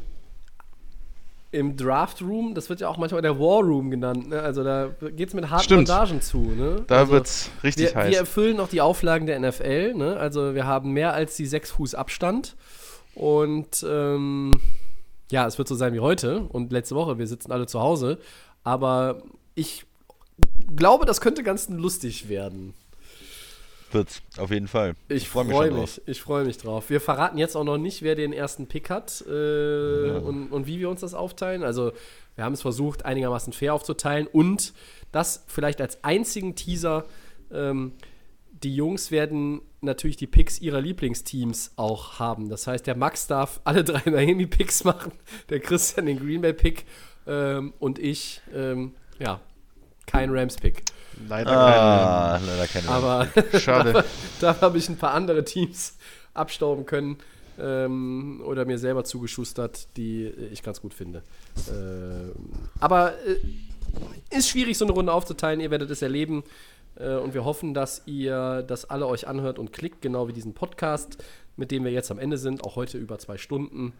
[1.51, 4.29] Im Draft Room, das wird ja auch manchmal der War Room genannt.
[4.29, 4.41] Ne?
[4.41, 5.87] Also da geht es mit harten Stimmt.
[5.87, 6.39] Bandagen zu.
[6.39, 6.83] Ne?
[6.87, 8.11] Da also, wird's richtig wir, heiß.
[8.11, 9.93] wir erfüllen auch die Auflagen der NFL.
[9.93, 10.17] Ne?
[10.17, 12.55] Also wir haben mehr als die sechs Fuß Abstand.
[13.13, 14.59] Und ähm,
[15.31, 17.17] ja, es wird so sein wie heute und letzte Woche.
[17.17, 18.19] Wir sitzen alle zu Hause.
[18.63, 19.23] Aber
[19.55, 19.85] ich
[20.75, 22.73] glaube, das könnte ganz lustig werden.
[23.91, 24.95] Wird's, auf jeden Fall.
[25.07, 26.89] Ich freu freue schon mich, ich freue mich drauf.
[26.89, 30.79] Wir verraten jetzt auch noch nicht, wer den ersten Pick hat äh, und, und wie
[30.79, 31.63] wir uns das aufteilen.
[31.63, 31.91] Also
[32.35, 34.73] wir haben es versucht, einigermaßen fair aufzuteilen und
[35.11, 37.05] das vielleicht als einzigen Teaser.
[37.51, 37.93] Ähm,
[38.65, 42.49] die Jungs werden natürlich die Picks ihrer Lieblingsteams auch haben.
[42.49, 45.11] Das heißt, der Max darf alle drei Miami-Picks machen,
[45.49, 46.83] der Christian den Green Bay-Pick
[47.27, 49.39] ähm, und ich, ähm, ja,
[50.07, 50.83] kein Rams-Pick.
[51.29, 53.59] Leider Ah, leider keine Aber keine.
[53.59, 54.03] Schade.
[54.41, 55.95] da habe ich ein paar andere Teams
[56.33, 57.17] abstauben können
[57.59, 61.21] ähm, oder mir selber zugeschustert, die ich ganz gut finde.
[61.69, 62.33] Ähm,
[62.79, 63.37] aber äh,
[64.35, 65.59] ist schwierig, so eine Runde aufzuteilen.
[65.59, 66.43] Ihr werdet es erleben.
[66.97, 70.53] Äh, und wir hoffen, dass ihr das alle euch anhört und klickt, genau wie diesen
[70.53, 71.23] Podcast,
[71.57, 72.63] mit dem wir jetzt am Ende sind.
[72.63, 73.93] Auch heute über zwei Stunden.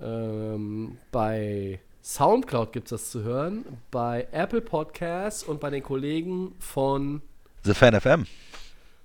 [0.00, 6.54] Ähm, bei Soundcloud gibt es das zu hören, bei Apple Podcasts und bei den Kollegen
[6.58, 7.20] von
[7.64, 8.26] The Fan FM.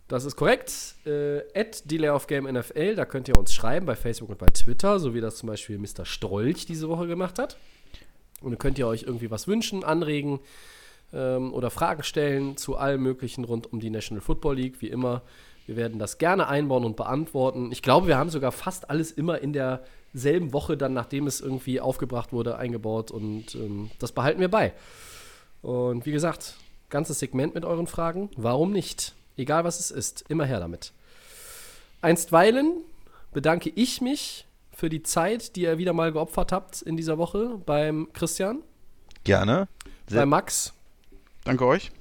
[0.08, 0.96] das ist korrekt.
[1.06, 4.48] Äh, at Delay of Game NFL, da könnt ihr uns schreiben bei Facebook und bei
[4.48, 6.06] Twitter, so wie das zum Beispiel Mr.
[6.06, 7.58] Strolch diese Woche gemacht hat.
[8.42, 10.40] Und dann könnt ihr euch irgendwie was wünschen, anregen
[11.16, 15.22] ähm, oder Fragen stellen zu allem Möglichen rund um die National Football League, wie immer.
[15.66, 17.72] Wir werden das gerne einbauen und beantworten.
[17.72, 21.80] Ich glaube, wir haben sogar fast alles immer in derselben Woche, dann nachdem es irgendwie
[21.82, 24.74] aufgebracht wurde, eingebaut und ähm, das behalten wir bei.
[25.64, 26.56] Und wie gesagt,
[26.90, 28.30] ganzes Segment mit euren Fragen.
[28.38, 29.16] Warum nicht?
[29.38, 30.94] Egal was es ist, immer her damit.
[32.02, 32.82] Einstweilen
[33.34, 37.60] bedanke ich mich für die Zeit, die ihr wieder mal geopfert habt in dieser Woche
[37.66, 38.62] beim Christian,
[39.24, 39.68] Gerne.
[40.08, 40.74] Sehr- bei Max
[41.46, 41.92] Danke euch.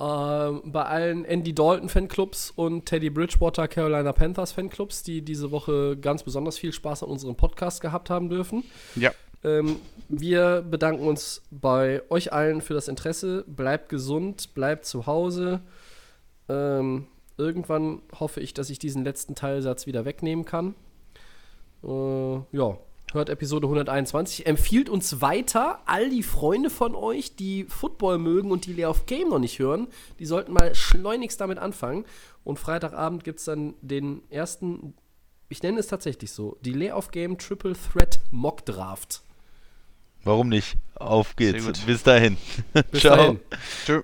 [0.00, 5.96] Ähm, bei allen Andy Dalton Fanclubs und Teddy Bridgewater Carolina Panthers Fanclubs, die diese Woche
[5.96, 8.64] ganz besonders viel Spaß an unserem Podcast gehabt haben dürfen.
[8.96, 9.12] Ja.
[9.44, 9.76] Ähm,
[10.08, 13.44] wir bedanken uns bei euch allen für das Interesse.
[13.46, 15.60] Bleibt gesund, bleibt zu Hause.
[16.48, 17.06] Ähm,
[17.36, 20.74] irgendwann hoffe ich, dass ich diesen letzten Teilsatz wieder wegnehmen kann.
[21.84, 22.76] Äh, ja,
[23.14, 24.46] hört Episode 121.
[24.46, 25.80] Empfiehlt uns weiter.
[25.86, 29.58] All die Freunde von euch, die Football mögen und die Lay of Game noch nicht
[29.58, 32.04] hören, die sollten mal schleunigst damit anfangen.
[32.44, 34.94] Und Freitagabend gibt es dann den ersten,
[35.48, 39.22] ich nenne es tatsächlich so, die Lay of Game Triple Threat Mock Draft.
[40.24, 40.76] Warum nicht?
[40.94, 41.80] Auf geht's.
[41.84, 42.36] Bis dahin.
[42.90, 43.16] Bis Ciao.
[43.16, 43.40] dahin.
[43.84, 44.02] Tschö.